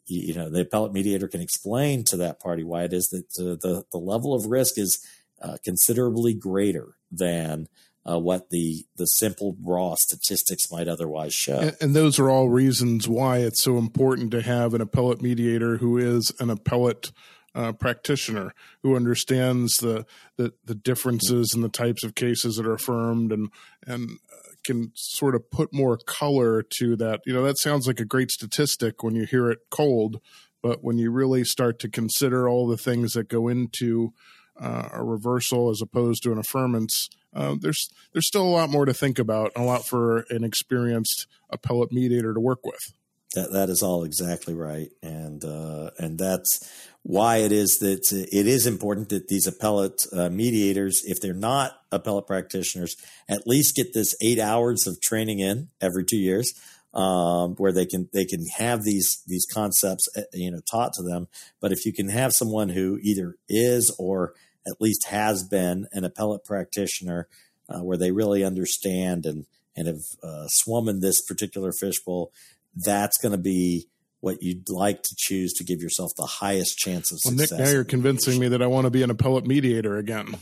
you 0.07 0.35
know 0.35 0.51
the 0.51 0.61
appellate 0.61 0.93
mediator 0.93 1.29
can 1.29 1.41
explain 1.41 2.05
to 2.05 2.17
that 2.17 2.41
party 2.41 2.63
why 2.63 2.83
it 2.85 2.93
is 2.93 3.09
that 3.09 3.25
the 3.35 3.85
the 3.91 3.99
level 3.99 4.35
of 4.35 4.47
risk 4.47 4.79
is 4.79 5.05
uh, 5.43 5.57
considerably 5.65 6.35
greater 6.35 6.97
than 7.11 7.67
uh, 8.09 8.19
what 8.19 8.51
the 8.51 8.85
the 8.97 9.07
simple 9.07 9.57
raw 9.63 9.95
statistics 9.99 10.71
might 10.71 10.89
otherwise 10.89 11.33
show. 11.33 11.59
And, 11.59 11.77
and, 11.81 11.97
those 11.97 12.19
are 12.19 12.29
all 12.29 12.49
reasons 12.49 13.09
why 13.09 13.39
it's 13.39 13.63
so 13.63 13.79
important 13.79 14.31
to 14.33 14.43
have 14.43 14.75
an 14.75 14.81
appellate 14.81 15.23
mediator 15.23 15.79
who 15.79 15.99
is 15.99 16.33
an 16.39 16.51
appellate 16.51 17.13
uh, 17.55 17.73
practitioner 17.73 18.53
who 18.83 18.97
understands 18.97 19.77
the, 19.77 20.05
the, 20.37 20.53
the 20.65 20.75
differences 20.75 21.53
in 21.55 21.61
the 21.61 21.69
types 21.69 22.03
of 22.03 22.15
cases 22.15 22.57
that 22.57 22.67
are 22.67 22.75
affirmed 22.75 23.33
and 23.33 23.51
and 23.87 24.19
can 24.65 24.93
sort 24.95 25.35
of 25.35 25.51
put 25.51 25.73
more 25.73 25.97
color 25.97 26.63
to 26.79 26.97
that. 26.97 27.21
You 27.27 27.33
know, 27.33 27.43
that 27.43 27.59
sounds 27.59 27.87
like 27.87 28.01
a 28.01 28.05
great 28.05 28.31
statistic 28.31 29.03
when 29.03 29.15
you 29.15 29.25
hear 29.25 29.51
it 29.51 29.61
cold, 29.71 30.21
but 30.63 30.83
when 30.83 30.99
you 30.99 31.11
really 31.11 31.45
start 31.45 31.79
to 31.81 31.89
consider 31.89 32.49
all 32.49 32.67
the 32.67 32.77
things 32.77 33.13
that 33.13 33.29
go 33.29 33.49
into 33.49 34.13
uh, 34.59 34.89
a 34.93 35.05
reversal 35.05 35.71
as 35.71 35.83
opposed 35.83 36.23
to 36.23 36.33
an 36.33 36.41
affirmance, 36.41 37.09
uh, 37.35 37.57
there's 37.61 37.91
there's 38.13 38.27
still 38.27 38.45
a 38.45 38.49
lot 38.49 38.71
more 38.71 38.85
to 38.85 38.95
think 38.95 39.19
about, 39.19 39.53
a 39.57 39.63
lot 39.63 39.85
for 39.87 40.25
an 40.31 40.45
experienced 40.45 41.27
appellate 41.51 41.93
mediator 41.93 42.33
to 42.33 42.41
work 42.41 42.65
with. 42.65 42.93
That 43.35 43.53
that 43.53 43.71
is 43.71 43.83
all 43.83 44.05
exactly 44.05 44.55
right, 44.55 44.91
and 45.03 45.45
uh, 45.45 45.91
and 45.99 46.19
that's 46.19 46.71
why 47.03 47.37
it 47.39 47.53
is 47.53 47.79
that 47.81 48.11
it 48.13 48.47
is 48.47 48.67
important 48.67 49.11
that 49.11 49.29
these 49.29 49.47
appellate 49.47 50.07
uh, 50.13 50.31
mediators, 50.31 51.03
if 51.05 51.21
they're 51.21 51.35
not 51.35 51.73
appellate 51.93 52.27
practitioners, 52.27 52.97
at 53.29 53.47
least 53.47 53.77
get 53.77 53.93
this 53.93 54.15
eight 54.23 54.39
hours 54.39 54.87
of 54.87 55.01
training 55.01 55.39
in 55.39 55.69
every 55.81 56.05
two 56.05 56.17
years, 56.17 56.55
um, 56.95 57.55
where 57.57 57.73
they 57.73 57.87
can 57.87 58.09
they 58.13 58.25
can 58.25 58.47
have 58.57 58.85
these 58.85 59.23
these 59.27 59.47
concepts 59.53 60.09
uh, 60.17 60.23
you 60.33 60.51
know 60.51 60.61
taught 60.71 60.93
to 60.95 61.03
them. 61.03 61.29
But 61.61 61.73
if 61.73 61.85
you 61.85 61.93
can 61.93 62.09
have 62.09 62.33
someone 62.33 62.71
who 62.71 62.99
either 63.03 63.37
is 63.49 63.95
or 63.99 64.33
at 64.67 64.81
least 64.81 65.09
has 65.09 65.47
been 65.47 65.87
an 65.93 66.05
appellate 66.05 66.45
practitioner, 66.45 67.29
uh, 67.69 67.81
where 67.81 67.99
they 67.99 68.13
really 68.13 68.45
understand 68.45 69.27
and 69.27 69.47
and 69.77 69.89
have 69.89 70.03
uh, 70.23 70.47
swum 70.49 70.89
in 70.89 71.01
this 71.01 71.21
particular 71.21 71.73
fishbowl 71.73 72.33
that's 72.77 73.19
going 73.19 73.33
to 73.33 73.39
be 73.39 73.87
what 74.21 74.43
you'd 74.43 74.71
like 74.71 75.03
to 75.03 75.15
choose 75.17 75.53
to 75.53 75.65
give 75.65 75.83
yourself 75.83 76.11
the 76.17 76.27
highest 76.27 76.79
chance 76.79 77.13
of 77.13 77.19
well, 77.25 77.37
success. 77.37 77.59
Nick, 77.59 77.67
now 77.67 77.73
you're 77.73 77.85
convincing 77.85 78.41
me 78.41 78.49
that 78.49 78.63
I 78.63 78.67
want 78.67 78.87
to 78.87 78.91
be 78.91 79.03
an 79.03 79.11
appellate 79.11 79.47
mediator 79.47 79.99
again. 79.99 80.37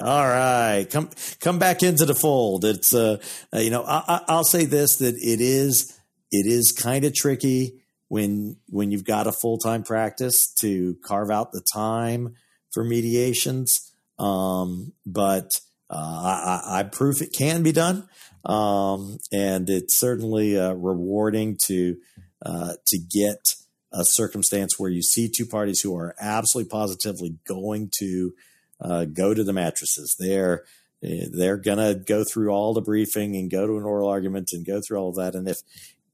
All 0.00 0.26
right, 0.26 0.86
come 0.88 1.10
come 1.40 1.58
back 1.58 1.82
into 1.82 2.04
the 2.04 2.14
fold. 2.14 2.64
It's 2.64 2.94
uh, 2.94 3.18
uh 3.54 3.58
you 3.58 3.70
know 3.70 3.84
I, 3.84 4.22
I'll 4.28 4.44
say 4.44 4.64
this 4.64 4.96
that 4.98 5.16
it 5.16 5.40
is 5.40 5.98
it 6.30 6.46
is 6.46 6.72
kind 6.72 7.04
of 7.04 7.14
tricky 7.14 7.80
when 8.08 8.56
when 8.68 8.90
you've 8.90 9.04
got 9.04 9.26
a 9.26 9.32
full 9.32 9.58
time 9.58 9.82
practice 9.82 10.52
to 10.60 10.96
carve 11.04 11.30
out 11.30 11.52
the 11.52 11.64
time 11.74 12.34
for 12.72 12.84
mediations. 12.84 13.92
Um, 14.18 14.92
but 15.06 15.50
I, 15.96 16.80
I, 16.80 16.82
proof 16.82 17.22
it 17.22 17.32
can 17.32 17.62
be 17.62 17.72
done. 17.72 18.08
Um, 18.44 19.18
and 19.32 19.68
it's 19.70 19.98
certainly 19.98 20.58
uh, 20.58 20.72
rewarding 20.74 21.58
to 21.66 21.96
uh, 22.44 22.74
to 22.86 22.98
get 22.98 23.40
a 23.92 24.04
circumstance 24.04 24.78
where 24.78 24.90
you 24.90 25.02
see 25.02 25.28
two 25.28 25.46
parties 25.46 25.80
who 25.80 25.96
are 25.96 26.14
absolutely 26.20 26.70
positively 26.70 27.38
going 27.46 27.90
to 27.98 28.32
uh, 28.80 29.04
go 29.06 29.34
to 29.34 29.42
the 29.42 29.52
mattresses. 29.52 30.14
They're 30.18 30.64
they're 31.00 31.56
gonna 31.56 31.94
go 31.94 32.24
through 32.24 32.50
all 32.50 32.74
the 32.74 32.80
briefing 32.80 33.36
and 33.36 33.50
go 33.50 33.66
to 33.66 33.76
an 33.76 33.84
oral 33.84 34.08
argument 34.08 34.50
and 34.52 34.66
go 34.66 34.80
through 34.80 34.98
all 34.98 35.10
of 35.10 35.16
that. 35.16 35.34
And 35.34 35.48
if 35.48 35.58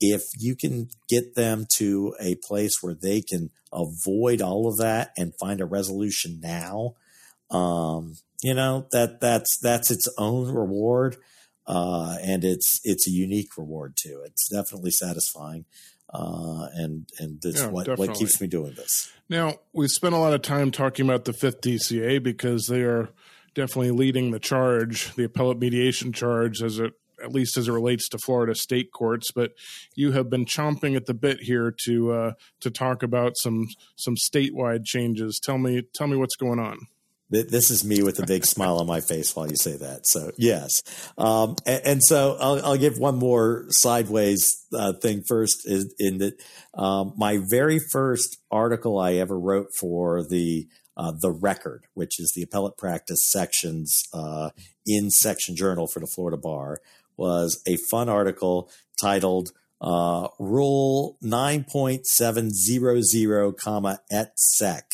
if 0.00 0.22
you 0.38 0.54
can 0.56 0.88
get 1.08 1.34
them 1.34 1.66
to 1.76 2.14
a 2.20 2.36
place 2.46 2.82
where 2.82 2.94
they 2.94 3.22
can 3.22 3.50
avoid 3.72 4.42
all 4.42 4.68
of 4.68 4.76
that 4.78 5.12
and 5.16 5.32
find 5.40 5.60
a 5.60 5.66
resolution 5.66 6.40
now, 6.42 6.94
um, 7.50 8.16
you 8.44 8.54
know 8.54 8.86
that 8.92 9.20
that's 9.20 9.58
that's 9.58 9.90
its 9.90 10.06
own 10.18 10.52
reward 10.52 11.16
uh, 11.66 12.16
and 12.22 12.44
it's 12.44 12.80
it's 12.84 13.08
a 13.08 13.10
unique 13.10 13.56
reward 13.56 13.96
too. 13.96 14.22
It's 14.26 14.48
definitely 14.48 14.90
satisfying, 14.90 15.64
uh, 16.12 16.68
and 16.74 17.08
and 17.18 17.42
it's 17.44 17.62
yeah, 17.62 17.68
what 17.68 17.98
what 17.98 18.14
keeps 18.14 18.40
me 18.40 18.46
doing 18.46 18.74
this. 18.74 19.12
Now 19.28 19.54
we 19.72 19.88
spent 19.88 20.14
a 20.14 20.18
lot 20.18 20.34
of 20.34 20.42
time 20.42 20.70
talking 20.70 21.06
about 21.06 21.24
the 21.24 21.32
fifth 21.32 21.62
DCA 21.62 22.22
because 22.22 22.66
they 22.66 22.82
are 22.82 23.08
definitely 23.54 23.92
leading 23.92 24.30
the 24.30 24.38
charge, 24.38 25.14
the 25.14 25.24
appellate 25.24 25.58
mediation 25.58 26.12
charge, 26.12 26.62
as 26.62 26.78
it 26.78 26.92
at 27.22 27.32
least 27.32 27.56
as 27.56 27.68
it 27.68 27.72
relates 27.72 28.08
to 28.10 28.18
Florida 28.18 28.54
state 28.54 28.92
courts. 28.92 29.30
But 29.32 29.52
you 29.94 30.12
have 30.12 30.28
been 30.28 30.44
chomping 30.44 30.96
at 30.96 31.06
the 31.06 31.14
bit 31.14 31.40
here 31.40 31.74
to 31.86 32.12
uh, 32.12 32.32
to 32.60 32.70
talk 32.70 33.02
about 33.02 33.38
some 33.38 33.68
some 33.96 34.16
statewide 34.16 34.84
changes. 34.84 35.40
Tell 35.42 35.56
me 35.56 35.82
tell 35.94 36.08
me 36.08 36.18
what's 36.18 36.36
going 36.36 36.58
on 36.58 36.88
this 37.42 37.70
is 37.70 37.84
me 37.84 38.02
with 38.02 38.18
a 38.18 38.26
big 38.26 38.44
smile 38.44 38.78
on 38.78 38.86
my 38.86 39.00
face 39.00 39.34
while 39.34 39.48
you 39.48 39.56
say 39.56 39.76
that. 39.76 40.06
So 40.06 40.30
yes, 40.36 40.70
um, 41.18 41.56
and, 41.66 41.82
and, 41.84 42.00
so 42.02 42.36
I'll, 42.40 42.64
I'll, 42.64 42.76
give 42.76 42.98
one 42.98 43.16
more 43.16 43.66
sideways 43.70 44.44
uh, 44.72 44.92
thing 44.94 45.22
first. 45.26 45.62
Is 45.64 45.94
in 45.98 46.18
that 46.18 46.40
um, 46.74 47.14
my 47.16 47.40
very 47.50 47.80
first 47.92 48.38
article 48.50 48.98
I 48.98 49.14
ever 49.14 49.38
wrote 49.38 49.68
for 49.78 50.22
the 50.22 50.68
uh, 50.96 51.12
the 51.20 51.30
record, 51.30 51.86
which 51.94 52.20
is 52.20 52.32
the 52.34 52.42
appellate 52.42 52.76
practice 52.76 53.30
sections 53.30 54.02
uh, 54.12 54.50
in 54.86 55.10
section 55.10 55.56
journal 55.56 55.86
for 55.86 56.00
the 56.00 56.06
Florida 56.06 56.36
Bar, 56.36 56.80
was 57.16 57.60
a 57.66 57.76
fun 57.90 58.08
article 58.08 58.70
titled 59.00 59.50
uh, 59.80 60.28
"Rule 60.38 61.16
Nine 61.20 61.64
Point 61.64 62.06
Seven 62.06 62.50
Zero 62.50 63.00
Zero, 63.00 63.52
comma 63.52 64.00
et 64.10 64.32
seq." 64.36 64.84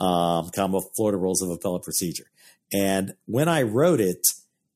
Um, 0.00 0.50
comma 0.50 0.80
Florida 0.96 1.18
Rules 1.18 1.42
of 1.42 1.50
Appellate 1.50 1.82
Procedure. 1.82 2.30
And 2.72 3.14
when 3.26 3.48
I 3.48 3.62
wrote 3.62 4.00
it, 4.00 4.20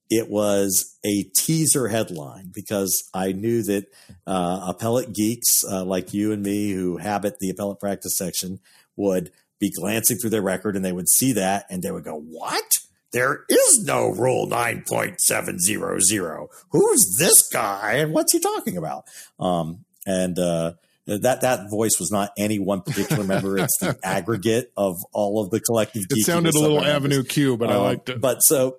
it 0.09 0.29
was 0.29 0.97
a 1.05 1.23
teaser 1.35 1.87
headline 1.87 2.51
because 2.53 3.09
I 3.13 3.31
knew 3.31 3.63
that 3.63 3.85
uh, 4.27 4.65
appellate 4.67 5.13
geeks 5.13 5.63
uh, 5.69 5.83
like 5.83 6.13
you 6.13 6.31
and 6.31 6.43
me 6.43 6.71
who 6.71 6.97
habit 6.97 7.39
the 7.39 7.49
appellate 7.49 7.79
practice 7.79 8.17
section 8.17 8.59
would 8.95 9.31
be 9.59 9.71
glancing 9.71 10.17
through 10.17 10.29
their 10.29 10.41
record 10.41 10.75
and 10.75 10.83
they 10.83 10.91
would 10.91 11.09
see 11.09 11.33
that 11.33 11.65
and 11.69 11.81
they 11.81 11.91
would 11.91 12.03
go, 12.03 12.19
What? 12.19 12.69
There 13.11 13.45
is 13.47 13.83
no 13.85 14.09
Rule 14.09 14.47
9.700. 14.47 16.47
Who's 16.71 17.15
this 17.19 17.47
guy 17.51 17.93
and 17.93 18.11
what's 18.11 18.33
he 18.33 18.39
talking 18.39 18.75
about? 18.75 19.05
Um, 19.39 19.85
and 20.05 20.37
uh, 20.39 20.73
that 21.05 21.41
that 21.41 21.69
voice 21.69 21.99
was 21.99 22.11
not 22.11 22.31
any 22.37 22.59
one 22.59 22.81
particular 22.81 23.23
member. 23.23 23.57
It's 23.63 23.77
the 23.79 23.97
aggregate 24.03 24.71
of 24.77 24.95
all 25.13 25.43
of 25.43 25.49
the 25.51 25.59
collective. 25.59 26.03
It 26.09 26.25
sounded 26.25 26.55
a 26.55 26.59
little 26.59 26.83
Avenue 26.83 27.23
Q, 27.23 27.57
but 27.57 27.69
um, 27.69 27.75
I 27.75 27.79
liked 27.79 28.09
it. 28.09 28.21
But 28.21 28.39
so 28.39 28.77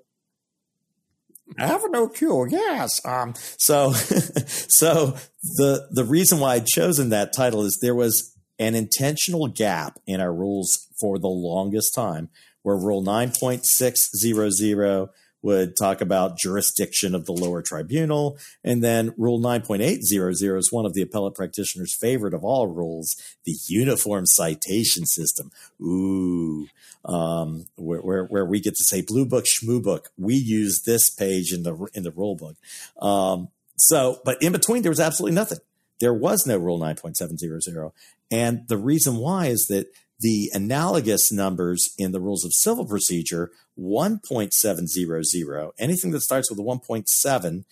Avenue 1.59 2.09
Q, 2.11 2.47
yes. 2.49 3.05
Um, 3.05 3.35
so 3.59 3.93
so 3.93 5.17
the 5.43 5.89
the 5.91 6.05
reason 6.05 6.41
why 6.41 6.55
I'd 6.55 6.67
chosen 6.67 7.11
that 7.11 7.33
title 7.35 7.63
is 7.63 7.79
there 7.81 7.95
was 7.95 8.35
an 8.59 8.75
intentional 8.75 9.49
gap 9.49 9.99
in 10.07 10.21
our 10.21 10.33
rules 10.33 10.71
for 11.01 11.19
the 11.19 11.29
longest 11.29 11.95
time, 11.95 12.29
where 12.63 12.77
Rule 12.77 13.03
nine 13.03 13.33
point 13.39 13.63
six 13.65 14.01
zero 14.17 14.51
zero 14.51 15.11
would 15.45 15.77
talk 15.77 16.01
about 16.01 16.39
jurisdiction 16.39 17.15
of 17.15 17.27
the 17.27 17.33
lower 17.33 17.61
tribunal. 17.61 18.39
And 18.65 18.83
then 18.83 19.13
Rule 19.19 19.39
9.800 19.39 20.57
is 20.59 20.73
one 20.73 20.87
of 20.87 20.95
the 20.95 21.03
appellate 21.03 21.35
practitioner's 21.35 21.95
favorite 21.95 22.33
of 22.33 22.43
all 22.43 22.67
rules, 22.67 23.15
the 23.45 23.55
uniform 23.69 24.25
citation 24.25 25.05
system. 25.05 25.53
Ooh, 25.83 26.67
um, 27.05 27.67
where, 27.77 28.01
where, 28.01 28.25
where, 28.25 28.47
we 28.47 28.59
get 28.59 28.75
to 28.75 28.85
say 28.85 29.03
blue 29.03 29.27
book, 29.27 29.45
schmoo 29.45 29.83
book. 29.83 30.09
We 30.17 30.35
use 30.35 30.81
this 30.87 31.11
page 31.11 31.53
in 31.53 31.63
the, 31.63 31.89
in 31.93 32.05
the 32.05 32.11
rule 32.11 32.37
book. 32.37 32.57
Um, 33.03 33.49
so, 33.77 34.21
but 34.25 34.43
in 34.43 34.53
between, 34.53 34.81
there 34.81 34.91
was 34.91 35.01
absolutely 35.01 35.35
nothing. 35.35 35.59
There 36.01 36.15
was 36.15 36.47
no 36.47 36.57
Rule 36.57 36.81
9.700. 36.81 37.93
And 38.31 38.67
the 38.69 38.79
reason 38.79 39.17
why 39.17 39.47
is 39.47 39.67
that 39.69 39.89
the 40.21 40.51
analogous 40.55 41.33
numbers 41.33 41.95
in 41.99 42.13
the 42.13 42.21
rules 42.21 42.45
of 42.45 42.53
civil 42.53 42.87
procedure 42.87 43.51
1.700 43.79 45.73
anything 45.79 46.11
that 46.13 46.21
starts 46.21 46.51
with 46.51 46.59
a 46.59 46.63
1.7 46.63 47.65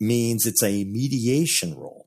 means 0.00 0.46
it's 0.46 0.62
a 0.62 0.84
mediation 0.84 1.76
rule. 1.76 2.06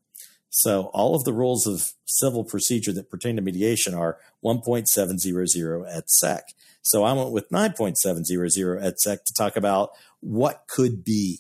So 0.50 0.90
all 0.94 1.16
of 1.16 1.26
the 1.26 1.34
rules 1.34 1.68
of 1.68 1.94
civil 2.06 2.44
procedure 2.44 2.94
that 2.94 3.10
pertain 3.10 3.36
to 3.36 3.42
mediation 3.42 3.94
are 3.94 4.18
1.700 4.44 5.86
et 5.90 6.10
seq. 6.10 6.44
So 6.82 7.04
i 7.04 7.14
went 7.14 7.32
with 7.32 7.50
9.700 7.50 8.84
et 8.84 9.00
seq 9.00 9.26
to 9.26 9.34
talk 9.34 9.58
about 9.58 9.90
what 10.22 10.64
could 10.68 11.04
be 11.04 11.40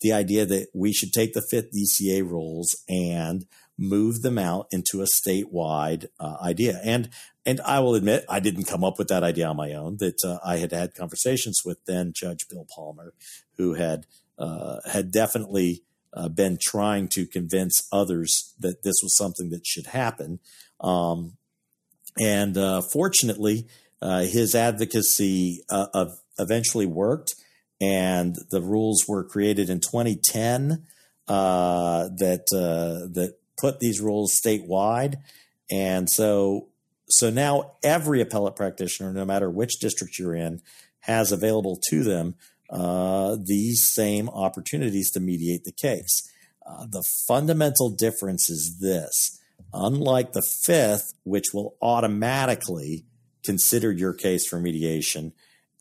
the 0.00 0.12
idea 0.12 0.46
that 0.46 0.68
we 0.74 0.92
should 0.92 1.12
take 1.12 1.34
the 1.34 1.46
fifth 1.50 1.72
dca 1.72 2.22
rules 2.22 2.76
and 2.88 3.46
move 3.76 4.22
them 4.22 4.38
out 4.38 4.66
into 4.70 5.02
a 5.02 5.06
statewide 5.06 6.06
uh, 6.20 6.36
idea. 6.42 6.80
And 6.84 7.10
and 7.46 7.60
I 7.60 7.80
will 7.80 7.94
admit 7.94 8.24
I 8.28 8.40
didn't 8.40 8.64
come 8.64 8.84
up 8.84 8.98
with 8.98 9.08
that 9.08 9.22
idea 9.22 9.46
on 9.46 9.56
my 9.56 9.72
own. 9.72 9.98
That 9.98 10.24
uh, 10.24 10.38
I 10.44 10.56
had 10.56 10.72
had 10.72 10.94
conversations 10.94 11.62
with 11.64 11.84
then 11.86 12.12
Judge 12.14 12.48
Bill 12.48 12.66
Palmer, 12.74 13.14
who 13.56 13.74
had 13.74 14.06
uh, 14.38 14.78
had 14.90 15.10
definitely 15.10 15.82
uh, 16.12 16.28
been 16.28 16.58
trying 16.60 17.08
to 17.08 17.26
convince 17.26 17.86
others 17.92 18.54
that 18.58 18.82
this 18.82 18.96
was 19.02 19.16
something 19.16 19.50
that 19.50 19.66
should 19.66 19.88
happen. 19.88 20.40
Um, 20.80 21.36
and 22.18 22.56
uh, 22.56 22.82
fortunately, 22.92 23.66
uh, 24.00 24.22
his 24.22 24.54
advocacy 24.54 25.62
of 25.70 26.20
eventually 26.38 26.86
worked, 26.86 27.34
and 27.80 28.36
the 28.50 28.60
rules 28.60 29.04
were 29.08 29.24
created 29.24 29.68
in 29.70 29.80
2010. 29.80 30.84
Uh, 31.26 32.08
that 32.18 32.44
uh, 32.52 33.08
that 33.14 33.38
put 33.56 33.80
these 33.80 33.98
rules 33.98 34.38
statewide. 34.44 35.16
And 35.70 36.06
so, 36.10 36.68
so 37.08 37.30
now 37.30 37.72
every 37.82 38.20
appellate 38.20 38.56
practitioner, 38.56 39.12
no 39.12 39.24
matter 39.24 39.50
which 39.50 39.78
district 39.80 40.18
you're 40.18 40.34
in, 40.34 40.62
has 41.00 41.32
available 41.32 41.78
to 41.90 42.02
them 42.02 42.34
uh, 42.70 43.36
these 43.42 43.90
same 43.92 44.28
opportunities 44.30 45.10
to 45.10 45.20
mediate 45.20 45.64
the 45.64 45.72
case. 45.72 46.30
Uh, 46.66 46.86
the 46.86 47.04
fundamental 47.28 47.90
difference 47.90 48.48
is 48.48 48.78
this 48.80 49.40
unlike 49.72 50.32
the 50.32 50.42
fifth, 50.64 51.14
which 51.24 51.46
will 51.52 51.76
automatically 51.82 53.04
consider 53.44 53.90
your 53.90 54.14
case 54.14 54.46
for 54.46 54.58
mediation, 54.58 55.32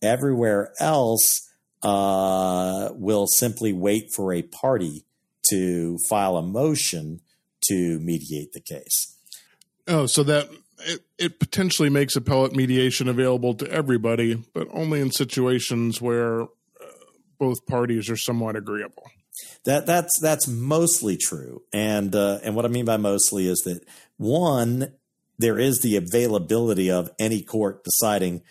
everywhere 0.01 0.73
else 0.79 1.49
uh, 1.83 2.89
will 2.93 3.27
simply 3.27 3.71
wait 3.71 4.09
for 4.13 4.33
a 4.33 4.41
party 4.41 5.05
to 5.49 5.97
file 6.09 6.37
a 6.37 6.41
motion 6.41 7.21
to 7.61 7.99
mediate 7.99 8.53
the 8.53 8.59
case. 8.59 9.17
Oh, 9.87 10.05
so 10.05 10.23
that 10.23 10.49
it, 10.85 11.01
it 11.17 11.39
potentially 11.39 11.89
makes 11.89 12.15
appellate 12.15 12.55
mediation 12.55 13.07
available 13.07 13.53
to 13.55 13.71
everybody, 13.71 14.43
but 14.53 14.67
only 14.71 15.01
in 15.01 15.11
situations 15.11 16.01
where 16.01 16.43
uh, 16.43 16.47
both 17.39 17.65
parties 17.65 18.09
are 18.09 18.17
somewhat 18.17 18.55
agreeable. 18.55 19.03
That 19.65 19.85
that's 19.85 20.19
that's 20.21 20.47
mostly 20.47 21.17
true, 21.17 21.63
and 21.71 22.15
uh, 22.15 22.39
and 22.43 22.55
what 22.55 22.65
I 22.65 22.67
mean 22.67 22.85
by 22.85 22.97
mostly 22.97 23.47
is 23.47 23.59
that 23.65 23.81
one, 24.17 24.93
there 25.39 25.57
is 25.57 25.79
the 25.79 25.95
availability 25.95 26.91
of 26.91 27.09
any 27.19 27.41
court 27.41 27.83
deciding 27.83 28.43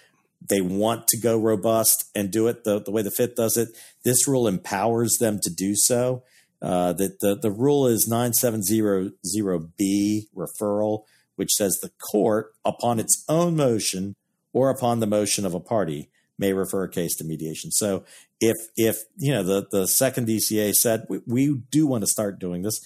they 0.48 0.60
want 0.60 1.06
to 1.08 1.18
go 1.18 1.38
robust 1.38 2.10
and 2.14 2.30
do 2.30 2.46
it 2.48 2.64
the, 2.64 2.80
the 2.80 2.90
way 2.90 3.02
the 3.02 3.10
Fifth 3.10 3.36
does 3.36 3.56
it. 3.56 3.68
This 4.04 4.26
rule 4.26 4.48
empowers 4.48 5.18
them 5.18 5.38
to 5.42 5.50
do 5.50 5.74
so. 5.76 6.24
Uh, 6.60 6.92
that 6.92 7.20
the, 7.20 7.34
the 7.34 7.50
rule 7.50 7.88
is 7.88 8.08
9700B 8.08 10.26
referral, 10.36 11.04
which 11.36 11.52
says 11.52 11.78
the 11.80 11.90
court, 12.10 12.52
upon 12.64 12.98
its 12.98 13.24
own 13.28 13.56
motion 13.56 14.16
or 14.52 14.70
upon 14.70 15.00
the 15.00 15.06
motion 15.06 15.46
of 15.46 15.54
a 15.54 15.60
party, 15.60 16.10
may 16.38 16.52
refer 16.52 16.84
a 16.84 16.90
case 16.90 17.14
to 17.16 17.24
mediation. 17.24 17.70
So 17.70 18.04
if 18.40 18.56
if 18.76 18.96
you 19.16 19.32
know 19.32 19.42
the 19.42 19.66
the 19.70 19.86
second 19.86 20.26
DCA 20.26 20.72
said 20.72 21.06
we, 21.08 21.20
we 21.26 21.62
do 21.70 21.86
want 21.86 22.02
to 22.02 22.08
start 22.08 22.38
doing 22.38 22.62
this, 22.62 22.80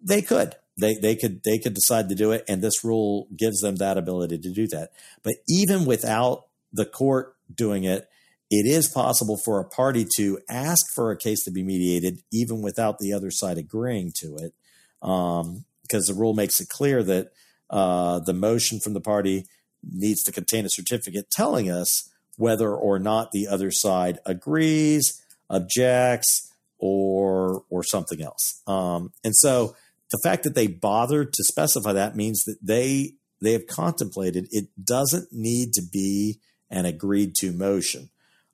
they 0.00 0.22
could. 0.22 0.54
They 0.78 0.94
they 0.94 1.16
could 1.16 1.42
they 1.44 1.58
could 1.58 1.74
decide 1.74 2.08
to 2.08 2.14
do 2.14 2.32
it, 2.32 2.44
and 2.48 2.62
this 2.62 2.84
rule 2.84 3.28
gives 3.36 3.60
them 3.60 3.76
that 3.76 3.98
ability 3.98 4.38
to 4.38 4.50
do 4.50 4.66
that. 4.68 4.92
But 5.22 5.34
even 5.48 5.84
without 5.84 6.46
the 6.72 6.86
court 6.86 7.36
doing 7.54 7.84
it, 7.84 8.08
it 8.50 8.66
is 8.66 8.88
possible 8.88 9.36
for 9.44 9.60
a 9.60 9.68
party 9.68 10.06
to 10.16 10.38
ask 10.48 10.84
for 10.94 11.10
a 11.10 11.18
case 11.18 11.44
to 11.44 11.50
be 11.50 11.62
mediated, 11.62 12.22
even 12.32 12.62
without 12.62 12.98
the 12.98 13.12
other 13.12 13.30
side 13.30 13.58
agreeing 13.58 14.12
to 14.20 14.36
it, 14.36 14.54
um, 15.02 15.64
because 15.82 16.06
the 16.06 16.14
rule 16.14 16.34
makes 16.34 16.60
it 16.60 16.68
clear 16.68 17.02
that 17.02 17.32
uh, 17.70 18.20
the 18.20 18.34
motion 18.34 18.80
from 18.80 18.94
the 18.94 19.00
party 19.00 19.46
needs 19.82 20.22
to 20.24 20.32
contain 20.32 20.66
a 20.66 20.70
certificate 20.70 21.30
telling 21.30 21.70
us 21.70 22.10
whether 22.36 22.74
or 22.74 22.98
not 22.98 23.32
the 23.32 23.46
other 23.46 23.70
side 23.70 24.18
agrees, 24.26 25.22
objects, 25.48 26.52
or 26.78 27.64
or 27.70 27.82
something 27.82 28.22
else. 28.22 28.62
Um, 28.66 29.12
and 29.22 29.34
so 29.36 29.76
the 30.10 30.20
fact 30.24 30.42
that 30.44 30.54
they 30.54 30.66
bothered 30.66 31.32
to 31.32 31.44
specify 31.44 31.92
that 31.92 32.16
means 32.16 32.42
that 32.44 32.56
they 32.62 33.14
they 33.40 33.52
have 33.52 33.66
contemplated 33.66 34.48
it 34.50 34.68
doesn't 34.82 35.28
need 35.32 35.72
to 35.74 35.82
be 35.82 36.40
an 36.70 36.86
agreed 36.86 37.34
to 37.36 37.52
motion. 37.52 38.10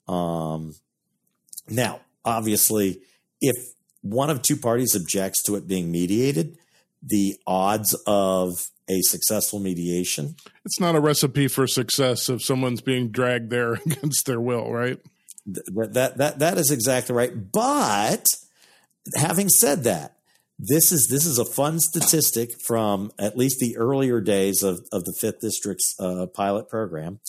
Um, 0.08 0.74
now, 1.68 2.00
obviously, 2.24 3.00
if 3.40 3.56
one 4.02 4.30
of 4.30 4.42
two 4.42 4.56
parties 4.56 4.94
objects 4.94 5.42
to 5.44 5.56
it 5.56 5.66
being 5.66 5.90
mediated, 5.90 6.56
the 7.06 7.36
odds 7.46 7.96
of 8.06 8.52
a 8.88 9.00
successful 9.02 9.58
mediation. 9.58 10.36
It's 10.64 10.80
not 10.80 10.94
a 10.94 11.00
recipe 11.00 11.48
for 11.48 11.66
success 11.66 12.28
if 12.28 12.42
someone's 12.42 12.80
being 12.80 13.08
dragged 13.08 13.50
there 13.50 13.72
against 13.86 14.26
their 14.26 14.40
will, 14.40 14.72
right? 14.72 14.98
That 15.46 15.94
that 15.94 16.18
that, 16.18 16.38
that 16.40 16.58
is 16.58 16.70
exactly 16.70 17.14
right. 17.14 17.52
But 17.52 18.26
having 19.14 19.48
said 19.48 19.84
that, 19.84 20.16
this 20.58 20.90
is 20.90 21.08
this 21.10 21.26
is 21.26 21.38
a 21.38 21.44
fun 21.44 21.78
statistic 21.78 22.60
from 22.66 23.12
at 23.18 23.36
least 23.36 23.58
the 23.60 23.76
earlier 23.76 24.20
days 24.20 24.62
of, 24.62 24.80
of 24.92 25.04
the 25.04 25.14
fifth 25.20 25.40
district's 25.40 25.94
uh, 26.00 26.26
pilot 26.26 26.68
program, 26.68 27.20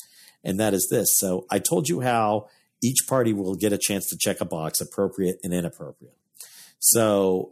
and 0.44 0.60
that 0.60 0.74
is 0.74 0.88
this. 0.90 1.10
So 1.18 1.46
I 1.52 1.60
told 1.60 1.90
you 1.90 2.02
how 2.02 2.48
each 2.84 3.08
party 3.08 3.34
will 3.34 3.56
get 3.56 3.74
a 3.74 3.78
chance 3.78 4.08
to 4.10 4.18
check 4.18 4.42
a 4.42 4.46
box, 4.46 4.82
appropriate 4.82 5.40
and 5.44 5.54
inappropriate. 5.54 6.16
So 6.80 7.52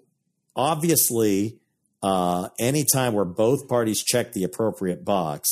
obviously, 0.55 1.59
uh, 2.05 2.49
anytime 2.59 3.13
where 3.13 3.25
both 3.25 3.67
parties 3.67 4.03
check 4.03 4.31
the 4.31 4.43
appropriate 4.43 5.03
box, 5.03 5.49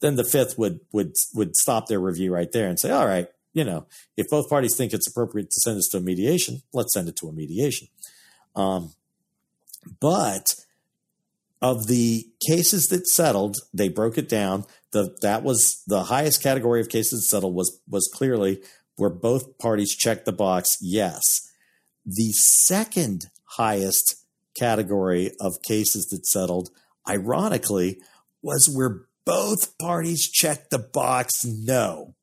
then 0.00 0.14
the 0.14 0.22
fifth 0.22 0.56
would 0.56 0.78
would 0.92 1.12
would 1.34 1.56
stop 1.56 1.88
their 1.88 1.98
review 1.98 2.32
right 2.32 2.52
there 2.52 2.68
and 2.68 2.78
say, 2.78 2.92
all 2.92 3.08
right, 3.08 3.26
you 3.54 3.64
know, 3.64 3.86
if 4.16 4.28
both 4.30 4.48
parties 4.48 4.76
think 4.76 4.92
it's 4.92 5.08
appropriate 5.08 5.50
to 5.50 5.60
send 5.62 5.76
this 5.76 5.88
to 5.88 5.96
a 5.96 6.00
mediation, 6.00 6.62
let's 6.72 6.94
send 6.94 7.08
it 7.08 7.16
to 7.16 7.28
a 7.28 7.32
mediation. 7.32 7.88
Um, 8.54 8.92
but 9.98 10.54
of 11.60 11.88
the 11.88 12.28
cases 12.46 12.86
that 12.86 13.08
settled, 13.08 13.56
they 13.74 13.88
broke 13.88 14.16
it 14.16 14.28
down. 14.28 14.64
The 14.92 15.16
that 15.22 15.42
was 15.42 15.82
the 15.88 16.04
highest 16.04 16.40
category 16.40 16.80
of 16.80 16.88
cases 16.88 17.28
settled 17.28 17.56
was 17.56 17.80
was 17.90 18.08
clearly 18.14 18.62
where 18.94 19.10
both 19.10 19.58
parties 19.58 19.92
checked 19.96 20.24
the 20.24 20.32
box 20.32 20.68
yes. 20.80 21.20
The 22.04 22.30
second 22.30 23.26
highest 23.56 24.25
category 24.58 25.30
of 25.40 25.62
cases 25.62 26.06
that 26.06 26.26
settled, 26.26 26.70
ironically, 27.08 28.00
was 28.42 28.68
where 28.72 29.06
both 29.24 29.76
parties 29.78 30.30
checked 30.30 30.70
the 30.70 30.78
box 30.78 31.44
no. 31.44 32.14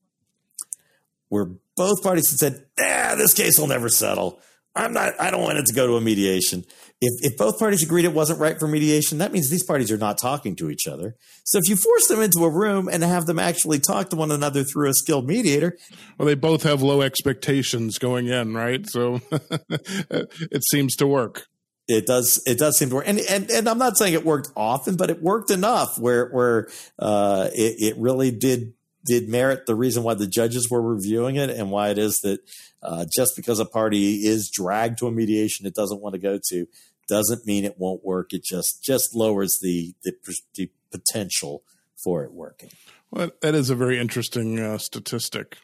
Where 1.30 1.52
both 1.76 2.02
parties 2.04 2.30
said, 2.40 2.66
"Ah, 2.80 3.16
this 3.18 3.34
case 3.34 3.60
will 3.60 3.68
never 3.68 3.90
settle. 3.90 4.40
I'm 4.76 4.94
not. 4.94 5.20
I 5.20 5.30
don't 5.30 5.42
want 5.42 5.58
it 5.58 5.66
to 5.68 5.74
go 5.74 5.88
to 5.88 5.96
a 5.96 6.02
mediation." 6.02 6.66
If, 7.06 7.34
if 7.34 7.38
both 7.38 7.60
parties 7.60 7.84
agreed 7.84 8.06
it 8.06 8.14
wasn't 8.14 8.40
right 8.40 8.58
for 8.58 8.66
mediation, 8.66 9.18
that 9.18 9.34
means 9.34 9.50
these 9.50 9.66
parties 9.66 9.92
are 9.92 9.98
not 9.98 10.18
talking 10.18 10.56
to 10.56 10.70
each 10.70 10.88
other. 10.88 11.18
So 11.44 11.58
if 11.58 11.68
you 11.68 11.76
force 11.76 12.08
them 12.08 12.22
into 12.22 12.46
a 12.46 12.50
room 12.50 12.88
and 12.88 13.04
have 13.04 13.26
them 13.26 13.40
actually 13.40 13.80
talk 13.80 14.10
to 14.12 14.16
one 14.16 14.32
another 14.32 14.64
through 14.64 14.90
a 14.90 14.94
skilled 14.94 15.28
mediator, 15.28 15.78
well, 16.18 16.28
they 16.28 16.36
both 16.36 16.64
have 16.64 16.82
low 16.82 17.02
expectations 17.02 17.98
going 17.98 18.28
in, 18.28 18.54
right? 18.54 18.88
So 18.88 19.20
it 19.70 20.64
seems 20.70 20.96
to 20.96 21.08
work 21.08 21.48
it 21.88 22.06
does 22.06 22.42
it 22.46 22.58
does 22.58 22.78
seem 22.78 22.90
to 22.90 22.96
work. 22.96 23.08
And, 23.08 23.20
and 23.20 23.50
and 23.52 23.68
i'm 23.68 23.78
not 23.78 23.98
saying 23.98 24.14
it 24.14 24.26
worked 24.26 24.52
often 24.56 24.96
but 24.96 25.10
it 25.10 25.22
worked 25.22 25.52
enough 25.52 26.00
where 26.00 26.30
where 26.30 26.70
uh, 27.00 27.50
it, 27.54 27.96
it 27.96 27.98
really 27.98 28.32
did 28.32 28.74
did 29.06 29.28
merit 29.28 29.66
the 29.66 29.76
reason 29.76 30.04
why 30.04 30.14
the 30.14 30.28
judges 30.28 30.70
were 30.70 30.82
reviewing 30.82 31.36
it 31.36 31.50
and 31.50 31.72
why 31.72 31.90
it 31.90 31.98
is 31.98 32.22
that 32.22 32.40
uh, 32.82 33.06
just 33.14 33.36
because 33.36 33.60
a 33.60 33.66
party 33.66 34.26
is 34.26 34.50
dragged 34.50 34.98
to 35.00 35.08
a 35.08 35.12
mediation 35.12 35.66
it 35.66 35.76
doesn't 35.76 36.02
want 36.02 36.14
to 36.14 36.20
go 36.20 36.40
to 36.50 36.68
doesn't 37.08 37.46
mean 37.46 37.66
it 37.66 37.78
won't 37.78 38.04
work. 38.04 38.34
It 38.34 38.44
just 38.44 38.84
just 38.84 39.16
lowers 39.16 39.60
the 39.62 39.94
the, 40.04 40.14
the 40.56 40.70
potential 40.92 41.64
for 41.96 42.24
it 42.24 42.32
working. 42.32 42.70
Well 43.12 43.32
that 43.42 43.56
is 43.56 43.70
a 43.70 43.76
very 43.76 44.00
interesting 44.00 44.60
uh, 44.60 44.78
statistic 44.78 45.58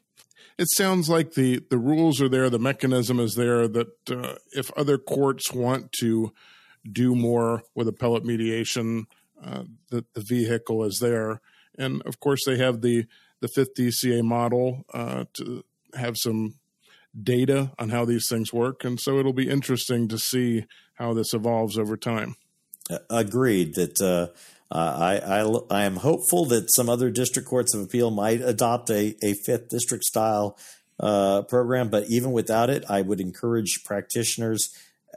it 0.60 0.70
sounds 0.72 1.10
like 1.10 1.34
the 1.34 1.64
the 1.70 1.78
rules 1.78 2.22
are 2.22 2.28
there, 2.28 2.50
the 2.50 2.60
mechanism 2.60 3.20
is 3.20 3.36
there. 3.36 3.68
That 3.68 4.12
uh, 4.12 4.36
if 4.52 4.72
other 4.74 4.98
courts 4.98 5.54
want 5.54 5.94
to 6.02 6.34
do 6.92 7.16
more 7.16 7.64
with 7.76 7.88
appellate 7.88 8.26
mediation, 8.26 9.08
uh, 9.44 9.64
that 9.90 10.14
the 10.14 10.22
vehicle 10.22 10.84
is 10.84 11.00
there, 11.00 11.40
and 11.78 12.02
of 12.06 12.20
course 12.20 12.42
they 12.46 12.58
have 12.58 12.82
the 12.82 13.06
the 13.40 13.48
fifth 13.48 13.74
DCA 13.76 14.22
model 14.22 14.84
uh, 14.94 15.24
to 15.36 15.64
have 15.96 16.18
some 16.18 16.56
data 17.24 17.72
on 17.80 17.90
how 17.90 18.04
these 18.04 18.28
things 18.28 18.52
work, 18.52 18.84
and 18.84 19.00
so 19.00 19.18
it'll 19.18 19.32
be 19.32 19.50
interesting 19.50 20.10
to 20.10 20.20
see 20.20 20.66
how 20.96 21.14
this 21.14 21.34
evolves 21.34 21.78
over 21.78 21.96
time. 21.96 22.36
Agreed 23.10 23.76
that 23.76 24.02
uh, 24.72 25.20
I, 25.26 25.42
I, 25.42 25.82
I 25.82 25.86
am 25.86 25.98
hopeful 25.98 26.46
that 26.46 26.72
some 26.72 26.90
other 26.90 27.10
district 27.10 27.48
courts 27.48 27.74
of 27.74 27.82
appeal 27.82 28.12
might 28.12 28.42
adopt 28.42 28.90
a, 28.90 29.16
a 29.24 29.34
fifth 29.34 29.70
district 29.70 30.04
style 30.04 30.58
uh, 31.00 31.42
program, 31.44 31.90
but 31.90 32.08
even 32.10 32.32
without 32.32 32.70
it, 32.70 32.84
I 32.88 33.02
would 33.02 33.20
encourage 33.20 33.84
practitioners 33.84 34.70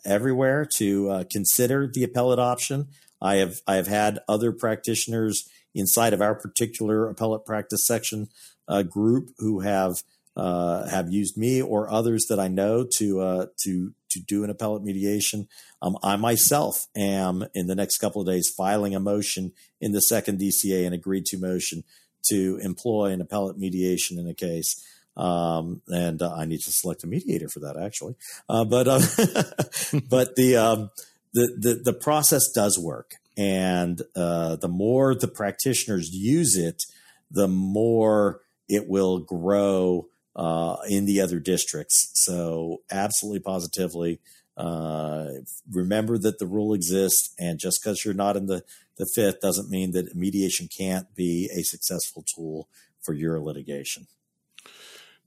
everywhere 0.06 0.66
to 0.76 1.10
uh, 1.10 1.24
consider 1.30 1.86
the 1.86 2.04
appellate 2.04 2.38
option. 2.38 2.88
I 3.20 3.36
have 3.36 3.60
I 3.66 3.76
have 3.76 3.88
had 3.88 4.20
other 4.28 4.52
practitioners 4.52 5.48
inside 5.74 6.12
of 6.12 6.22
our 6.22 6.34
particular 6.34 7.08
appellate 7.08 7.44
practice 7.44 7.86
section 7.86 8.28
uh, 8.68 8.82
group 8.82 9.30
who 9.38 9.60
have 9.60 9.96
uh, 10.34 10.88
have 10.88 11.12
used 11.12 11.36
me 11.36 11.60
or 11.60 11.90
others 11.90 12.26
that 12.28 12.40
I 12.40 12.48
know 12.48 12.86
to 12.96 13.48
to 13.64 13.92
to 14.10 14.20
do 14.20 14.44
an 14.44 14.50
appellate 14.50 14.82
mediation. 14.82 15.48
Um, 15.82 15.98
I 16.02 16.16
myself 16.16 16.86
am 16.96 17.44
in 17.54 17.66
the 17.66 17.74
next 17.74 17.98
couple 17.98 18.22
of 18.22 18.28
days 18.28 18.52
filing 18.56 18.94
a 18.94 19.00
motion 19.00 19.52
in 19.80 19.92
the 19.92 20.00
second 20.00 20.40
DCA, 20.40 20.86
and 20.86 20.94
agreed 20.94 21.26
to 21.26 21.38
motion 21.38 21.82
to 22.30 22.58
employ 22.62 23.10
an 23.10 23.20
appellate 23.20 23.58
mediation 23.58 24.18
in 24.18 24.28
a 24.28 24.34
case. 24.34 24.80
Um, 25.16 25.82
and 25.88 26.22
uh, 26.22 26.34
I 26.34 26.44
need 26.46 26.60
to 26.60 26.72
select 26.72 27.04
a 27.04 27.06
mediator 27.06 27.48
for 27.48 27.60
that, 27.60 27.76
actually. 27.76 28.14
Uh, 28.48 28.64
but 28.64 28.88
uh, 28.88 29.00
but 30.08 30.36
the, 30.36 30.56
um, 30.56 30.90
the 31.34 31.52
the 31.58 31.80
the 31.84 31.92
process 31.92 32.50
does 32.50 32.78
work, 32.78 33.16
and 33.36 34.00
uh, 34.14 34.56
the 34.56 34.68
more 34.68 35.14
the 35.14 35.28
practitioners 35.28 36.10
use 36.12 36.56
it, 36.56 36.82
the 37.30 37.48
more 37.48 38.40
it 38.68 38.88
will 38.88 39.18
grow 39.18 40.08
uh, 40.34 40.76
in 40.88 41.04
the 41.04 41.20
other 41.20 41.40
districts. 41.40 42.10
So, 42.14 42.82
absolutely 42.90 43.40
positively, 43.40 44.20
uh, 44.56 45.26
remember 45.70 46.18
that 46.18 46.38
the 46.38 46.46
rule 46.46 46.74
exists, 46.74 47.34
and 47.38 47.58
just 47.58 47.80
because 47.82 48.04
you're 48.04 48.14
not 48.14 48.36
in 48.36 48.46
the, 48.46 48.62
the 48.96 49.06
fifth 49.06 49.40
doesn't 49.40 49.70
mean 49.70 49.92
that 49.92 50.14
mediation 50.14 50.68
can't 50.68 51.14
be 51.14 51.50
a 51.56 51.62
successful 51.62 52.24
tool 52.34 52.68
for 53.00 53.14
your 53.14 53.40
litigation. 53.40 54.06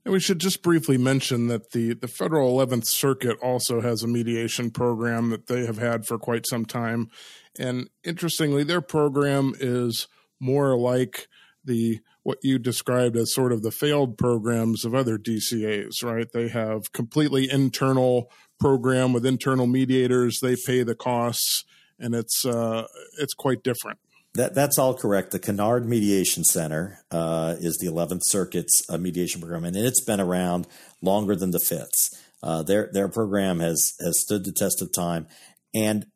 And 0.04 0.12
we 0.12 0.20
should 0.20 0.38
just 0.38 0.62
briefly 0.62 0.98
mention 0.98 1.48
that 1.48 1.72
the, 1.72 1.94
the 1.94 2.06
Federal 2.06 2.56
11th 2.56 2.86
Circuit 2.86 3.36
also 3.42 3.80
has 3.80 4.04
a 4.04 4.08
mediation 4.08 4.70
program 4.70 5.30
that 5.30 5.48
they 5.48 5.66
have 5.66 5.78
had 5.78 6.06
for 6.06 6.16
quite 6.16 6.46
some 6.46 6.64
time. 6.64 7.10
And 7.58 7.90
interestingly, 8.04 8.62
their 8.62 8.80
program 8.80 9.54
is 9.58 10.06
more 10.38 10.76
like 10.78 11.26
the 11.66 12.00
what 12.22 12.38
you 12.42 12.58
described 12.58 13.16
as 13.16 13.32
sort 13.32 13.52
of 13.52 13.62
the 13.62 13.70
failed 13.70 14.18
programs 14.18 14.84
of 14.84 14.94
other 14.94 15.18
DCAs, 15.18 16.02
right? 16.02 16.26
They 16.32 16.48
have 16.48 16.92
completely 16.92 17.50
internal 17.50 18.30
program 18.58 19.12
with 19.12 19.24
internal 19.26 19.66
mediators. 19.66 20.40
They 20.40 20.56
pay 20.66 20.82
the 20.82 20.94
costs, 20.94 21.64
and 21.98 22.14
it's 22.14 22.44
uh, 22.44 22.86
it's 23.18 23.34
quite 23.34 23.62
different. 23.62 23.98
That, 24.34 24.54
that's 24.54 24.78
all 24.78 24.92
correct. 24.92 25.30
The 25.30 25.38
Kinnard 25.38 25.86
Mediation 25.86 26.44
Center 26.44 27.02
uh, 27.10 27.56
is 27.58 27.78
the 27.78 27.86
11th 27.86 28.20
Circuit's 28.26 28.82
uh, 28.90 28.98
mediation 28.98 29.40
program, 29.40 29.64
and 29.64 29.74
it's 29.74 30.04
been 30.04 30.20
around 30.20 30.66
longer 31.00 31.34
than 31.34 31.52
the 31.52 31.58
Fifth's. 31.58 32.22
Uh, 32.42 32.62
their 32.62 32.90
their 32.92 33.08
program 33.08 33.60
has 33.60 33.94
has 34.00 34.20
stood 34.20 34.44
the 34.44 34.52
test 34.52 34.82
of 34.82 34.92
time, 34.92 35.26
and 35.74 36.06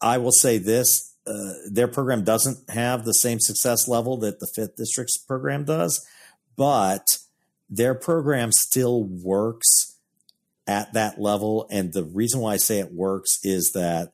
I 0.00 0.18
will 0.18 0.32
say 0.32 0.56
this: 0.56 1.09
uh, 1.26 1.52
their 1.70 1.88
program 1.88 2.24
doesn't 2.24 2.70
have 2.70 3.04
the 3.04 3.12
same 3.12 3.38
success 3.40 3.86
level 3.86 4.16
that 4.18 4.40
the 4.40 4.50
Fifth 4.54 4.76
District's 4.76 5.16
program 5.16 5.64
does, 5.64 6.06
but 6.56 7.06
their 7.68 7.94
program 7.94 8.50
still 8.52 9.04
works 9.04 9.96
at 10.66 10.92
that 10.92 11.20
level. 11.20 11.66
And 11.70 11.92
the 11.92 12.04
reason 12.04 12.40
why 12.40 12.54
I 12.54 12.56
say 12.56 12.78
it 12.78 12.92
works 12.92 13.38
is 13.42 13.72
that 13.74 14.12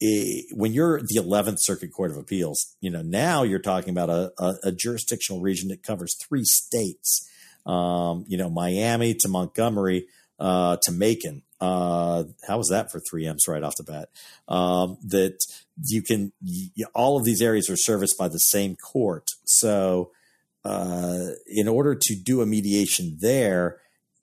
it, 0.00 0.46
when 0.56 0.72
you're 0.72 1.00
the 1.00 1.20
11th 1.20 1.58
Circuit 1.58 1.92
Court 1.92 2.10
of 2.10 2.16
Appeals, 2.16 2.76
you 2.80 2.90
know, 2.90 3.02
now 3.02 3.42
you're 3.42 3.58
talking 3.58 3.90
about 3.90 4.10
a, 4.10 4.32
a, 4.38 4.54
a 4.64 4.72
jurisdictional 4.72 5.40
region 5.40 5.68
that 5.68 5.82
covers 5.82 6.16
three 6.16 6.44
states, 6.44 7.28
um, 7.66 8.24
you 8.28 8.38
know, 8.38 8.48
Miami 8.48 9.14
to 9.14 9.28
Montgomery 9.28 10.06
uh, 10.38 10.76
to 10.82 10.92
Macon. 10.92 11.42
Uh, 11.60 12.24
how 12.46 12.56
was 12.56 12.68
that 12.68 12.90
for 12.90 13.00
three 13.00 13.26
M's 13.26 13.48
right 13.48 13.62
off 13.62 13.74
the 13.76 13.84
bat? 13.84 14.08
Um, 14.46 14.98
that 15.06 15.38
you 15.84 16.02
can, 16.02 16.32
you, 16.40 16.86
all 16.94 17.16
of 17.16 17.24
these 17.24 17.42
areas 17.42 17.68
are 17.68 17.76
serviced 17.76 18.16
by 18.18 18.28
the 18.28 18.38
same 18.38 18.76
court. 18.76 19.28
So, 19.44 20.12
uh, 20.64 21.28
in 21.46 21.68
order 21.68 21.94
to 21.94 22.14
do 22.14 22.42
a 22.42 22.46
mediation 22.46 23.16
there, 23.20 23.80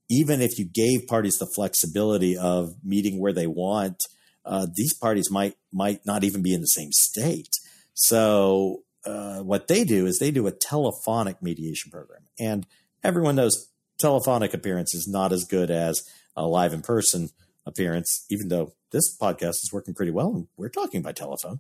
even 0.10 0.42
if 0.42 0.60
you 0.60 0.66
gave 0.66 1.08
parties 1.08 1.38
the 1.40 1.52
flexibility 1.56 2.38
of 2.38 2.76
meeting 2.84 3.20
where 3.20 3.34
they 3.34 3.48
want, 3.48 4.04
uh, 4.46 4.68
these 4.76 4.94
parties 4.94 5.32
might 5.32 5.56
might 5.74 6.06
not 6.06 6.24
even 6.24 6.42
be 6.42 6.54
in 6.54 6.62
the 6.62 6.68
same 6.68 6.92
state. 6.92 7.50
So 7.94 8.84
uh, 9.06 9.40
what 9.40 9.68
they 9.68 9.84
do 9.84 10.06
is 10.06 10.20
they 10.20 10.32
do 10.32 10.48
a 10.48 10.52
telephonic 10.52 11.42
mediation 11.42 11.92
program, 11.92 12.24
and 12.40 12.68
everyone 13.04 13.36
knows 13.36 13.70
telephonic 13.98 14.54
appearance 14.54 14.94
is 14.94 15.08
not 15.08 15.32
as 15.32 15.46
good 15.46 15.72
as 15.72 16.04
a 16.36 16.46
live 16.46 16.74
in 16.74 16.82
person 16.82 17.30
appearance. 17.66 18.26
Even 18.30 18.50
though 18.50 18.74
this 18.92 19.16
podcast 19.18 19.62
is 19.64 19.70
working 19.74 19.94
pretty 19.94 20.12
well, 20.12 20.34
and 20.34 20.48
we're 20.58 20.70
talking 20.70 21.02
by 21.02 21.12
telephone. 21.12 21.60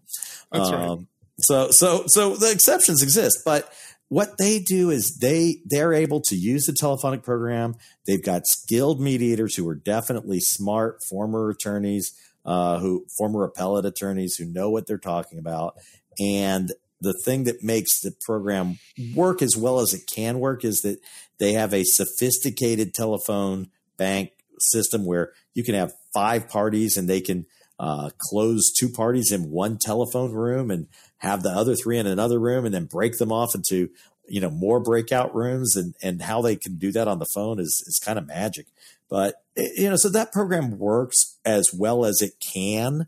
That's 0.51 0.69
um, 0.69 0.73
right. 0.73 1.07
So 1.39 1.67
so 1.71 2.03
so 2.07 2.36
the 2.36 2.51
exceptions 2.51 3.03
exist, 3.03 3.39
but 3.45 3.71
what 4.09 4.38
they 4.38 4.59
do 4.59 4.91
is 4.91 5.17
they 5.19 5.57
they're 5.65 5.93
able 5.93 6.21
to 6.21 6.36
use 6.36 6.65
the 6.65 6.73
telephonic 6.73 7.23
program. 7.23 7.76
They've 8.05 8.23
got 8.23 8.43
skilled 8.45 9.01
mediators 9.01 9.55
who 9.55 9.67
are 9.67 9.76
definitely 9.76 10.39
smart 10.39 10.99
former 11.09 11.49
attorneys, 11.49 12.13
uh, 12.45 12.80
who 12.80 13.05
former 13.17 13.43
appellate 13.43 13.86
attorneys 13.86 14.36
who 14.36 14.45
know 14.45 14.69
what 14.69 14.88
they're 14.88 14.97
talking 14.97 15.39
about. 15.39 15.76
And 16.19 16.71
the 17.01 17.15
thing 17.26 17.43
that 17.45 17.63
makes 17.63 17.99
the 18.01 18.13
program 18.26 18.80
work 19.13 19.41
as 19.41 19.57
well 19.57 19.80
as 19.80 19.93
it 19.93 20.03
can 20.07 20.39
work 20.39 20.63
is 20.63 20.82
that 20.82 20.99
they 21.39 21.53
have 21.53 21.73
a 21.73 21.84
sophisticated 21.84 22.93
telephone 22.93 23.69
bank 23.97 24.32
system 24.60 25.06
where 25.06 25.32
you 25.53 25.64
can 25.64 25.76
have 25.76 25.93
five 26.14 26.49
parties 26.49 26.97
and 26.97 27.10
they 27.10 27.22
can 27.22 27.45
uh, 27.80 28.10
close 28.18 28.72
two 28.72 28.89
parties 28.89 29.32
in 29.32 29.51
one 29.51 29.78
telephone 29.78 30.32
room 30.32 30.72
and 30.72 30.88
have 31.18 31.43
the 31.43 31.49
other 31.49 31.76
three 31.76 31.97
in 31.97 32.08
another 32.08 32.39
room 32.39 32.66
and 32.66 32.74
then 32.74 32.86
break 32.86 33.18
them 33.18 33.32
off 33.32 33.56
into 33.56 33.89
you 34.28 34.41
know 34.41 34.49
more 34.49 34.80
breakout 34.80 35.36
rooms. 35.36 35.76
And 35.76 35.93
and 36.01 36.22
how 36.22 36.41
they 36.41 36.56
can 36.56 36.78
do 36.78 36.91
that 36.93 37.08
on 37.08 37.20
the 37.20 37.28
phone 37.34 37.60
is 37.60 37.84
is 37.86 37.99
kind 38.03 38.18
of 38.18 38.28
magic. 38.28 38.68
But 39.10 39.36
you 39.56 39.89
know 39.89 39.97
so 39.97 40.10
that 40.10 40.32
program 40.32 40.78
works 40.78 41.38
as 41.45 41.70
well 41.74 42.06
as 42.06 42.22
it 42.22 42.34
can. 42.53 43.08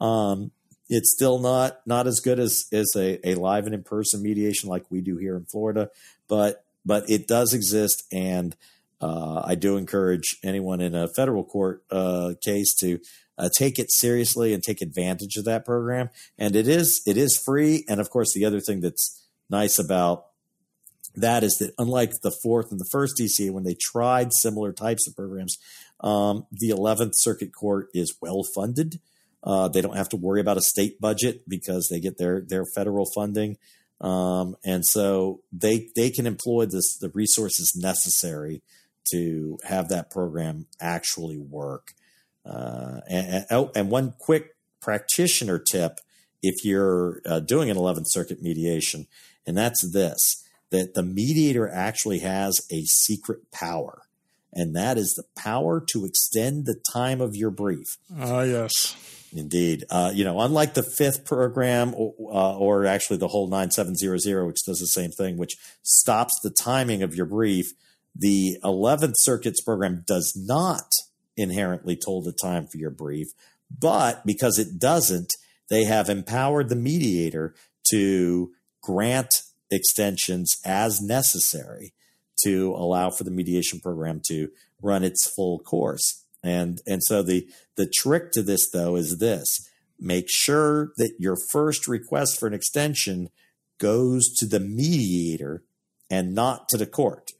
Um, 0.00 0.50
it's 0.88 1.12
still 1.12 1.38
not 1.38 1.80
not 1.86 2.06
as 2.06 2.20
good 2.20 2.38
as 2.38 2.64
as 2.72 2.90
a, 2.96 3.26
a 3.28 3.34
live 3.34 3.66
and 3.66 3.74
in 3.74 3.82
person 3.82 4.22
mediation 4.22 4.68
like 4.68 4.84
we 4.90 5.00
do 5.00 5.16
here 5.16 5.36
in 5.36 5.44
Florida 5.44 5.90
but 6.28 6.64
but 6.84 7.08
it 7.08 7.26
does 7.26 7.52
exist. 7.52 8.04
And 8.12 8.56
uh, 9.00 9.42
I 9.44 9.54
do 9.54 9.76
encourage 9.76 10.36
anyone 10.42 10.80
in 10.80 10.94
a 10.94 11.08
federal 11.08 11.44
court 11.44 11.84
uh, 11.90 12.34
case 12.42 12.74
to 12.80 12.98
uh, 13.38 13.48
take 13.56 13.78
it 13.78 13.92
seriously 13.92 14.52
and 14.52 14.62
take 14.62 14.82
advantage 14.82 15.36
of 15.36 15.44
that 15.44 15.64
program. 15.64 16.10
And 16.36 16.56
it 16.56 16.66
is 16.66 17.02
it 17.06 17.16
is 17.16 17.38
free. 17.38 17.84
And 17.88 18.00
of 18.00 18.10
course, 18.10 18.34
the 18.34 18.44
other 18.44 18.60
thing 18.60 18.80
that's 18.80 19.24
nice 19.48 19.78
about 19.78 20.26
that 21.14 21.44
is 21.44 21.58
that 21.58 21.72
unlike 21.78 22.12
the 22.22 22.36
fourth 22.42 22.70
and 22.70 22.80
the 22.80 22.88
first 22.90 23.14
DC, 23.20 23.50
when 23.50 23.64
they 23.64 23.76
tried 23.80 24.32
similar 24.32 24.72
types 24.72 25.06
of 25.06 25.16
programs, 25.16 25.56
um, 26.00 26.46
the 26.52 26.70
11th 26.70 27.12
Circuit 27.14 27.52
Court 27.52 27.88
is 27.94 28.16
well 28.20 28.42
funded. 28.54 29.00
Uh, 29.42 29.68
they 29.68 29.80
don't 29.80 29.96
have 29.96 30.08
to 30.10 30.16
worry 30.16 30.40
about 30.40 30.56
a 30.56 30.62
state 30.62 31.00
budget 31.00 31.48
because 31.48 31.88
they 31.90 32.00
get 32.00 32.18
their 32.18 32.40
their 32.40 32.64
federal 32.74 33.06
funding, 33.14 33.56
um, 34.00 34.56
and 34.64 34.84
so 34.84 35.42
they 35.52 35.88
they 35.94 36.10
can 36.10 36.26
employ 36.26 36.66
this 36.66 36.98
the 36.98 37.08
resources 37.10 37.72
necessary 37.76 38.62
to 39.12 39.58
have 39.64 39.88
that 39.88 40.10
program 40.10 40.66
actually 40.80 41.38
work. 41.38 41.92
Uh, 42.44 43.00
and, 43.08 43.26
and, 43.26 43.46
oh, 43.50 43.70
and, 43.74 43.90
one 43.90 44.14
quick 44.18 44.56
practitioner 44.80 45.58
tip 45.58 45.98
if 46.42 46.64
you're 46.64 47.20
uh, 47.26 47.40
doing 47.40 47.68
an 47.68 47.76
11th 47.76 48.06
Circuit 48.06 48.40
mediation, 48.40 49.06
and 49.46 49.56
that's 49.56 49.90
this 49.92 50.44
that 50.70 50.94
the 50.94 51.02
mediator 51.02 51.68
actually 51.68 52.18
has 52.18 52.60
a 52.70 52.82
secret 52.84 53.50
power, 53.50 54.02
and 54.52 54.76
that 54.76 54.98
is 54.98 55.14
the 55.16 55.24
power 55.40 55.82
to 55.92 56.04
extend 56.04 56.66
the 56.66 56.78
time 56.92 57.20
of 57.20 57.34
your 57.34 57.50
brief. 57.50 57.96
Ah, 58.18 58.38
uh, 58.38 58.42
yes. 58.42 58.96
Indeed. 59.34 59.84
Uh, 59.90 60.10
you 60.14 60.24
know, 60.24 60.40
unlike 60.40 60.74
the 60.74 60.82
fifth 60.82 61.24
program 61.24 61.94
or, 61.94 62.14
uh, 62.32 62.56
or 62.56 62.86
actually 62.86 63.18
the 63.18 63.28
whole 63.28 63.46
9700, 63.46 64.46
which 64.46 64.64
does 64.64 64.80
the 64.80 64.86
same 64.86 65.10
thing, 65.10 65.36
which 65.36 65.56
stops 65.82 66.38
the 66.42 66.50
timing 66.50 67.02
of 67.02 67.14
your 67.14 67.26
brief, 67.26 67.72
the 68.18 68.58
11th 68.64 69.14
Circuit's 69.18 69.60
program 69.60 70.04
does 70.06 70.34
not 70.36 70.90
inherently 71.36 71.96
told 71.96 72.24
the 72.24 72.32
time 72.32 72.66
for 72.66 72.76
your 72.76 72.90
brief, 72.90 73.28
but 73.70 74.26
because 74.26 74.58
it 74.58 74.78
doesn't, 74.78 75.34
they 75.70 75.84
have 75.84 76.08
empowered 76.08 76.68
the 76.68 76.76
mediator 76.76 77.54
to 77.90 78.50
grant 78.82 79.42
extensions 79.70 80.56
as 80.64 81.00
necessary 81.00 81.92
to 82.44 82.72
allow 82.74 83.10
for 83.10 83.24
the 83.24 83.30
mediation 83.30 83.80
program 83.80 84.20
to 84.28 84.48
run 84.80 85.04
its 85.04 85.28
full 85.28 85.58
course. 85.58 86.24
And 86.42 86.80
and 86.86 87.02
so 87.02 87.22
the 87.22 87.48
the 87.76 87.90
trick 87.92 88.30
to 88.32 88.42
this 88.42 88.70
though 88.70 88.96
is 88.96 89.18
this. 89.18 89.68
Make 90.00 90.26
sure 90.28 90.92
that 90.96 91.14
your 91.18 91.36
first 91.50 91.88
request 91.88 92.38
for 92.38 92.46
an 92.46 92.54
extension 92.54 93.30
goes 93.78 94.28
to 94.36 94.46
the 94.46 94.60
mediator 94.60 95.64
and 96.08 96.34
not 96.34 96.68
to 96.68 96.76
the 96.76 96.86
court. 96.86 97.32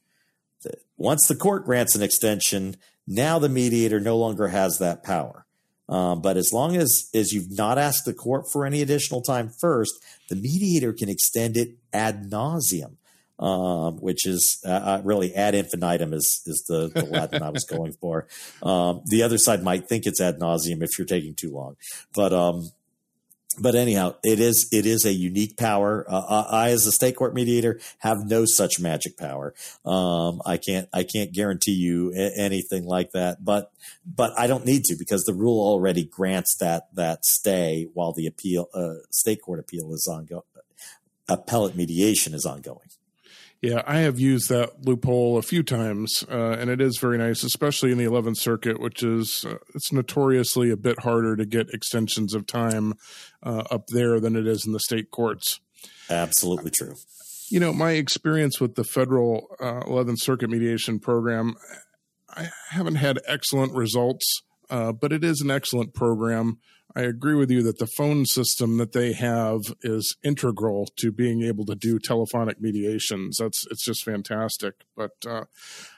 Once 0.97 1.25
the 1.27 1.35
court 1.35 1.65
grants 1.65 1.95
an 1.95 2.01
extension, 2.01 2.75
now 3.07 3.39
the 3.39 3.49
mediator 3.49 3.99
no 3.99 4.17
longer 4.17 4.49
has 4.49 4.77
that 4.79 5.03
power. 5.03 5.45
Um, 5.87 6.21
but 6.21 6.37
as 6.37 6.51
long 6.53 6.75
as, 6.75 7.09
as 7.15 7.31
you've 7.31 7.57
not 7.57 7.79
asked 7.79 8.05
the 8.05 8.13
court 8.13 8.45
for 8.51 8.65
any 8.65 8.81
additional 8.81 9.21
time 9.21 9.49
first, 9.59 9.93
the 10.29 10.35
mediator 10.35 10.93
can 10.93 11.09
extend 11.09 11.57
it 11.57 11.77
ad 11.91 12.29
nauseum, 12.29 12.97
um, 13.39 13.97
which 13.97 14.27
is 14.27 14.61
uh, 14.67 14.69
uh 14.69 15.01
really 15.03 15.33
ad 15.33 15.55
infinitum 15.55 16.13
is, 16.13 16.43
is 16.45 16.63
the, 16.67 16.89
the 16.93 17.05
Latin 17.05 17.41
I 17.41 17.49
was 17.49 17.63
going 17.63 17.93
for. 17.93 18.27
Um, 18.61 19.01
the 19.07 19.23
other 19.23 19.39
side 19.39 19.63
might 19.63 19.87
think 19.87 20.05
it's 20.05 20.21
ad 20.21 20.39
nauseum 20.39 20.83
if 20.83 20.99
you're 20.99 21.07
taking 21.07 21.33
too 21.33 21.51
long. 21.51 21.75
But 22.13 22.33
um, 22.33 22.69
but 23.61 23.75
anyhow, 23.75 24.15
it 24.23 24.39
is 24.39 24.67
it 24.71 24.85
is 24.85 25.05
a 25.05 25.13
unique 25.13 25.57
power. 25.57 26.05
Uh, 26.07 26.45
I, 26.49 26.69
as 26.69 26.85
a 26.85 26.91
state 26.91 27.15
court 27.15 27.33
mediator, 27.33 27.79
have 27.99 28.17
no 28.25 28.45
such 28.45 28.79
magic 28.79 29.17
power. 29.17 29.53
Um, 29.85 30.41
I 30.45 30.57
can't 30.57 30.87
I 30.93 31.03
can't 31.03 31.33
guarantee 31.33 31.73
you 31.73 32.11
anything 32.13 32.85
like 32.85 33.11
that. 33.11 33.43
But 33.43 33.71
but 34.05 34.31
I 34.37 34.47
don't 34.47 34.65
need 34.65 34.83
to 34.85 34.95
because 34.97 35.23
the 35.23 35.33
rule 35.33 35.59
already 35.59 36.05
grants 36.05 36.55
that 36.59 36.87
that 36.95 37.25
stay 37.25 37.87
while 37.93 38.13
the 38.13 38.27
appeal 38.27 38.67
uh, 38.73 39.05
state 39.11 39.41
court 39.41 39.59
appeal 39.59 39.93
is 39.93 40.07
ongoing. 40.11 40.43
Appellate 41.27 41.75
mediation 41.75 42.33
is 42.33 42.45
ongoing. 42.45 42.89
Yeah, 43.61 43.81
I 43.85 43.99
have 43.99 44.19
used 44.19 44.47
that 44.49 44.85
loophole 44.85 45.37
a 45.37 45.41
few 45.41 45.63
times, 45.63 46.23
uh, 46.31 46.51
and 46.51 46.69
it 46.69 46.79
is 46.79 46.97
very 46.97 47.17
nice, 47.17 47.43
especially 47.43 47.91
in 47.91 47.97
the 47.97 48.05
Eleventh 48.05 48.37
Circuit, 48.37 48.79
which 48.79 49.03
is 49.03 49.45
uh, 49.45 49.57
it's 49.75 49.91
notoriously 49.91 50.69
a 50.69 50.77
bit 50.77 51.01
harder 51.01 51.35
to 51.35 51.45
get 51.45 51.69
extensions 51.73 52.33
of 52.33 52.47
time 52.47 52.93
uh, 53.43 53.63
up 53.69 53.87
there 53.87 54.21
than 54.21 54.37
it 54.37 54.47
is 54.47 54.65
in 54.65 54.71
the 54.71 54.79
state 54.79 55.11
courts. 55.11 55.59
Absolutely 56.09 56.71
true. 56.71 56.95
You 57.49 57.59
know, 57.59 57.73
my 57.73 57.91
experience 57.91 58.61
with 58.61 58.75
the 58.75 58.85
federal 58.85 59.47
uh, 59.59 59.81
Eleventh 59.85 60.21
Circuit 60.21 60.49
mediation 60.49 60.99
program, 60.99 61.55
I 62.29 62.49
haven't 62.69 62.95
had 62.95 63.19
excellent 63.27 63.73
results, 63.73 64.41
uh, 64.69 64.93
but 64.93 65.11
it 65.11 65.25
is 65.25 65.41
an 65.41 65.51
excellent 65.51 65.93
program. 65.93 66.59
I 66.95 67.01
agree 67.01 67.35
with 67.35 67.51
you 67.51 67.61
that 67.63 67.77
the 67.77 67.87
phone 67.87 68.25
system 68.25 68.77
that 68.77 68.93
they 68.93 69.13
have 69.13 69.75
is 69.83 70.17
integral 70.23 70.87
to 70.97 71.11
being 71.11 71.43
able 71.43 71.65
to 71.65 71.75
do 71.75 71.99
telephonic 71.99 72.59
mediations. 72.59 73.37
That's 73.37 73.67
it's 73.69 73.83
just 73.83 74.03
fantastic. 74.03 74.85
But 74.95 75.11
uh, 75.27 75.45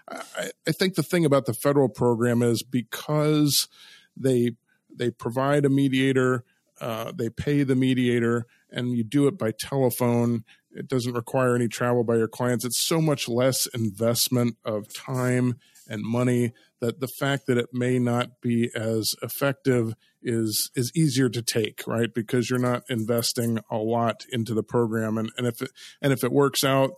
I, 0.09 0.51
I 0.67 0.71
think 0.71 0.95
the 0.95 1.03
thing 1.03 1.25
about 1.25 1.45
the 1.45 1.53
federal 1.53 1.87
program 1.87 2.41
is 2.41 2.61
because 2.61 3.69
they 4.17 4.51
they 4.93 5.11
provide 5.11 5.65
a 5.65 5.69
mediator, 5.69 6.43
uh, 6.81 7.13
they 7.15 7.29
pay 7.29 7.63
the 7.63 7.75
mediator, 7.75 8.45
and 8.69 8.97
you 8.97 9.03
do 9.05 9.27
it 9.27 9.37
by 9.37 9.51
telephone. 9.51 10.43
It 10.71 10.87
doesn't 10.87 11.13
require 11.13 11.55
any 11.55 11.69
travel 11.69 12.03
by 12.03 12.17
your 12.17 12.27
clients. 12.27 12.65
It's 12.65 12.85
so 12.85 12.99
much 13.01 13.29
less 13.29 13.65
investment 13.67 14.57
of 14.65 14.93
time 14.93 15.55
and 15.87 16.03
money 16.03 16.53
that 16.79 16.99
the 16.99 17.07
fact 17.07 17.47
that 17.47 17.57
it 17.57 17.69
may 17.73 17.99
not 17.99 18.41
be 18.41 18.69
as 18.75 19.13
effective 19.21 19.95
is 20.23 20.69
is 20.75 20.91
easier 20.95 21.29
to 21.29 21.41
take 21.41 21.83
right? 21.87 22.13
Because 22.13 22.49
you're 22.49 22.59
not 22.59 22.83
investing 22.89 23.59
a 23.69 23.77
lot 23.77 24.25
into 24.31 24.53
the 24.53 24.63
program. 24.63 25.17
And, 25.17 25.31
and 25.37 25.47
if 25.47 25.61
it 25.61 25.71
and 26.01 26.13
if 26.13 26.23
it 26.23 26.31
works 26.31 26.63
out 26.63 26.91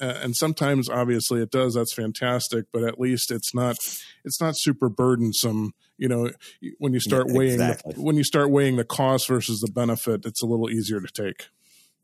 uh, 0.00 0.18
and 0.22 0.34
sometimes 0.34 0.88
obviously 0.88 1.42
it 1.42 1.50
does 1.50 1.74
that's 1.74 1.94
fantastic. 1.94 2.66
But 2.72 2.84
at 2.84 2.98
least 2.98 3.30
it's 3.30 3.54
not 3.54 3.76
it's 4.24 4.40
not 4.40 4.54
super 4.56 4.88
burdensome. 4.88 5.72
You 5.98 6.08
know 6.08 6.30
when 6.78 6.92
you 6.92 7.00
start 7.00 7.26
yeah, 7.28 7.38
weighing 7.38 7.60
exactly. 7.60 7.94
the, 7.94 8.02
when 8.02 8.16
you 8.16 8.24
start 8.24 8.50
weighing 8.50 8.76
the 8.76 8.84
cost 8.84 9.28
versus 9.28 9.60
the 9.60 9.70
benefit 9.72 10.24
it's 10.24 10.42
a 10.42 10.46
little 10.46 10.70
easier 10.70 11.00
to 11.00 11.08
take. 11.08 11.48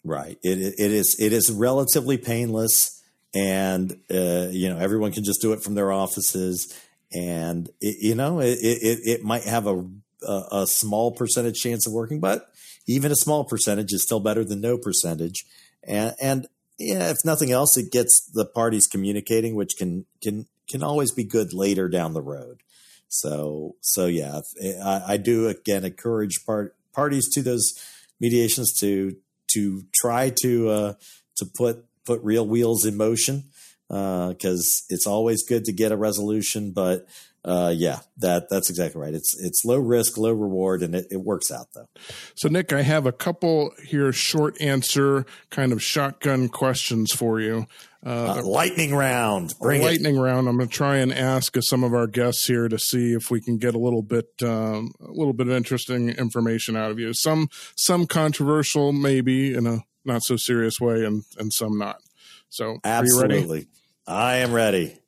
Right. 0.02 0.38
It, 0.42 0.58
it 0.78 0.92
is 0.92 1.16
it 1.18 1.32
is 1.32 1.50
relatively 1.50 2.18
painless. 2.18 2.96
And 3.32 3.92
uh, 4.12 4.48
you 4.50 4.68
know 4.68 4.78
everyone 4.78 5.12
can 5.12 5.24
just 5.24 5.40
do 5.40 5.52
it 5.52 5.62
from 5.62 5.74
their 5.74 5.92
offices. 5.92 6.74
And 7.12 7.68
it, 7.80 7.96
you 8.00 8.14
know 8.14 8.40
it, 8.40 8.58
it, 8.60 9.00
it 9.04 9.24
might 9.24 9.44
have 9.44 9.66
a, 9.66 9.84
a, 10.26 10.42
a 10.52 10.66
small 10.66 11.12
percentage 11.12 11.60
chance 11.60 11.86
of 11.86 11.92
working, 11.92 12.20
but 12.20 12.50
even 12.86 13.12
a 13.12 13.16
small 13.16 13.44
percentage 13.44 13.92
is 13.92 14.02
still 14.02 14.20
better 14.20 14.44
than 14.44 14.60
no 14.60 14.78
percentage. 14.78 15.44
And 15.82 16.14
and 16.20 16.46
yeah, 16.78 17.10
if 17.10 17.18
nothing 17.24 17.52
else, 17.52 17.76
it 17.76 17.92
gets 17.92 18.28
the 18.32 18.44
parties 18.44 18.86
communicating, 18.86 19.54
which 19.54 19.76
can 19.76 20.06
can 20.22 20.46
can 20.68 20.82
always 20.82 21.12
be 21.12 21.24
good 21.24 21.52
later 21.52 21.88
down 21.88 22.14
the 22.14 22.22
road. 22.22 22.62
So 23.08 23.76
so 23.80 24.06
yeah, 24.06 24.40
I, 24.84 25.02
I 25.08 25.16
do 25.16 25.48
again 25.48 25.84
encourage 25.84 26.44
part, 26.46 26.76
parties 26.92 27.28
to 27.34 27.42
those 27.42 27.72
mediations 28.20 28.72
to 28.80 29.16
to 29.54 29.82
try 29.94 30.32
to 30.42 30.68
uh, 30.68 30.92
to 31.36 31.46
put 31.46 31.84
put 32.04 32.22
real 32.22 32.46
wheels 32.46 32.84
in 32.84 32.96
motion 32.96 33.44
because 33.88 34.84
uh, 34.88 34.94
it's 34.94 35.06
always 35.06 35.44
good 35.46 35.64
to 35.64 35.72
get 35.72 35.92
a 35.92 35.96
resolution. 35.96 36.72
But 36.72 37.06
uh, 37.44 37.72
yeah, 37.74 38.00
that 38.18 38.48
that's 38.50 38.68
exactly 38.68 39.00
right. 39.00 39.14
It's 39.14 39.38
it's 39.40 39.64
low 39.64 39.78
risk, 39.78 40.18
low 40.18 40.32
reward, 40.32 40.82
and 40.82 40.94
it, 40.94 41.06
it 41.10 41.18
works 41.18 41.50
out 41.50 41.68
though. 41.74 41.86
So 42.34 42.48
Nick, 42.48 42.72
I 42.72 42.82
have 42.82 43.06
a 43.06 43.12
couple 43.12 43.72
here 43.84 44.12
short 44.12 44.60
answer 44.60 45.24
kind 45.48 45.72
of 45.72 45.82
shotgun 45.82 46.48
questions 46.48 47.12
for 47.12 47.40
you. 47.40 47.66
Uh, 48.04 48.38
uh, 48.38 48.42
lightning 48.42 48.94
round. 48.94 49.54
Bring 49.60 49.82
lightning 49.82 50.16
it. 50.16 50.20
round. 50.20 50.48
I'm 50.48 50.56
going 50.56 50.68
to 50.68 50.74
try 50.74 50.96
and 50.96 51.12
ask 51.12 51.54
some 51.60 51.84
of 51.84 51.94
our 51.94 52.06
guests 52.06 52.46
here 52.46 52.68
to 52.68 52.78
see 52.78 53.12
if 53.12 53.30
we 53.30 53.40
can 53.40 53.58
get 53.58 53.74
a 53.74 53.78
little 53.78 54.02
bit, 54.02 54.28
um, 54.42 54.92
a 55.00 55.12
little 55.12 55.34
bit 55.34 55.48
of 55.48 55.52
interesting 55.52 56.08
information 56.08 56.76
out 56.76 56.90
of 56.90 56.98
you. 56.98 57.12
Some, 57.12 57.48
some 57.76 58.06
controversial, 58.06 58.92
maybe 58.92 59.52
in 59.52 59.66
a 59.66 59.80
not 60.06 60.22
so 60.22 60.36
serious 60.36 60.80
way, 60.80 61.04
and 61.04 61.24
and 61.38 61.52
some 61.52 61.76
not. 61.76 62.00
So, 62.48 62.78
absolutely. 62.84 63.68
I 64.06 64.36
am 64.36 64.52
ready. 64.52 64.99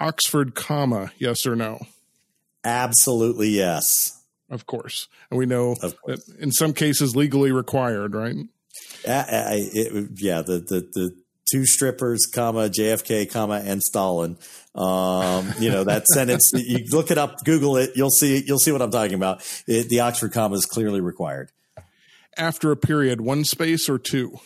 Oxford 0.00 0.54
comma, 0.54 1.12
yes 1.18 1.46
or 1.46 1.54
no? 1.54 1.86
Absolutely 2.64 3.48
yes. 3.48 3.84
Of 4.50 4.66
course. 4.66 5.08
And 5.30 5.38
we 5.38 5.46
know 5.46 5.74
that 5.76 6.20
in 6.38 6.52
some 6.52 6.72
cases 6.72 7.16
legally 7.16 7.52
required, 7.52 8.14
right? 8.14 8.36
I, 9.06 9.12
I, 9.12 9.68
it, 9.72 10.10
yeah, 10.16 10.42
the, 10.42 10.58
the, 10.58 10.88
the 10.92 11.16
two 11.50 11.66
strippers, 11.66 12.26
comma, 12.32 12.68
JFK, 12.68 13.30
comma, 13.30 13.62
and 13.64 13.82
Stalin. 13.82 14.36
Um, 14.74 15.52
you 15.58 15.70
know, 15.70 15.84
that 15.84 16.06
sentence, 16.06 16.50
you 16.54 16.84
look 16.90 17.10
it 17.10 17.18
up, 17.18 17.44
Google 17.44 17.76
it, 17.76 17.92
you'll 17.94 18.10
see, 18.10 18.42
you'll 18.44 18.58
see 18.58 18.72
what 18.72 18.82
I'm 18.82 18.90
talking 18.90 19.14
about. 19.14 19.42
It, 19.66 19.88
the 19.88 20.00
Oxford 20.00 20.32
comma 20.32 20.56
is 20.56 20.64
clearly 20.64 21.00
required. 21.00 21.50
After 22.36 22.72
a 22.72 22.76
period, 22.76 23.20
one 23.20 23.44
space 23.44 23.88
or 23.88 23.98
two? 23.98 24.38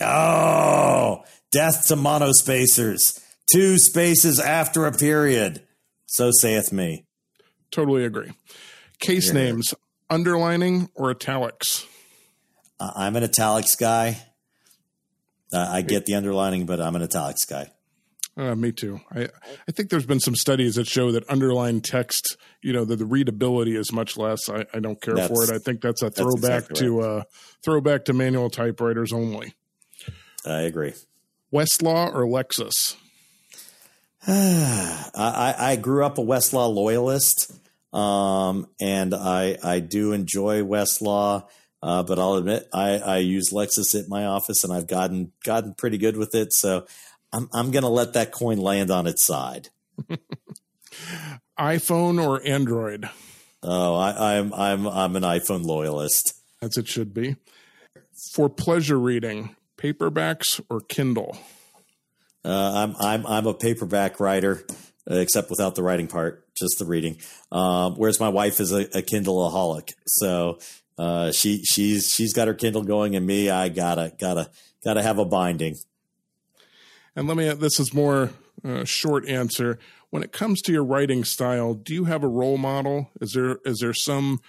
Oh, 0.00 1.22
death 1.52 1.86
to 1.88 1.96
monospacers. 1.96 3.20
Two 3.52 3.78
spaces 3.78 4.38
after 4.38 4.86
a 4.86 4.92
period. 4.92 5.62
So 6.06 6.30
saith 6.30 6.72
me. 6.72 7.06
Totally 7.70 8.04
agree. 8.04 8.32
Case 8.98 9.28
yeah. 9.28 9.34
names 9.34 9.74
underlining 10.08 10.90
or 10.94 11.10
italics? 11.10 11.86
Uh, 12.78 12.90
I'm 12.96 13.16
an 13.16 13.24
italics 13.24 13.76
guy. 13.76 14.22
Uh, 15.52 15.66
I 15.68 15.82
get 15.82 16.06
the 16.06 16.14
underlining, 16.14 16.66
but 16.66 16.80
I'm 16.80 16.94
an 16.96 17.02
italics 17.02 17.44
guy. 17.44 17.70
Uh, 18.36 18.54
me 18.54 18.72
too. 18.72 19.00
I 19.12 19.28
I 19.68 19.72
think 19.72 19.90
there's 19.90 20.06
been 20.06 20.20
some 20.20 20.36
studies 20.36 20.76
that 20.76 20.86
show 20.86 21.10
that 21.12 21.28
underlined 21.28 21.84
text, 21.84 22.36
you 22.62 22.72
know, 22.72 22.84
that 22.84 22.96
the 22.96 23.04
readability 23.04 23.76
is 23.76 23.92
much 23.92 24.16
less. 24.16 24.48
I, 24.48 24.64
I 24.72 24.78
don't 24.78 25.00
care 25.00 25.14
that's, 25.14 25.28
for 25.28 25.44
it. 25.44 25.50
I 25.50 25.58
think 25.58 25.80
that's 25.80 26.02
a 26.02 26.10
throwback 26.10 26.40
that's 26.40 26.70
exactly 26.70 26.86
to 26.86 27.00
right. 27.00 27.06
uh, 27.06 27.22
throwback 27.64 28.04
to 28.06 28.12
manual 28.12 28.48
typewriters 28.48 29.12
only. 29.12 29.54
I 30.46 30.62
agree. 30.62 30.94
Westlaw 31.52 32.14
or 32.14 32.22
Lexis? 32.22 32.96
I, 34.26 35.54
I 35.58 35.76
grew 35.76 36.04
up 36.04 36.18
a 36.18 36.22
Westlaw 36.22 36.72
loyalist, 36.74 37.52
um, 37.92 38.66
and 38.80 39.14
I 39.14 39.56
I 39.62 39.80
do 39.80 40.12
enjoy 40.12 40.62
Westlaw, 40.62 41.48
uh, 41.82 42.02
but 42.02 42.18
I'll 42.18 42.34
admit 42.34 42.68
I, 42.72 42.98
I 42.98 43.18
use 43.18 43.50
Lexis 43.50 43.98
at 43.98 44.08
my 44.08 44.26
office, 44.26 44.62
and 44.62 44.72
I've 44.72 44.86
gotten 44.86 45.32
gotten 45.44 45.74
pretty 45.74 45.96
good 45.96 46.18
with 46.18 46.34
it. 46.34 46.52
So 46.52 46.86
I'm 47.32 47.48
I'm 47.54 47.70
going 47.70 47.82
to 47.82 47.88
let 47.88 48.12
that 48.12 48.30
coin 48.30 48.58
land 48.58 48.90
on 48.90 49.06
its 49.06 49.24
side. 49.24 49.70
iPhone 51.58 52.22
or 52.22 52.46
Android? 52.46 53.08
Oh, 53.62 53.94
I, 53.96 54.36
I'm 54.36 54.52
I'm 54.52 54.86
I'm 54.86 55.16
an 55.16 55.22
iPhone 55.22 55.64
loyalist. 55.64 56.34
As 56.60 56.76
it 56.76 56.88
should 56.88 57.14
be. 57.14 57.36
For 58.34 58.50
pleasure 58.50 58.98
reading, 58.98 59.56
paperbacks 59.78 60.60
or 60.68 60.80
Kindle? 60.80 61.38
Uh, 62.44 62.72
I'm 62.74 62.96
I'm 62.98 63.26
I'm 63.26 63.46
a 63.46 63.54
paperback 63.54 64.20
writer, 64.20 64.64
uh, 65.10 65.16
except 65.16 65.50
without 65.50 65.74
the 65.74 65.82
writing 65.82 66.06
part, 66.06 66.46
just 66.54 66.78
the 66.78 66.84
reading. 66.84 67.18
Um, 67.52 67.94
whereas 67.96 68.20
my 68.20 68.28
wife 68.28 68.60
is 68.60 68.72
a, 68.72 68.82
a 68.96 69.02
Kindleaholic, 69.02 69.92
so 70.06 70.58
uh, 70.98 71.32
she 71.32 71.62
she's 71.64 72.12
she's 72.12 72.32
got 72.32 72.48
her 72.48 72.54
Kindle 72.54 72.82
going, 72.82 73.16
and 73.16 73.26
me, 73.26 73.50
I 73.50 73.68
gotta 73.68 74.12
gotta 74.18 74.50
gotta 74.84 75.02
have 75.02 75.18
a 75.18 75.24
binding. 75.24 75.76
And 77.16 77.28
let 77.28 77.36
me. 77.36 77.52
This 77.54 77.80
is 77.80 77.92
more 77.92 78.30
uh, 78.64 78.84
short 78.84 79.28
answer. 79.28 79.78
When 80.10 80.22
it 80.22 80.32
comes 80.32 80.60
to 80.62 80.72
your 80.72 80.84
writing 80.84 81.24
style, 81.24 81.74
do 81.74 81.94
you 81.94 82.04
have 82.04 82.22
a 82.22 82.28
role 82.28 82.58
model? 82.58 83.10
Is 83.20 83.32
there 83.32 83.58
is 83.64 83.78
there 83.80 83.94
some 83.94 84.40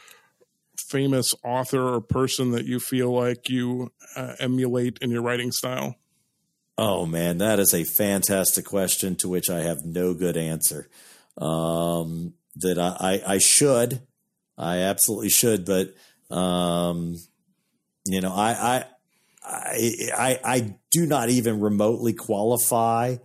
famous 0.78 1.36
author 1.44 1.96
or 1.96 2.02
person 2.02 2.52
that 2.52 2.66
you 2.66 2.80
feel 2.80 3.12
like 3.12 3.50
you 3.50 3.92
uh, 4.16 4.36
emulate 4.40 4.98
in 5.02 5.12
your 5.12 5.22
writing 5.22 5.52
style? 5.52 5.96
Oh 6.84 7.06
man, 7.06 7.38
that 7.38 7.60
is 7.60 7.76
a 7.76 7.84
fantastic 7.84 8.66
question 8.66 9.16
to 9.18 9.30
which 9.30 9.52
I 9.52 9.60
have 9.60 9.86
no 9.86 10.16
good 10.16 10.36
answer. 10.36 10.90
Um, 11.38 12.34
that 12.56 12.80
I, 12.80 12.96
I, 13.00 13.34
I, 13.36 13.38
should, 13.38 14.02
I 14.58 14.78
absolutely 14.78 15.30
should, 15.30 15.64
but 15.64 15.94
um, 16.36 17.18
you 18.08 18.20
know, 18.20 18.34
I, 18.34 18.84
I, 19.46 20.06
I, 20.18 20.40
I 20.44 20.76
do 20.90 21.06
not 21.06 21.30
even 21.30 21.60
remotely 21.60 22.14
qualify 22.14 23.18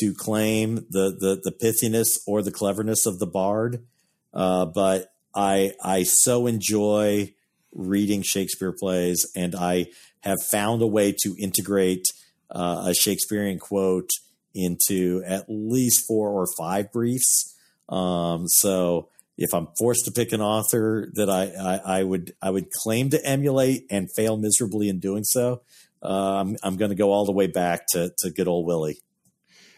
to 0.00 0.12
claim 0.12 0.86
the 0.90 1.16
the, 1.16 1.40
the 1.44 1.52
pithiness 1.52 2.18
or 2.26 2.42
the 2.42 2.50
cleverness 2.50 3.06
of 3.06 3.20
the 3.20 3.28
bard, 3.28 3.86
uh, 4.32 4.64
but 4.64 5.12
I 5.32 5.74
I 5.80 6.02
so 6.02 6.48
enjoy 6.48 7.32
reading 7.72 8.22
Shakespeare 8.22 8.72
plays, 8.72 9.24
and 9.36 9.54
I 9.54 9.86
have 10.22 10.42
found 10.50 10.82
a 10.82 10.86
way 10.88 11.14
to 11.22 11.36
integrate 11.38 12.06
uh, 12.54 12.84
a 12.86 12.94
Shakespearean 12.94 13.58
quote 13.58 14.10
into 14.54 15.22
at 15.26 15.46
least 15.48 16.06
four 16.06 16.30
or 16.30 16.46
five 16.56 16.92
briefs. 16.92 17.54
Um, 17.88 18.46
so 18.46 19.08
if 19.36 19.52
I'm 19.52 19.68
forced 19.76 20.04
to 20.04 20.12
pick 20.12 20.32
an 20.32 20.40
author 20.40 21.10
that 21.14 21.28
I, 21.28 21.50
I, 21.50 21.98
I, 21.98 22.02
would 22.04 22.34
I 22.40 22.50
would 22.50 22.70
claim 22.70 23.10
to 23.10 23.26
emulate 23.26 23.86
and 23.90 24.08
fail 24.14 24.36
miserably 24.36 24.88
in 24.88 25.00
doing 25.00 25.24
so, 25.24 25.62
uh, 26.02 26.40
I'm, 26.40 26.56
I'm 26.62 26.76
going 26.76 26.90
to 26.90 26.94
go 26.94 27.10
all 27.10 27.24
the 27.24 27.32
way 27.32 27.48
back 27.48 27.86
to, 27.88 28.12
to 28.18 28.30
good 28.30 28.46
old 28.46 28.66
Willie. 28.66 28.98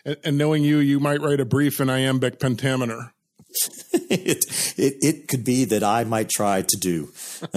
And, 0.05 0.17
and 0.25 0.39
knowing 0.39 0.63
you, 0.63 0.79
you 0.79 1.01
might 1.01 1.23
write 1.23 1.41
a 1.41 1.47
brief 1.47 1.81
in 1.81 1.89
iambic 1.89 2.39
pentameter. 2.39 3.13
it, 3.93 4.45
it, 4.77 4.95
it 5.01 5.29
could 5.29 5.45
be 5.45 5.65
that 5.65 5.83
I 5.83 6.05
might 6.05 6.29
try 6.29 6.61
to 6.63 6.77
do. 6.79 7.07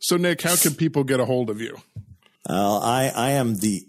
so, 0.00 0.16
Nick, 0.16 0.40
how 0.40 0.56
can 0.56 0.74
people 0.74 1.04
get 1.04 1.20
a 1.20 1.26
hold 1.26 1.50
of 1.50 1.60
you? 1.60 1.76
Uh, 2.48 2.78
I, 2.78 3.12
I 3.14 3.30
am 3.30 3.56
the 3.56 3.86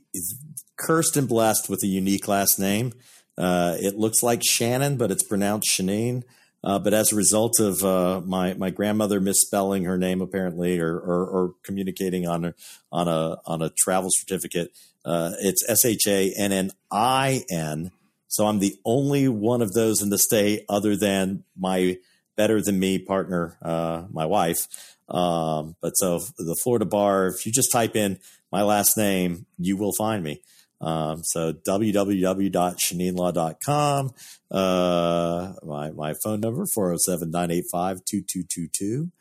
cursed 0.78 1.18
and 1.18 1.28
blessed 1.28 1.70
with 1.70 1.84
a 1.84 1.88
unique 1.88 2.28
last 2.28 2.60
name. 2.60 2.94
Uh, 3.38 3.76
it 3.80 3.96
looks 3.96 4.22
like 4.22 4.42
Shannon, 4.44 4.98
but 4.98 5.12
it's 5.12 5.24
pronounced 5.24 5.70
Shanine. 5.70 6.24
Uh, 6.64 6.78
but 6.78 6.94
as 6.94 7.12
a 7.12 7.16
result 7.16 7.60
of 7.60 7.84
uh, 7.84 8.22
my 8.24 8.54
my 8.54 8.70
grandmother 8.70 9.20
misspelling 9.20 9.86
her 9.86 9.98
name 9.98 10.22
apparently, 10.22 10.80
or, 10.80 10.94
or, 10.96 11.26
or 11.26 11.54
communicating 11.64 12.28
on 12.28 12.46
a, 12.46 12.54
on 12.92 13.08
a 13.08 13.38
on 13.46 13.64
a 13.64 13.72
travel 13.72 14.12
certificate, 14.12 14.72
uh, 15.04 15.32
it's 15.40 15.68
S 15.68 15.86
H 15.86 16.06
A 16.08 16.32
N 16.38 16.52
N 16.52 16.72
I 16.92 17.44
N. 17.50 17.92
So 18.28 18.46
I'm 18.46 18.60
the 18.60 18.76
only 18.86 19.28
one 19.28 19.62
of 19.62 19.74
those 19.74 20.04
in 20.04 20.10
the 20.10 20.20
state, 20.20 20.64
other 20.70 20.96
than 20.96 21.44
my 21.58 21.98
better 22.38 22.62
than 22.62 22.80
me 22.80 23.00
partner, 23.00 23.58
uh, 23.62 24.04
my 24.12 24.26
wife. 24.26 24.68
Um, 25.10 25.76
but 25.82 25.98
so 25.98 26.20
the 26.38 26.56
Florida 26.64 26.86
bar, 26.86 27.28
if 27.28 27.46
you 27.46 27.52
just 27.52 27.72
type 27.72 27.96
in 27.96 28.20
my 28.52 28.64
last 28.64 28.98
name, 28.98 29.46
you 29.58 29.78
will 29.78 29.94
find 29.98 30.22
me. 30.24 30.42
Um, 30.82 31.22
so 31.24 31.54
www.shanninlaw.com. 31.54 34.12
Uh, 34.50 35.54
my, 35.64 35.92
my 35.92 36.16
phone 36.24 36.40
number, 36.42 36.66
407-985-2222. 36.78 39.12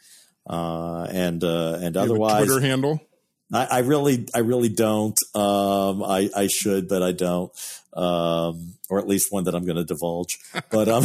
Uh, 0.48 1.06
and, 1.10 1.44
uh, 1.44 1.78
and 1.80 1.94
otherwise. 1.96 2.46
Twitter 2.46 2.60
handle? 2.60 3.00
I, 3.52 3.66
I, 3.66 3.78
really, 3.80 4.26
I 4.34 4.38
really 4.38 4.70
don't. 4.70 5.18
Um, 5.34 6.02
I, 6.02 6.30
I 6.34 6.46
should, 6.46 6.88
but 6.88 7.02
I 7.02 7.12
don't. 7.12 7.52
Um, 7.92 8.76
or 8.88 8.98
at 8.98 9.06
least 9.06 9.26
one 9.30 9.44
that 9.44 9.54
I'm 9.54 9.66
going 9.66 9.76
to 9.76 9.84
divulge. 9.84 10.38
But, 10.70 10.88
um, 10.88 11.04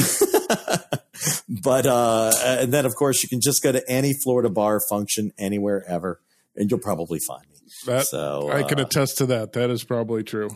but, 1.63 1.85
uh, 1.85 2.31
and 2.43 2.73
then 2.73 2.85
of 2.85 2.95
course 2.95 3.23
you 3.23 3.29
can 3.29 3.39
just 3.41 3.63
go 3.63 3.71
to 3.71 3.81
any 3.89 4.13
Florida 4.23 4.49
bar 4.49 4.81
function 4.89 5.31
anywhere 5.37 5.85
ever 5.87 6.19
and 6.55 6.69
you'll 6.69 6.79
probably 6.79 7.19
find 7.27 7.43
me. 7.51 7.54
That, 7.85 8.07
so 8.07 8.49
I 8.51 8.63
can 8.63 8.79
uh, 8.79 8.83
attest 8.83 9.17
to 9.19 9.25
that. 9.27 9.53
That 9.53 9.69
is 9.69 9.83
probably 9.83 10.23
true. 10.23 10.49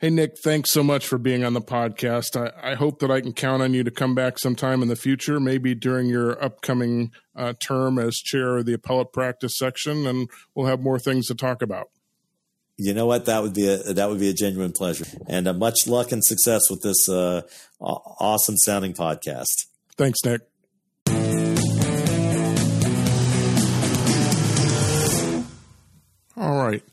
Hey, 0.00 0.10
Nick, 0.10 0.38
thanks 0.38 0.70
so 0.70 0.84
much 0.84 1.08
for 1.08 1.18
being 1.18 1.42
on 1.42 1.54
the 1.54 1.60
podcast. 1.60 2.36
I, 2.36 2.70
I, 2.70 2.74
hope 2.76 3.00
that 3.00 3.10
I 3.10 3.20
can 3.20 3.32
count 3.32 3.62
on 3.62 3.74
you 3.74 3.82
to 3.82 3.90
come 3.90 4.14
back 4.14 4.38
sometime 4.38 4.80
in 4.80 4.86
the 4.86 4.94
future, 4.94 5.40
maybe 5.40 5.74
during 5.74 6.06
your 6.06 6.40
upcoming 6.42 7.10
uh, 7.34 7.54
term 7.58 7.98
as 7.98 8.14
chair 8.14 8.58
of 8.58 8.66
the 8.66 8.74
appellate 8.74 9.12
practice 9.12 9.58
section, 9.58 10.06
and 10.06 10.30
we'll 10.54 10.66
have 10.66 10.80
more 10.80 11.00
things 11.00 11.26
to 11.26 11.34
talk 11.34 11.62
about. 11.62 11.88
You 12.76 12.94
know 12.94 13.06
what? 13.06 13.24
That 13.24 13.42
would 13.42 13.54
be 13.54 13.66
a 13.66 13.92
that 13.92 14.08
would 14.08 14.20
be 14.20 14.30
a 14.30 14.34
genuine 14.34 14.70
pleasure, 14.70 15.06
and 15.26 15.48
uh, 15.48 15.52
much 15.52 15.88
luck 15.88 16.12
and 16.12 16.24
success 16.24 16.70
with 16.70 16.82
this 16.82 17.08
uh, 17.08 17.42
awesome 17.80 18.56
sounding 18.56 18.94
podcast. 18.94 19.66
Thanks, 19.96 20.18
Nick. 20.24 20.42
All 26.40 26.64
right. 26.64 26.84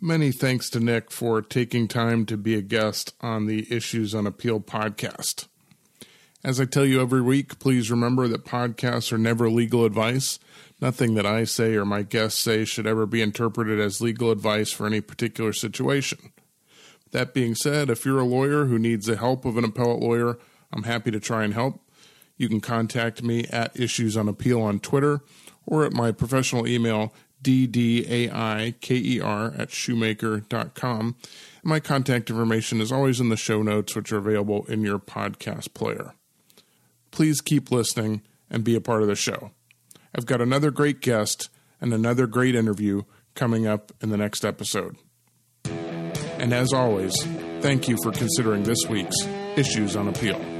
Many 0.00 0.30
thanks 0.30 0.70
to 0.70 0.78
Nick 0.78 1.10
for 1.10 1.42
taking 1.42 1.88
time 1.88 2.26
to 2.26 2.36
be 2.36 2.54
a 2.54 2.62
guest 2.62 3.12
on 3.20 3.46
the 3.46 3.66
Issues 3.68 4.14
on 4.14 4.24
Appeal 4.24 4.60
podcast. 4.60 5.48
As 6.44 6.60
I 6.60 6.64
tell 6.64 6.86
you 6.86 7.00
every 7.00 7.20
week, 7.20 7.58
please 7.58 7.90
remember 7.90 8.28
that 8.28 8.44
podcasts 8.44 9.12
are 9.12 9.18
never 9.18 9.50
legal 9.50 9.84
advice. 9.84 10.38
Nothing 10.80 11.14
that 11.14 11.26
I 11.26 11.42
say 11.42 11.74
or 11.74 11.84
my 11.84 12.02
guests 12.02 12.40
say 12.40 12.64
should 12.64 12.86
ever 12.86 13.04
be 13.04 13.20
interpreted 13.20 13.80
as 13.80 14.00
legal 14.00 14.30
advice 14.30 14.70
for 14.70 14.86
any 14.86 15.00
particular 15.00 15.52
situation. 15.52 16.30
That 17.10 17.34
being 17.34 17.56
said, 17.56 17.90
if 17.90 18.04
you're 18.04 18.20
a 18.20 18.24
lawyer 18.24 18.66
who 18.66 18.78
needs 18.78 19.06
the 19.06 19.16
help 19.16 19.44
of 19.44 19.56
an 19.56 19.64
appellate 19.64 20.02
lawyer, 20.02 20.38
I'm 20.72 20.84
happy 20.84 21.10
to 21.10 21.18
try 21.18 21.42
and 21.42 21.52
help. 21.52 21.80
You 22.36 22.48
can 22.48 22.60
contact 22.60 23.24
me 23.24 23.44
at 23.50 23.76
Issues 23.78 24.16
on 24.16 24.28
Appeal 24.28 24.62
on 24.62 24.78
Twitter 24.78 25.20
or 25.66 25.84
at 25.84 25.92
my 25.92 26.12
professional 26.12 26.66
email, 26.66 27.12
D-D-A-I-K-E-R 27.44 29.54
at 29.56 29.68
shumaker.com. 29.68 31.16
My 31.62 31.78
contact 31.78 32.30
information 32.30 32.80
is 32.80 32.90
always 32.90 33.20
in 33.20 33.28
the 33.28 33.36
show 33.36 33.62
notes, 33.62 33.94
which 33.94 34.10
are 34.10 34.18
available 34.18 34.64
in 34.66 34.82
your 34.82 34.98
podcast 34.98 35.72
player. 35.74 36.14
Please 37.12 37.40
keep 37.40 37.70
listening 37.70 38.22
and 38.50 38.64
be 38.64 38.74
a 38.74 38.80
part 38.80 39.02
of 39.02 39.08
the 39.08 39.14
show. 39.14 39.52
I've 40.14 40.26
got 40.26 40.40
another 40.40 40.72
great 40.72 41.00
guest 41.00 41.48
and 41.80 41.94
another 41.94 42.26
great 42.26 42.56
interview 42.56 43.02
coming 43.34 43.66
up 43.66 43.92
in 44.00 44.10
the 44.10 44.16
next 44.16 44.44
episode. 44.44 44.96
And 45.64 46.52
as 46.52 46.72
always, 46.72 47.14
thank 47.60 47.88
you 47.88 47.96
for 48.02 48.12
considering 48.12 48.64
this 48.64 48.84
week's 48.88 49.16
Issues 49.56 49.96
on 49.96 50.08
Appeal. 50.08 50.53